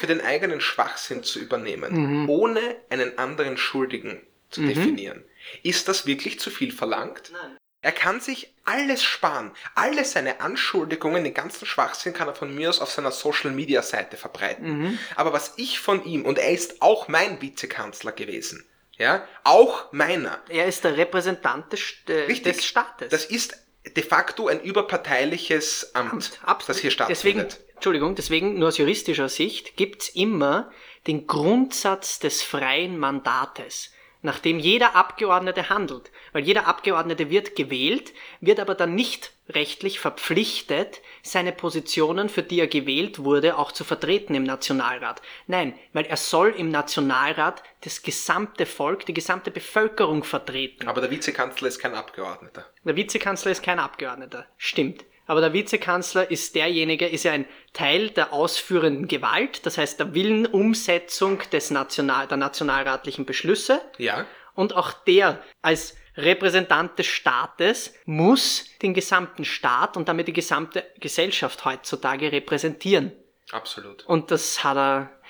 für 0.00 0.06
den 0.06 0.20
eigenen 0.20 0.60
Schwachsinn 0.60 1.22
zu 1.22 1.38
übernehmen, 1.38 2.22
mhm. 2.22 2.30
ohne 2.30 2.76
einen 2.90 3.18
anderen 3.18 3.56
Schuldigen 3.56 4.20
zu 4.50 4.62
mhm. 4.62 4.68
definieren. 4.68 5.24
Ist 5.62 5.88
das 5.88 6.06
wirklich 6.06 6.40
zu 6.40 6.50
viel 6.50 6.72
verlangt? 6.72 7.30
Nein. 7.32 7.56
Er 7.84 7.92
kann 7.92 8.18
sich 8.18 8.54
alles 8.64 9.02
sparen. 9.02 9.52
Alle 9.74 10.06
seine 10.06 10.40
Anschuldigungen, 10.40 11.22
den 11.22 11.34
ganzen 11.34 11.66
Schwachsinn 11.66 12.14
kann 12.14 12.28
er 12.28 12.34
von 12.34 12.54
mir 12.54 12.70
aus 12.70 12.80
auf 12.80 12.90
seiner 12.90 13.10
Social 13.10 13.50
Media 13.50 13.82
Seite 13.82 14.16
verbreiten. 14.16 14.78
Mhm. 14.78 14.98
Aber 15.16 15.34
was 15.34 15.52
ich 15.58 15.80
von 15.80 16.02
ihm, 16.06 16.24
und 16.24 16.38
er 16.38 16.50
ist 16.50 16.80
auch 16.80 17.08
mein 17.08 17.42
Vizekanzler 17.42 18.12
gewesen, 18.12 18.64
Ja, 18.96 19.28
auch 19.42 19.92
meiner. 19.92 20.40
Er 20.48 20.66
ist 20.66 20.84
der 20.84 20.96
Repräsentant 20.96 21.72
des, 21.74 21.82
äh, 22.08 22.32
des 22.32 22.64
Staates. 22.64 23.10
Das 23.10 23.26
ist 23.26 23.54
de 23.96 24.02
facto 24.02 24.48
ein 24.48 24.60
überparteiliches 24.60 25.94
Amt, 25.94 26.40
Absolut. 26.42 26.68
das 26.68 26.78
hier 26.78 26.90
Deswegen, 26.90 27.40
stattfindet. 27.40 27.60
Entschuldigung, 27.74 28.14
deswegen 28.14 28.58
nur 28.58 28.68
aus 28.68 28.78
juristischer 28.78 29.28
Sicht 29.28 29.76
gibt's 29.76 30.08
immer 30.08 30.70
den 31.06 31.26
Grundsatz 31.26 32.18
des 32.18 32.42
freien 32.42 32.98
Mandates, 32.98 33.92
nach 34.22 34.38
dem 34.38 34.58
jeder 34.58 34.96
Abgeordnete 34.96 35.68
handelt. 35.68 36.10
Weil 36.32 36.44
jeder 36.44 36.66
Abgeordnete 36.66 37.28
wird 37.28 37.56
gewählt, 37.56 38.14
wird 38.40 38.58
aber 38.58 38.74
dann 38.74 38.94
nicht 38.94 39.32
rechtlich 39.50 40.00
verpflichtet, 40.00 41.02
seine 41.26 41.52
Positionen, 41.52 42.28
für 42.28 42.42
die 42.42 42.60
er 42.60 42.66
gewählt 42.66 43.18
wurde, 43.18 43.56
auch 43.56 43.72
zu 43.72 43.82
vertreten 43.82 44.34
im 44.34 44.44
Nationalrat. 44.44 45.22
Nein, 45.46 45.74
weil 45.94 46.04
er 46.04 46.18
soll 46.18 46.50
im 46.50 46.70
Nationalrat 46.70 47.62
das 47.80 48.02
gesamte 48.02 48.66
Volk, 48.66 49.06
die 49.06 49.14
gesamte 49.14 49.50
Bevölkerung 49.50 50.22
vertreten. 50.22 50.86
Aber 50.86 51.00
der 51.00 51.10
Vizekanzler 51.10 51.68
ist 51.68 51.78
kein 51.78 51.94
Abgeordneter. 51.94 52.66
Der 52.84 52.94
Vizekanzler 52.94 53.52
ist 53.52 53.62
kein 53.62 53.78
Abgeordneter. 53.78 54.46
Stimmt. 54.58 55.04
Aber 55.26 55.40
der 55.40 55.54
Vizekanzler 55.54 56.30
ist 56.30 56.54
derjenige, 56.54 57.08
ist 57.08 57.24
ja 57.24 57.32
ein 57.32 57.46
Teil 57.72 58.10
der 58.10 58.34
ausführenden 58.34 59.08
Gewalt, 59.08 59.64
das 59.64 59.78
heißt 59.78 59.98
der 59.98 60.12
Willenumsetzung 60.12 61.38
des 61.50 61.70
National, 61.70 62.26
der 62.28 62.36
nationalratlichen 62.36 63.24
Beschlüsse. 63.24 63.80
Ja. 63.96 64.26
Und 64.54 64.76
auch 64.76 64.92
der 64.92 65.42
als 65.62 65.96
Repräsentant 66.16 66.98
des 66.98 67.06
Staates 67.06 67.94
muss 68.04 68.66
den 68.82 68.94
gesamten 68.94 69.44
Staat 69.44 69.96
und 69.96 70.08
damit 70.08 70.28
die 70.28 70.32
gesamte 70.32 70.86
Gesellschaft 71.00 71.64
heutzutage 71.64 72.30
repräsentieren. 72.30 73.12
Absolut. 73.50 74.04
Und 74.06 74.30
das 74.30 74.64
hat 74.64 74.76
er 74.76 75.20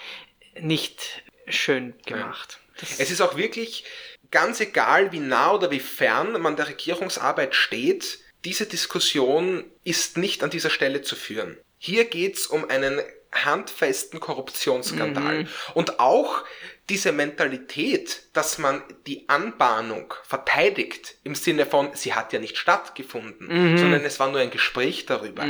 nicht 0.61 1.22
schön 1.49 1.95
gemacht. 2.07 2.61
Es 2.99 3.11
ist 3.11 3.20
auch 3.20 3.37
wirklich 3.37 3.85
ganz 4.30 4.61
egal, 4.61 5.12
wie 5.12 5.20
nah 5.20 5.53
oder 5.53 5.70
wie 5.70 5.80
fern 5.80 6.41
man 6.41 6.57
der 6.57 6.68
Regierungsarbeit 6.68 7.55
steht, 7.55 8.18
diese 8.45 8.66
Diskussion 8.66 9.64
ist 9.85 10.18
nicht 10.18 10.43
an 10.43 10.51
dieser 10.51 10.70
Stelle 10.70 11.03
zu 11.03 11.16
führen. 11.16 11.57
Hier 11.78 12.05
geht's 12.05 12.47
um 12.47 12.68
einen 12.68 13.01
handfesten 13.32 14.20
Korruptionsskandal. 14.20 15.47
Und 15.74 15.99
auch 15.99 16.45
diese 16.89 17.12
Mentalität, 17.12 18.24
dass 18.35 18.59
man 18.59 18.82
die 19.07 19.28
Anbahnung 19.28 20.12
verteidigt 20.22 21.16
im 21.24 21.35
Sinne 21.35 21.64
von, 21.66 21.91
sie 21.95 22.14
hat 22.14 22.32
ja 22.32 22.39
nicht 22.39 22.59
stattgefunden, 22.59 23.78
sondern 23.78 24.05
es 24.05 24.20
war 24.20 24.30
nur 24.30 24.41
ein 24.41 24.51
Gespräch 24.51 25.07
darüber, 25.07 25.47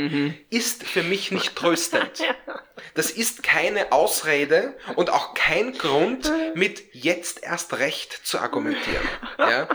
ist 0.49 0.83
für 0.83 1.03
mich 1.03 1.31
nicht 1.31 1.55
tröstend. 1.55 2.11
Das 2.93 3.09
ist 3.09 3.41
keine 3.43 3.91
Ausrede 3.91 4.75
und 4.95 5.09
auch 5.09 5.33
kein 5.33 5.73
Grund, 5.73 6.31
mit 6.55 6.83
jetzt 6.93 7.43
erst 7.43 7.73
recht 7.79 8.21
zu 8.23 8.39
argumentieren. 8.39 9.07
Ja? 9.37 9.67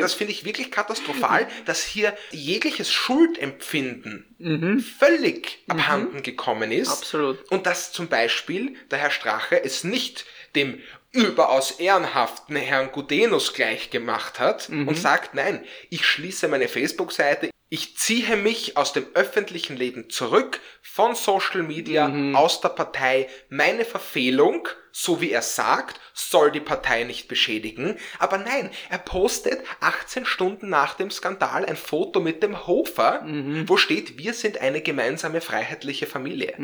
Das 0.00 0.14
finde 0.14 0.32
ich 0.32 0.44
wirklich 0.44 0.70
katastrophal, 0.70 1.48
dass 1.64 1.82
hier 1.82 2.16
jegliches 2.30 2.92
Schuldempfinden 2.92 4.82
völlig 4.98 5.62
abhanden 5.68 6.22
gekommen 6.22 6.72
ist. 6.72 6.90
Absolut. 6.90 7.50
Und 7.50 7.66
dass 7.66 7.92
zum 7.92 8.08
Beispiel 8.08 8.76
der 8.90 8.98
Herr 8.98 9.10
Strache 9.10 9.62
es 9.62 9.82
nicht 9.84 10.26
dem 10.54 10.80
überaus 11.12 11.72
ehrenhaften 11.72 12.56
Herrn 12.56 12.90
Gudenus 12.90 13.52
gleich 13.52 13.90
gemacht 13.90 14.40
hat 14.40 14.68
und 14.70 14.96
sagt, 14.96 15.34
nein, 15.34 15.64
ich 15.90 16.06
schließe 16.06 16.48
meine 16.48 16.68
Facebook-Seite, 16.68 17.50
ich 17.68 17.96
ziehe 17.96 18.36
mich 18.36 18.76
aus 18.76 18.92
dem 18.92 19.06
öffentlichen 19.14 19.78
Leben 19.78 20.10
zurück, 20.10 20.60
von 20.82 21.14
Social 21.14 21.62
Media, 21.62 22.12
aus 22.34 22.60
der 22.60 22.68
Partei. 22.68 23.30
Meine 23.48 23.86
Verfehlung, 23.86 24.68
so 24.92 25.20
wie 25.20 25.30
er 25.32 25.42
sagt, 25.42 25.98
soll 26.14 26.50
die 26.52 26.60
Partei 26.60 27.04
nicht 27.04 27.26
beschädigen. 27.26 27.96
Aber 28.18 28.36
nein, 28.38 28.70
er 28.90 28.98
postet 28.98 29.60
18 29.80 30.26
Stunden 30.26 30.68
nach 30.68 30.94
dem 30.94 31.10
Skandal 31.10 31.64
ein 31.64 31.76
Foto 31.76 32.20
mit 32.20 32.42
dem 32.42 32.66
Hofer, 32.66 33.24
wo 33.66 33.76
steht, 33.78 34.18
wir 34.18 34.34
sind 34.34 34.60
eine 34.60 34.82
gemeinsame 34.82 35.40
freiheitliche 35.40 36.06
Familie. 36.06 36.54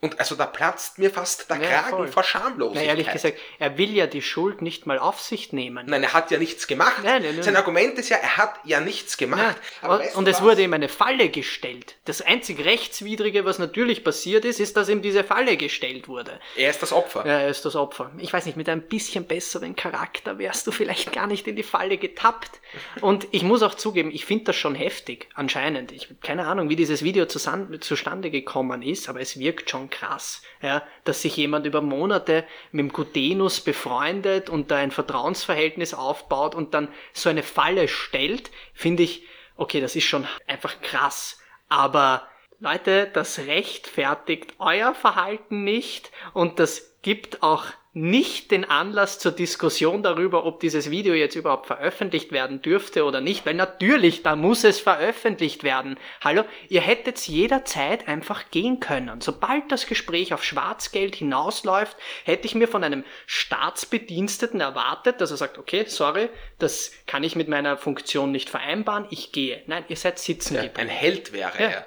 Und 0.00 0.18
also 0.18 0.34
da 0.34 0.46
platzt 0.46 0.98
mir 0.98 1.10
fast 1.10 1.50
der 1.50 1.56
Mhm. 1.58 1.62
Ja, 1.62 1.68
Kragen 1.68 1.90
voll. 1.90 2.08
vor 2.08 2.22
Na, 2.22 2.28
Schamlosigkeit. 2.28 2.86
ehrlich 2.88 3.10
gesagt, 3.12 3.38
er 3.58 3.76
will 3.78 3.94
ja 3.94 4.06
die 4.06 4.22
Schuld 4.22 4.62
nicht 4.62 4.86
mal 4.86 4.98
auf 4.98 5.20
sich 5.20 5.52
nehmen. 5.52 5.86
Nein, 5.88 6.02
er 6.02 6.12
hat 6.14 6.30
ja 6.30 6.38
nichts 6.38 6.66
gemacht. 6.66 7.02
Nein, 7.04 7.22
nein, 7.22 7.34
nein. 7.34 7.42
Sein 7.42 7.56
Argument 7.56 7.98
ist 7.98 8.08
ja, 8.08 8.16
er 8.16 8.36
hat 8.38 8.54
ja 8.64 8.80
nichts 8.80 9.16
gemacht. 9.18 9.56
Ja, 9.82 9.88
und, 9.88 10.14
und 10.16 10.28
es 10.28 10.40
wurde 10.42 10.62
ihm 10.62 10.72
eine 10.72 10.88
Falle 10.88 11.28
gestellt. 11.28 11.96
Das 12.06 12.22
einzig 12.22 12.64
Rechtswidrige, 12.64 13.44
was 13.44 13.58
natürlich 13.58 14.04
passiert 14.04 14.44
ist, 14.44 14.60
ist, 14.60 14.76
dass 14.76 14.88
ihm 14.88 15.02
diese 15.02 15.24
Falle 15.24 15.56
gestellt 15.56 16.08
wurde. 16.08 16.40
Er 16.56 16.70
ist 16.70 16.82
das 16.82 16.92
Opfer. 16.92 17.26
Ja, 17.26 17.40
ist 17.58 17.64
das 17.64 17.76
Opfer. 17.76 18.10
Ich 18.18 18.32
weiß 18.32 18.46
nicht, 18.46 18.56
mit 18.56 18.68
einem 18.68 18.82
bisschen 18.82 19.24
besseren 19.24 19.76
Charakter 19.76 20.38
wärst 20.38 20.66
du 20.66 20.70
vielleicht 20.70 21.12
gar 21.12 21.26
nicht 21.26 21.46
in 21.46 21.56
die 21.56 21.62
Falle 21.62 21.98
getappt. 21.98 22.60
Und 23.00 23.28
ich 23.32 23.42
muss 23.42 23.62
auch 23.62 23.74
zugeben, 23.74 24.10
ich 24.12 24.24
finde 24.24 24.44
das 24.44 24.56
schon 24.56 24.74
heftig, 24.74 25.28
anscheinend. 25.34 25.92
Ich 25.92 26.04
habe 26.04 26.16
keine 26.22 26.46
Ahnung, 26.46 26.68
wie 26.68 26.76
dieses 26.76 27.02
Video 27.02 27.26
zustande 27.26 28.30
gekommen 28.30 28.82
ist, 28.82 29.08
aber 29.08 29.20
es 29.20 29.38
wirkt 29.38 29.70
schon 29.70 29.90
krass, 29.90 30.42
ja, 30.62 30.82
dass 31.04 31.22
sich 31.22 31.36
jemand 31.36 31.66
über 31.66 31.80
Monate 31.80 32.44
mit 32.72 32.84
dem 32.84 32.92
Gutenus 32.92 33.60
befreundet 33.60 34.48
und 34.48 34.70
da 34.70 34.76
ein 34.76 34.90
Vertrauensverhältnis 34.90 35.94
aufbaut 35.94 36.54
und 36.54 36.74
dann 36.74 36.88
so 37.12 37.28
eine 37.28 37.42
Falle 37.42 37.88
stellt, 37.88 38.50
finde 38.72 39.02
ich, 39.02 39.24
okay, 39.56 39.80
das 39.80 39.96
ist 39.96 40.04
schon 40.04 40.26
einfach 40.46 40.80
krass. 40.80 41.40
Aber 41.68 42.26
Leute, 42.60 43.08
das 43.12 43.38
rechtfertigt 43.38 44.54
euer 44.58 44.92
Verhalten 44.94 45.62
nicht 45.62 46.10
und 46.32 46.58
das 46.58 46.87
gibt 47.02 47.42
auch 47.42 47.64
nicht 47.94 48.52
den 48.52 48.64
Anlass 48.64 49.18
zur 49.18 49.32
Diskussion 49.32 50.04
darüber, 50.04 50.44
ob 50.44 50.60
dieses 50.60 50.90
Video 50.90 51.14
jetzt 51.14 51.34
überhaupt 51.34 51.66
veröffentlicht 51.66 52.30
werden 52.30 52.62
dürfte 52.62 53.04
oder 53.04 53.20
nicht, 53.20 53.44
weil 53.44 53.54
natürlich, 53.54 54.22
da 54.22 54.36
muss 54.36 54.62
es 54.62 54.78
veröffentlicht 54.78 55.64
werden. 55.64 55.98
Hallo, 56.22 56.44
ihr 56.68 56.80
hättet 56.80 57.18
jederzeit 57.26 58.06
einfach 58.06 58.50
gehen 58.50 58.78
können. 58.78 59.20
Sobald 59.20 59.72
das 59.72 59.86
Gespräch 59.86 60.32
auf 60.32 60.44
Schwarzgeld 60.44 61.16
hinausläuft, 61.16 61.96
hätte 62.24 62.46
ich 62.46 62.54
mir 62.54 62.68
von 62.68 62.84
einem 62.84 63.04
Staatsbediensteten 63.26 64.60
erwartet, 64.60 65.20
dass 65.20 65.30
er 65.30 65.36
sagt, 65.36 65.58
okay, 65.58 65.84
sorry, 65.88 66.28
das 66.58 66.92
kann 67.06 67.24
ich 67.24 67.34
mit 67.36 67.48
meiner 67.48 67.76
Funktion 67.76 68.30
nicht 68.30 68.48
vereinbaren, 68.50 69.06
ich 69.10 69.32
gehe. 69.32 69.62
Nein, 69.66 69.84
ihr 69.88 69.96
seid 69.96 70.18
sitzen 70.18 70.54
Ja, 70.54 70.62
geblieben. 70.62 70.80
ein 70.82 70.88
Held 70.88 71.32
wäre 71.32 71.52
Ja, 71.60 71.68
er. 71.68 71.86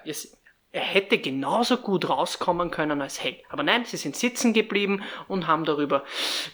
Er 0.74 0.82
hätte 0.82 1.18
genauso 1.18 1.78
gut 1.78 2.08
rauskommen 2.08 2.72
können 2.72 3.02
als 3.02 3.22
Held. 3.22 3.40
Aber 3.50 3.64
nein, 3.64 3.84
sie 3.84 3.98
sind 3.98 4.16
sitzen 4.16 4.54
geblieben 4.54 5.04
und 5.28 5.48
haben 5.48 5.66
darüber 5.66 6.06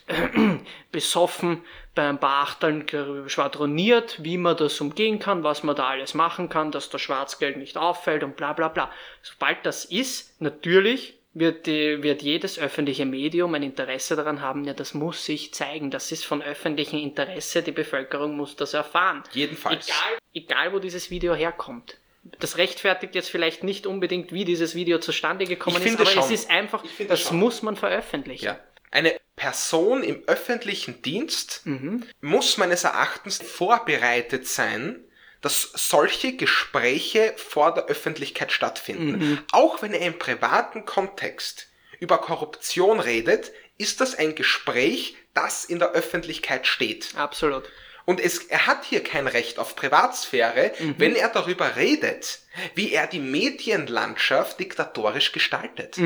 besoffen 0.91 1.61
bei 1.93 2.09
ein 2.09 2.19
paar 2.19 2.43
Achteln 2.43 2.85
darüber 2.91 3.29
schwadroniert, 3.29 4.23
wie 4.23 4.37
man 4.37 4.57
das 4.57 4.81
umgehen 4.81 5.19
kann, 5.19 5.43
was 5.43 5.61
man 5.61 5.75
da 5.75 5.87
alles 5.89 6.15
machen 6.15 6.49
kann, 6.49 6.71
dass 6.71 6.89
das 6.89 7.01
Schwarzgeld 7.01 7.57
nicht 7.57 7.77
auffällt 7.77 8.23
und 8.23 8.35
bla 8.35 8.53
bla 8.53 8.69
bla. 8.69 8.91
Sobald 9.21 9.63
das 9.65 9.85
ist, 9.85 10.41
natürlich 10.41 11.19
wird, 11.35 11.67
die, 11.67 12.01
wird 12.01 12.23
jedes 12.23 12.57
öffentliche 12.57 13.05
Medium 13.05 13.53
ein 13.53 13.61
Interesse 13.61 14.15
daran 14.15 14.41
haben, 14.41 14.63
ja, 14.63 14.73
das 14.73 14.95
muss 14.95 15.25
sich 15.25 15.53
zeigen, 15.53 15.91
das 15.91 16.11
ist 16.11 16.25
von 16.25 16.41
öffentlichem 16.41 16.97
Interesse, 16.97 17.61
die 17.61 17.71
Bevölkerung 17.71 18.35
muss 18.35 18.55
das 18.55 18.73
erfahren. 18.73 19.21
Jedenfalls. 19.33 19.87
Egal, 19.87 20.17
egal 20.33 20.73
wo 20.73 20.79
dieses 20.79 21.11
Video 21.11 21.35
herkommt. 21.35 21.99
Das 22.39 22.57
rechtfertigt 22.57 23.15
jetzt 23.15 23.29
vielleicht 23.29 23.63
nicht 23.63 23.85
unbedingt, 23.87 24.31
wie 24.31 24.45
dieses 24.45 24.75
Video 24.75 24.99
zustande 24.99 25.45
gekommen 25.45 25.81
ist, 25.81 25.95
aber 25.95 26.03
es 26.03 26.13
schon. 26.13 26.31
ist 26.33 26.49
einfach, 26.49 26.83
das 27.07 27.21
schon. 27.21 27.37
muss 27.37 27.61
man 27.61 27.75
veröffentlichen. 27.75 28.45
Ja. 28.45 28.59
Eine 28.91 29.19
Person 29.35 30.03
im 30.03 30.23
öffentlichen 30.27 31.01
Dienst 31.01 31.61
Mhm. 31.65 32.03
muss 32.21 32.57
meines 32.57 32.83
Erachtens 32.83 33.37
vorbereitet 33.41 34.47
sein, 34.47 35.03
dass 35.41 35.71
solche 35.75 36.35
Gespräche 36.35 37.33
vor 37.37 37.73
der 37.73 37.85
Öffentlichkeit 37.85 38.51
stattfinden. 38.51 39.11
Mhm. 39.19 39.39
Auch 39.51 39.81
wenn 39.81 39.93
er 39.93 40.07
im 40.07 40.17
privaten 40.17 40.85
Kontext 40.85 41.67
über 41.99 42.17
Korruption 42.19 42.99
redet, 42.99 43.51
ist 43.77 44.01
das 44.01 44.15
ein 44.15 44.33
Gespräch, 44.35 45.15
das 45.33 45.65
in 45.65 45.77
der 45.79 45.91
Öffentlichkeit 45.91 46.65
steht. 46.65 47.09
Absolut. 47.15 47.63
Und 48.07 48.21
es, 48.21 48.37
er 48.45 48.67
hat 48.67 48.85
hier 48.85 49.03
kein 49.03 49.27
Recht 49.27 49.59
auf 49.59 49.75
Privatsphäre, 49.75 50.71
wenn 50.97 51.13
er 51.15 51.27
darüber 51.27 51.75
redet, 51.75 52.39
wie 52.73 52.93
er 52.93 53.05
die 53.05 53.19
Medienlandschaft 53.19 54.59
diktatorisch 54.61 55.33
gestaltet. 55.33 55.97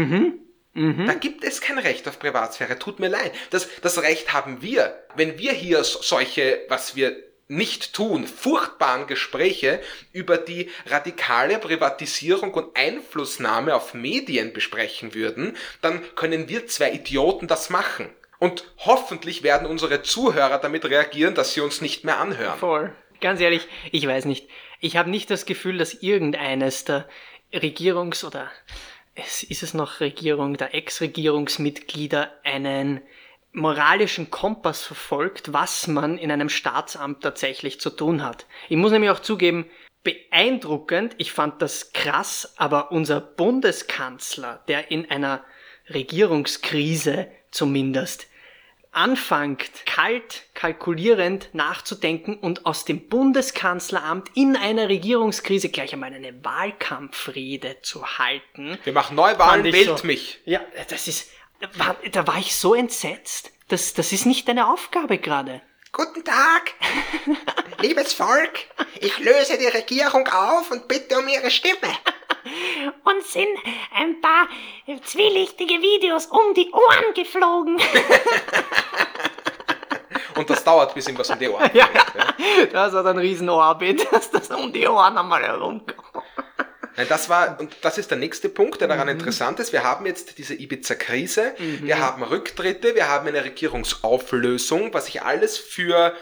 Da 1.06 1.14
gibt 1.14 1.44
es 1.44 1.62
kein 1.62 1.78
Recht 1.78 2.08
auf 2.08 2.18
Privatsphäre. 2.18 2.80
Tut 2.80 3.00
mir 3.00 3.10
leid. 3.10 3.32
Das, 3.52 3.68
das 3.82 4.02
Recht 4.02 4.34
haben 4.34 4.62
wir. 4.64 5.04
Wenn 5.16 5.38
wir 5.38 5.52
hier 5.52 5.84
so- 5.84 6.02
solche, 6.02 6.62
was 6.70 6.96
wir 6.96 7.16
nicht 7.48 7.94
tun, 7.94 8.26
furchtbaren 8.26 9.06
Gespräche 9.06 9.82
über 10.14 10.38
die 10.38 10.70
radikale 10.88 11.60
Privatisierung 11.60 12.54
und 12.54 12.76
Einflussnahme 12.78 13.76
auf 13.76 13.94
Medien 13.94 14.54
besprechen 14.54 15.14
würden, 15.14 15.56
dann 15.82 16.02
können 16.16 16.48
wir 16.50 16.66
zwei 16.68 16.94
Idioten 16.94 17.48
das 17.48 17.70
machen. 17.70 18.10
Und 18.42 18.64
hoffentlich 18.80 19.44
werden 19.44 19.68
unsere 19.68 20.02
Zuhörer 20.02 20.58
damit 20.58 20.86
reagieren, 20.86 21.36
dass 21.36 21.54
sie 21.54 21.62
uns 21.62 21.80
nicht 21.80 22.04
mehr 22.04 22.20
anhören. 22.20 22.58
Voll. 22.58 22.92
Ganz 23.20 23.40
ehrlich, 23.40 23.68
ich 23.92 24.08
weiß 24.08 24.26
nicht. 24.26 24.50
Ich 24.80 24.98
habe 24.98 25.12
nicht 25.12 25.30
das 25.30 25.46
Gefühl, 25.46 25.78
dass 25.78 26.02
irgendeines 26.02 26.84
der 26.84 27.08
Regierungs- 27.54 28.26
oder 28.26 28.50
es 29.14 29.44
ist 29.44 29.62
es 29.62 29.76
noch 29.76 30.00
Regierung, 30.00 30.58
der 30.58 30.74
Ex-Regierungsmitglieder 30.74 32.34
einen 32.44 33.02
moralischen 33.52 34.32
Kompass 34.32 34.82
verfolgt, 34.82 35.54
was 35.54 35.86
man 35.86 36.18
in 36.18 36.32
einem 36.32 36.50
Staatsamt 36.50 37.22
tatsächlich 37.22 37.80
zu 37.80 37.92
tun 37.92 38.24
hat. 38.24 38.48
Ich 38.70 38.78
muss 38.78 38.92
nämlich 38.92 39.12
auch 39.12 39.20
zugeben, 39.20 39.70
beeindruckend, 40.02 41.14
ich 41.20 41.32
fand 41.32 41.62
das 41.62 41.94
krass, 41.94 42.56
aber 42.58 42.92
unser 42.92 43.22
Bundeskanzler, 43.22 44.64
der 44.68 44.90
in 44.90 45.12
einer 45.12 45.44
Regierungskrise 45.90 47.28
zumindest 47.52 48.31
anfängt, 48.92 49.86
kalt, 49.86 50.44
kalkulierend 50.54 51.50
nachzudenken 51.54 52.36
und 52.36 52.66
aus 52.66 52.86
dem 52.86 53.08
Bundeskanzleramt 53.08 54.30
in 54.36 54.56
einer 54.56 54.90
Regierungskrise 54.90 55.70
gleich 55.70 55.94
einmal 55.94 56.14
eine 56.14 56.44
Wahlkampfrede 56.44 57.78
zu 57.82 58.06
halten. 58.18 58.78
Wir 58.84 58.94
machen 58.94 59.16
Neuwahlen, 59.16 59.64
wählt 59.64 60.00
so, 60.00 60.06
mich. 60.08 60.40
Ja, 60.46 60.60
das 60.90 61.08
ist, 61.08 61.32
da 62.12 62.28
war 62.28 62.38
ich 62.38 62.56
so 62.56 62.76
entsetzt. 62.76 63.52
Das, 63.70 63.94
das 63.94 64.12
ist 64.12 64.26
nicht 64.26 64.48
deine 64.50 64.68
Aufgabe 64.72 65.18
gerade. 65.18 65.62
Guten 65.94 66.24
Tag, 66.24 66.74
liebes 67.82 68.14
Volk. 68.14 68.60
Ich 69.02 69.20
löse 69.20 69.58
die 69.58 69.68
Regierung 69.68 70.26
auf 70.28 70.72
und 70.72 70.88
bitte 70.88 71.20
um 71.20 71.28
Ihre 71.28 71.52
Stimme. 71.52 71.76
Uns 73.04 73.34
sind 73.34 73.50
ein 73.94 74.22
paar 74.22 74.48
zwielichtige 75.04 75.82
Videos 75.82 76.28
um 76.28 76.54
die 76.54 76.72
Ohren 76.72 77.14
geflogen. 77.14 77.78
Und 80.36 80.50
das 80.50 80.64
dauert, 80.64 80.96
bis 80.96 81.08
ihm 81.08 81.18
was 81.18 81.30
um 81.30 81.38
die 81.38 81.50
Ohren 81.50 81.70
ja, 81.74 81.88
ja. 81.94 82.66
Das 82.72 82.94
hat 82.94 83.06
ein 83.06 83.18
Riesenorbit, 83.18 84.12
dass 84.12 84.32
das 84.32 84.50
um 84.50 84.72
die 84.72 84.88
Ohren 84.88 85.18
einmal 85.18 85.44
herumkommt. 85.44 85.94
Nein, 86.98 87.08
das 87.10 87.30
war, 87.30 87.60
und 87.60 87.76
das 87.82 87.98
ist 87.98 88.12
der 88.12 88.18
nächste 88.18 88.50
Punkt, 88.50 88.82
der 88.82 88.88
daran 88.88 89.08
mhm. 89.08 89.14
interessant 89.14 89.60
ist. 89.60 89.74
Wir 89.74 89.84
haben 89.84 90.06
jetzt 90.06 90.38
diese 90.38 90.54
Ibiza-Krise, 90.54 91.54
mhm. 91.58 91.86
wir 91.86 92.00
haben 92.00 92.24
Rücktritte, 92.24 92.96
wir 92.96 93.08
haben 93.08 93.28
eine 93.28 93.44
Regierungsauflösung, 93.44 94.94
was 94.94 95.08
ich 95.08 95.22
alles 95.22 95.58
für 95.58 96.14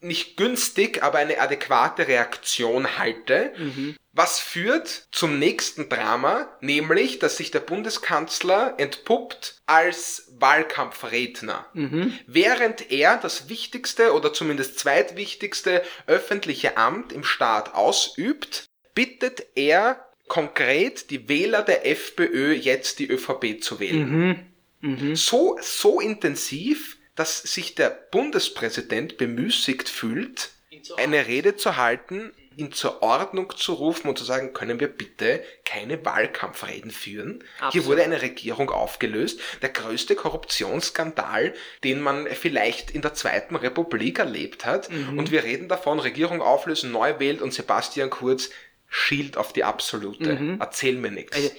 nicht 0.00 0.36
günstig, 0.36 1.02
aber 1.02 1.18
eine 1.18 1.40
adäquate 1.40 2.06
Reaktion 2.06 2.98
halte. 2.98 3.52
Mhm. 3.56 3.96
Was 4.12 4.40
führt 4.40 5.08
zum 5.12 5.38
nächsten 5.38 5.88
Drama, 5.88 6.48
nämlich, 6.60 7.18
dass 7.18 7.36
sich 7.36 7.50
der 7.50 7.60
Bundeskanzler 7.60 8.74
entpuppt 8.78 9.60
als 9.66 10.32
Wahlkampfredner. 10.38 11.66
Mhm. 11.72 12.18
Während 12.26 12.90
er 12.90 13.16
das 13.16 13.48
wichtigste 13.48 14.12
oder 14.14 14.32
zumindest 14.32 14.78
zweitwichtigste 14.78 15.82
öffentliche 16.06 16.76
Amt 16.76 17.12
im 17.12 17.24
Staat 17.24 17.74
ausübt, 17.74 18.64
bittet 18.98 19.46
er 19.54 20.04
konkret 20.26 21.10
die 21.10 21.28
Wähler 21.28 21.62
der 21.62 21.86
FPÖ 21.86 22.52
jetzt 22.52 22.98
die 22.98 23.08
ÖVP 23.08 23.62
zu 23.62 23.78
wählen. 23.78 24.10
Mhm. 24.10 24.36
Mhm. 24.80 25.14
So, 25.14 25.56
so 25.62 26.00
intensiv, 26.00 26.96
dass 27.14 27.40
sich 27.40 27.76
der 27.76 27.90
Bundespräsident 27.90 29.16
bemüßigt 29.16 29.88
fühlt, 29.88 30.50
eine 30.96 31.28
Rede 31.28 31.54
zu 31.54 31.76
halten, 31.76 32.32
ihn 32.58 32.72
zur 32.72 33.02
Ordnung 33.02 33.52
zu 33.56 33.74
rufen 33.74 34.08
und 34.08 34.18
zu 34.18 34.24
sagen, 34.24 34.52
können 34.52 34.80
wir 34.80 34.88
bitte 34.88 35.44
keine 35.64 36.04
Wahlkampfreden 36.04 36.90
führen? 36.90 37.44
Absolut. 37.58 37.72
Hier 37.72 37.86
wurde 37.86 38.02
eine 38.02 38.20
Regierung 38.20 38.70
aufgelöst. 38.70 39.40
Der 39.62 39.68
größte 39.68 40.16
Korruptionsskandal, 40.16 41.54
den 41.84 42.00
man 42.00 42.26
vielleicht 42.26 42.90
in 42.90 43.02
der 43.02 43.14
Zweiten 43.14 43.54
Republik 43.54 44.18
erlebt 44.18 44.66
hat. 44.66 44.90
Mhm. 44.90 45.18
Und 45.18 45.30
wir 45.30 45.44
reden 45.44 45.68
davon, 45.68 46.00
Regierung 46.00 46.42
auflösen, 46.42 46.90
neu 46.90 47.20
wählt 47.20 47.40
und 47.40 47.54
Sebastian 47.54 48.10
Kurz 48.10 48.50
schielt 48.88 49.36
auf 49.36 49.52
die 49.52 49.64
absolute. 49.64 50.34
Mhm. 50.34 50.56
Erzähl 50.60 50.96
mir 50.96 51.10
nichts. 51.10 51.36
Also, 51.36 51.50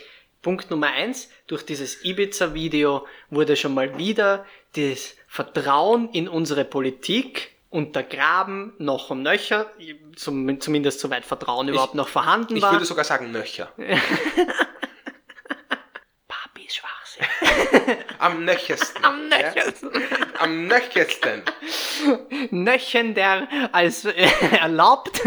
Punkt 0.42 0.72
Nummer 0.72 0.88
eins, 0.88 1.30
durch 1.48 1.66
dieses 1.66 2.04
Ibiza-Video 2.06 3.06
wurde 3.30 3.56
schon 3.58 3.74
mal 3.74 3.98
wieder 3.98 4.46
das 4.76 5.16
Vertrauen 5.28 6.10
in 6.14 6.30
unsere 6.30 6.64
Politik 6.64 7.52
untergraben, 7.70 8.74
noch 8.78 9.10
und 9.10 9.22
nöcher, 9.22 9.70
zum, 10.16 10.60
zumindest 10.60 11.00
soweit 11.00 11.26
Vertrauen 11.26 11.68
ich, 11.68 11.74
überhaupt 11.74 11.96
noch 11.96 12.08
vorhanden 12.08 12.56
ich 12.56 12.62
war. 12.64 12.70
Ich 12.72 12.76
würde 12.78 12.86
sogar 12.86 13.04
sagen 13.04 13.32
nöcher. 13.32 13.72
Papi 16.28 16.66
ist 16.66 16.78
Schwachsinn. 16.78 17.28
Am 18.20 18.44
nöchersten. 18.44 19.04
Am 19.04 19.28
nöchersten. 19.28 19.92
Ja? 19.94 20.00
Am 20.40 20.68
nöchersten. 20.68 21.44
Nöchender 22.50 23.48
als 23.72 24.06
äh, 24.06 24.28
erlaubt, 24.60 25.22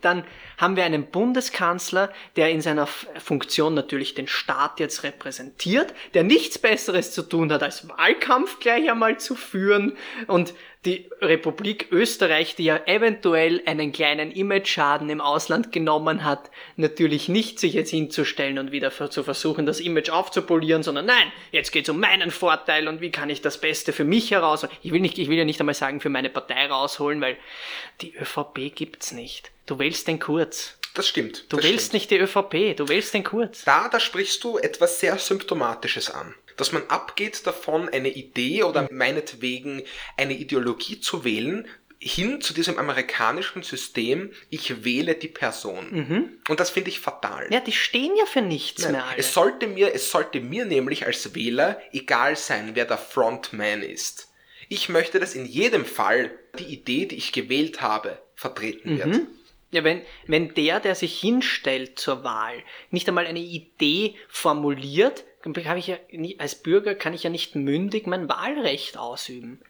dann 0.00 0.24
haben 0.62 0.76
wir 0.76 0.84
einen 0.84 1.06
Bundeskanzler, 1.06 2.12
der 2.36 2.50
in 2.50 2.60
seiner 2.60 2.86
Funktion 2.86 3.74
natürlich 3.74 4.14
den 4.14 4.28
Staat 4.28 4.78
jetzt 4.78 5.02
repräsentiert, 5.02 5.92
der 6.14 6.22
nichts 6.22 6.56
Besseres 6.56 7.10
zu 7.10 7.22
tun 7.22 7.52
hat, 7.52 7.64
als 7.64 7.88
Wahlkampf 7.88 8.60
gleich 8.60 8.88
einmal 8.88 9.18
zu 9.18 9.34
führen 9.34 9.96
und 10.28 10.54
die 10.84 11.08
Republik 11.20 11.88
Österreich, 11.90 12.54
die 12.54 12.64
ja 12.64 12.80
eventuell 12.86 13.60
einen 13.66 13.92
kleinen 13.92 14.30
Image-Schaden 14.30 15.10
im 15.10 15.20
Ausland 15.20 15.72
genommen 15.72 16.24
hat, 16.24 16.50
natürlich 16.76 17.28
nicht 17.28 17.58
sich 17.58 17.74
jetzt 17.74 17.90
hinzustellen 17.90 18.58
und 18.58 18.70
wieder 18.70 18.92
zu 19.10 19.24
versuchen, 19.24 19.66
das 19.66 19.80
Image 19.80 20.10
aufzupolieren, 20.10 20.84
sondern 20.84 21.06
nein, 21.06 21.32
jetzt 21.50 21.72
geht's 21.72 21.88
um 21.88 21.98
meinen 21.98 22.30
Vorteil 22.30 22.86
und 22.86 23.00
wie 23.00 23.10
kann 23.10 23.30
ich 23.30 23.40
das 23.42 23.60
Beste 23.60 23.92
für 23.92 24.04
mich 24.04 24.30
herausholen. 24.30 24.74
Ich 24.82 24.92
will 24.92 25.00
nicht, 25.00 25.18
ich 25.18 25.28
will 25.28 25.38
ja 25.38 25.44
nicht 25.44 25.60
einmal 25.60 25.74
sagen 25.74 26.00
für 26.00 26.08
meine 26.08 26.30
Partei 26.30 26.66
rausholen, 26.66 27.20
weil 27.20 27.36
die 28.00 28.14
ÖVP 28.16 28.74
gibt's 28.74 29.12
nicht. 29.12 29.50
Du 29.66 29.78
wählst 29.78 30.08
den 30.08 30.18
Kurz. 30.18 30.78
Das 30.94 31.08
stimmt. 31.08 31.46
Du 31.48 31.56
das 31.56 31.64
wählst 31.64 31.86
stimmt. 31.86 31.92
nicht 31.94 32.10
die 32.10 32.18
ÖVP, 32.18 32.76
du 32.76 32.88
wählst 32.88 33.14
den 33.14 33.24
Kurz. 33.24 33.64
Da, 33.64 33.88
da 33.88 33.98
sprichst 33.98 34.42
du 34.44 34.58
etwas 34.58 35.00
sehr 35.00 35.18
Symptomatisches 35.18 36.10
an. 36.10 36.34
Dass 36.56 36.72
man 36.72 36.86
abgeht 36.88 37.46
davon, 37.46 37.88
eine 37.88 38.10
Idee 38.10 38.62
oder 38.64 38.88
meinetwegen 38.90 39.82
eine 40.18 40.34
Ideologie 40.34 41.00
zu 41.00 41.24
wählen, 41.24 41.66
hin 41.98 42.40
zu 42.40 42.52
diesem 42.52 42.78
amerikanischen 42.78 43.62
System, 43.62 44.32
ich 44.50 44.84
wähle 44.84 45.14
die 45.14 45.28
Person. 45.28 45.86
Mhm. 45.90 46.40
Und 46.48 46.58
das 46.60 46.70
finde 46.70 46.90
ich 46.90 46.98
fatal. 46.98 47.46
Ja, 47.50 47.60
die 47.60 47.72
stehen 47.72 48.16
ja 48.16 48.26
für 48.26 48.42
nichts 48.42 48.82
Nein. 48.82 48.92
mehr. 48.92 49.04
Alle. 49.04 49.18
Es 49.18 49.32
sollte 49.32 49.68
mir, 49.68 49.94
es 49.94 50.10
sollte 50.10 50.40
mir 50.40 50.64
nämlich 50.64 51.06
als 51.06 51.34
Wähler 51.34 51.80
egal 51.92 52.36
sein, 52.36 52.72
wer 52.74 52.84
der 52.86 52.98
Frontman 52.98 53.82
ist. 53.82 54.28
Ich 54.68 54.88
möchte, 54.88 55.20
dass 55.20 55.34
in 55.34 55.46
jedem 55.46 55.84
Fall 55.84 56.32
die 56.58 56.64
Idee, 56.64 57.06
die 57.06 57.16
ich 57.16 57.32
gewählt 57.32 57.80
habe, 57.80 58.18
vertreten 58.34 58.98
wird. 58.98 59.20
Ja, 59.72 59.84
wenn, 59.84 60.02
wenn 60.26 60.54
der, 60.54 60.80
der 60.80 60.94
sich 60.94 61.18
hinstellt 61.18 61.98
zur 61.98 62.22
Wahl, 62.24 62.62
nicht 62.90 63.08
einmal 63.08 63.26
eine 63.26 63.40
Idee 63.40 64.14
formuliert, 64.28 65.24
habe 65.44 65.78
ich 65.78 65.86
ja 65.88 65.96
als 66.38 66.62
Bürger 66.62 66.94
kann 66.94 67.14
ich 67.14 67.24
ja 67.24 67.30
nicht 67.30 67.56
mündig 67.56 68.06
mein 68.06 68.28
Wahlrecht 68.28 68.96
ausüben. 68.96 69.60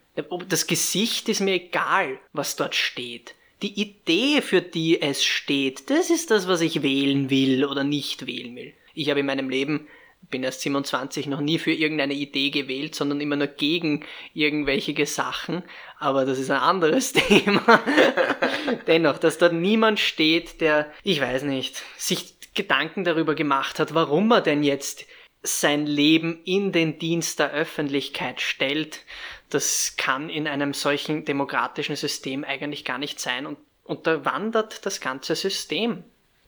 Das 0.48 0.66
Gesicht 0.66 1.28
ist 1.28 1.40
mir 1.40 1.54
egal, 1.54 2.18
was 2.32 2.56
dort 2.56 2.74
steht. 2.74 3.34
Die 3.62 3.80
Idee, 3.80 4.42
für 4.42 4.60
die 4.60 5.00
es 5.00 5.24
steht, 5.24 5.88
das 5.88 6.10
ist 6.10 6.30
das, 6.30 6.48
was 6.48 6.60
ich 6.60 6.82
wählen 6.82 7.30
will 7.30 7.64
oder 7.64 7.84
nicht 7.84 8.26
wählen 8.26 8.56
will. 8.56 8.74
Ich 8.94 9.08
habe 9.08 9.20
in 9.20 9.26
meinem 9.26 9.48
Leben 9.48 9.86
bin 10.30 10.42
erst 10.42 10.62
27, 10.62 11.26
noch 11.26 11.40
nie 11.40 11.58
für 11.58 11.72
irgendeine 11.72 12.14
Idee 12.14 12.50
gewählt, 12.50 12.94
sondern 12.94 13.20
immer 13.20 13.36
nur 13.36 13.48
gegen 13.48 14.04
irgendwelche 14.34 15.06
Sachen. 15.06 15.62
Aber 15.98 16.24
das 16.24 16.38
ist 16.38 16.50
ein 16.50 16.60
anderes 16.60 17.12
Thema. 17.12 17.80
Dennoch, 18.86 19.18
dass 19.18 19.38
dort 19.38 19.52
niemand 19.52 20.00
steht, 20.00 20.60
der, 20.60 20.90
ich 21.02 21.20
weiß 21.20 21.42
nicht, 21.44 21.82
sich 21.96 22.34
Gedanken 22.54 23.04
darüber 23.04 23.34
gemacht 23.34 23.78
hat, 23.78 23.94
warum 23.94 24.30
er 24.30 24.40
denn 24.40 24.62
jetzt 24.62 25.06
sein 25.42 25.86
Leben 25.86 26.40
in 26.44 26.72
den 26.72 26.98
Dienst 26.98 27.38
der 27.38 27.52
Öffentlichkeit 27.52 28.40
stellt, 28.40 29.04
das 29.50 29.94
kann 29.96 30.30
in 30.30 30.46
einem 30.46 30.72
solchen 30.72 31.24
demokratischen 31.24 31.96
System 31.96 32.44
eigentlich 32.44 32.84
gar 32.84 32.98
nicht 32.98 33.20
sein 33.20 33.46
und 33.46 33.58
unterwandert 33.84 34.86
das 34.86 35.00
ganze 35.00 35.34
System. 35.34 36.04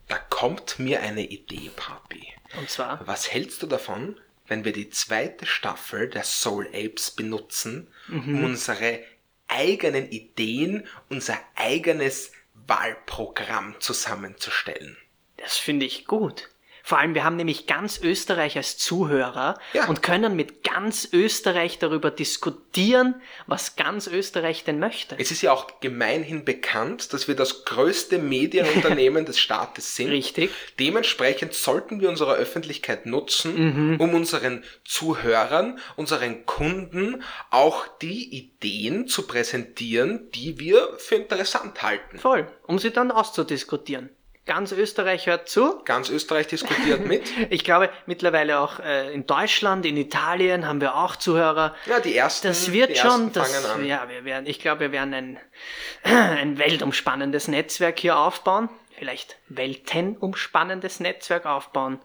Da 0.09 0.19
kommt 0.19 0.79
mir 0.79 1.01
eine 1.01 1.27
Idee, 1.27 1.71
Papi. 1.75 2.27
Und 2.59 2.69
zwar? 2.71 3.07
Was 3.07 3.33
hältst 3.33 3.63
du 3.63 3.67
davon, 3.67 4.21
wenn 4.47 4.65
wir 4.65 4.73
die 4.73 4.91
zweite 4.91 5.47
Staffel 5.47 6.09
der 6.09 6.25
Soul 6.25 6.69
Apes 6.69 7.11
benutzen, 7.11 7.89
mhm. 8.09 8.37
um 8.37 8.45
unsere 8.45 9.01
eigenen 9.49 10.11
Ideen, 10.11 10.87
unser 11.09 11.39
eigenes 11.55 12.33
Wahlprogramm 12.67 13.77
zusammenzustellen? 13.81 14.97
Das 15.37 15.57
finde 15.57 15.87
ich 15.87 16.07
gut. 16.07 16.51
Vor 16.87 16.99
allem, 16.99 17.15
wir 17.15 17.25
haben 17.25 17.37
nämlich 17.37 17.67
ganz 17.67 17.99
Österreich 18.03 18.59
als 18.59 18.77
Zuhörer 18.77 19.59
ja. 19.73 19.87
und 19.87 20.03
können 20.03 20.37
mit 20.37 20.63
ganz 20.65 21.09
Österreich 21.15 21.79
darüber 21.79 22.11
diskutieren, 22.11 23.15
was 23.47 23.77
ganz 23.77 24.07
Österreich 24.07 24.65
denn 24.65 24.81
möchte. 24.81 25.17
Es 25.19 25.31
ist 25.31 25.41
ja 25.41 25.51
auch 25.51 25.81
gemeinhin 25.81 26.45
bekannt, 26.45 27.15
dass 27.15 27.27
wir 27.27 27.37
das 27.37 27.65
größte 27.65 28.19
Medienunternehmen 28.19 29.25
des 29.25 29.39
Staates 29.39 29.97
sind. 29.97 30.11
Richtig. 30.11 30.51
Dementsprechend 30.79 31.55
sollten 31.55 32.03
wir 32.03 32.11
unsere 32.11 32.35
Öffentlichkeit 32.35 33.07
nutzen, 33.07 33.93
mhm. 33.95 33.97
um 33.99 34.13
unseren 34.13 34.63
Zuhörern, 34.85 35.79
unseren 35.97 36.45
Kunden 36.45 37.23
auch 37.49 37.89
die 38.03 38.37
Ideen 38.37 39.09
zu 39.09 39.27
präsentieren, 39.27 40.31
die 40.35 40.59
wir 40.59 40.91
für 40.99 41.15
interessant 41.15 41.83
halten. 41.83 42.19
Voll, 42.19 42.47
um 42.67 42.79
sie 42.79 42.91
dann 42.91 43.11
auszudiskutieren. 43.11 44.11
Ganz 44.47 44.73
Österreich 44.73 45.27
hört 45.27 45.49
zu. 45.49 45.83
Ganz 45.85 46.11
Österreich 46.11 46.47
diskutiert 46.47 47.01
mit. 47.07 47.23
Ich 47.51 47.65
glaube, 47.65 47.89
mittlerweile 48.05 48.61
auch 48.61 48.79
äh, 48.79 49.13
in 49.13 49.27
Deutschland, 49.27 49.87
in 49.87 49.97
Italien 49.97 50.67
haben 50.67 50.83
wir 50.83 50.97
auch 50.97 51.17
Zuhörer. 51.17 51.75
Ja, 51.87 52.01
die 52.01 52.15
ersten. 52.15 52.49
Das 52.49 52.71
wird 52.71 52.91
die 52.91 52.97
schon, 52.97 53.33
das, 53.33 53.51
fangen 53.51 53.81
an. 53.81 53.87
ja, 53.87 54.07
wir 54.09 54.25
werden, 54.25 54.47
ich 54.47 54.61
glaube, 54.61 54.81
wir 54.81 54.93
werden 54.93 55.15
ein, 55.15 55.41
ein 56.03 56.59
weltumspannendes 56.59 57.49
Netzwerk 57.49 57.99
hier 57.99 58.19
aufbauen. 58.19 58.69
Vielleicht 58.99 59.37
weltenumspannendes 59.49 61.01
Netzwerk 61.01 61.47
aufbauen. 61.47 62.01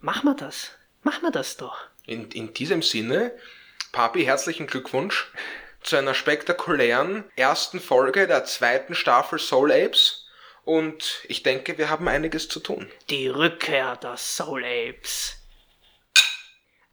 Machen 0.00 0.24
wir 0.24 0.34
das. 0.34 0.72
Machen 1.02 1.22
wir 1.22 1.30
das 1.30 1.56
doch. 1.56 1.78
In, 2.06 2.30
in 2.30 2.54
diesem 2.54 2.82
Sinne, 2.82 3.32
Papi, 3.92 4.24
herzlichen 4.24 4.66
Glückwunsch 4.66 5.30
zu 5.82 5.96
einer 5.96 6.14
spektakulären 6.14 7.24
ersten 7.36 7.80
Folge 7.80 8.26
der 8.26 8.44
zweiten 8.44 8.94
Staffel 8.94 9.38
Soul 9.38 9.70
Apes. 9.70 10.25
Und 10.66 11.24
ich 11.28 11.44
denke, 11.44 11.78
wir 11.78 11.90
haben 11.90 12.08
einiges 12.08 12.48
zu 12.48 12.58
tun. 12.58 12.90
Die 13.08 13.28
Rückkehr 13.28 13.94
der 13.96 14.16
Soul 14.16 14.64
Apes. 14.64 15.40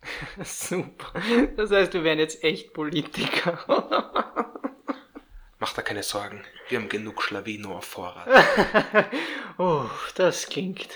Super. 0.43 1.11
Das 1.57 1.71
heißt, 1.71 1.93
wir 1.93 2.03
werden 2.03 2.19
jetzt 2.19 2.43
echt 2.43 2.71
Politiker. 2.71 3.65
Mach 5.59 5.73
da 5.73 5.81
keine 5.81 6.03
Sorgen. 6.03 6.45
Wir 6.69 6.77
haben 6.77 6.87
genug 6.87 7.23
Schlawino 7.23 7.75
auf 7.75 7.85
Vorrat. 7.85 8.27
oh, 9.57 9.89
das 10.13 10.45
klingt, 10.45 10.89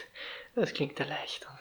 das 0.53 0.71
klingt 0.71 0.99
erleichternd. 0.99 1.56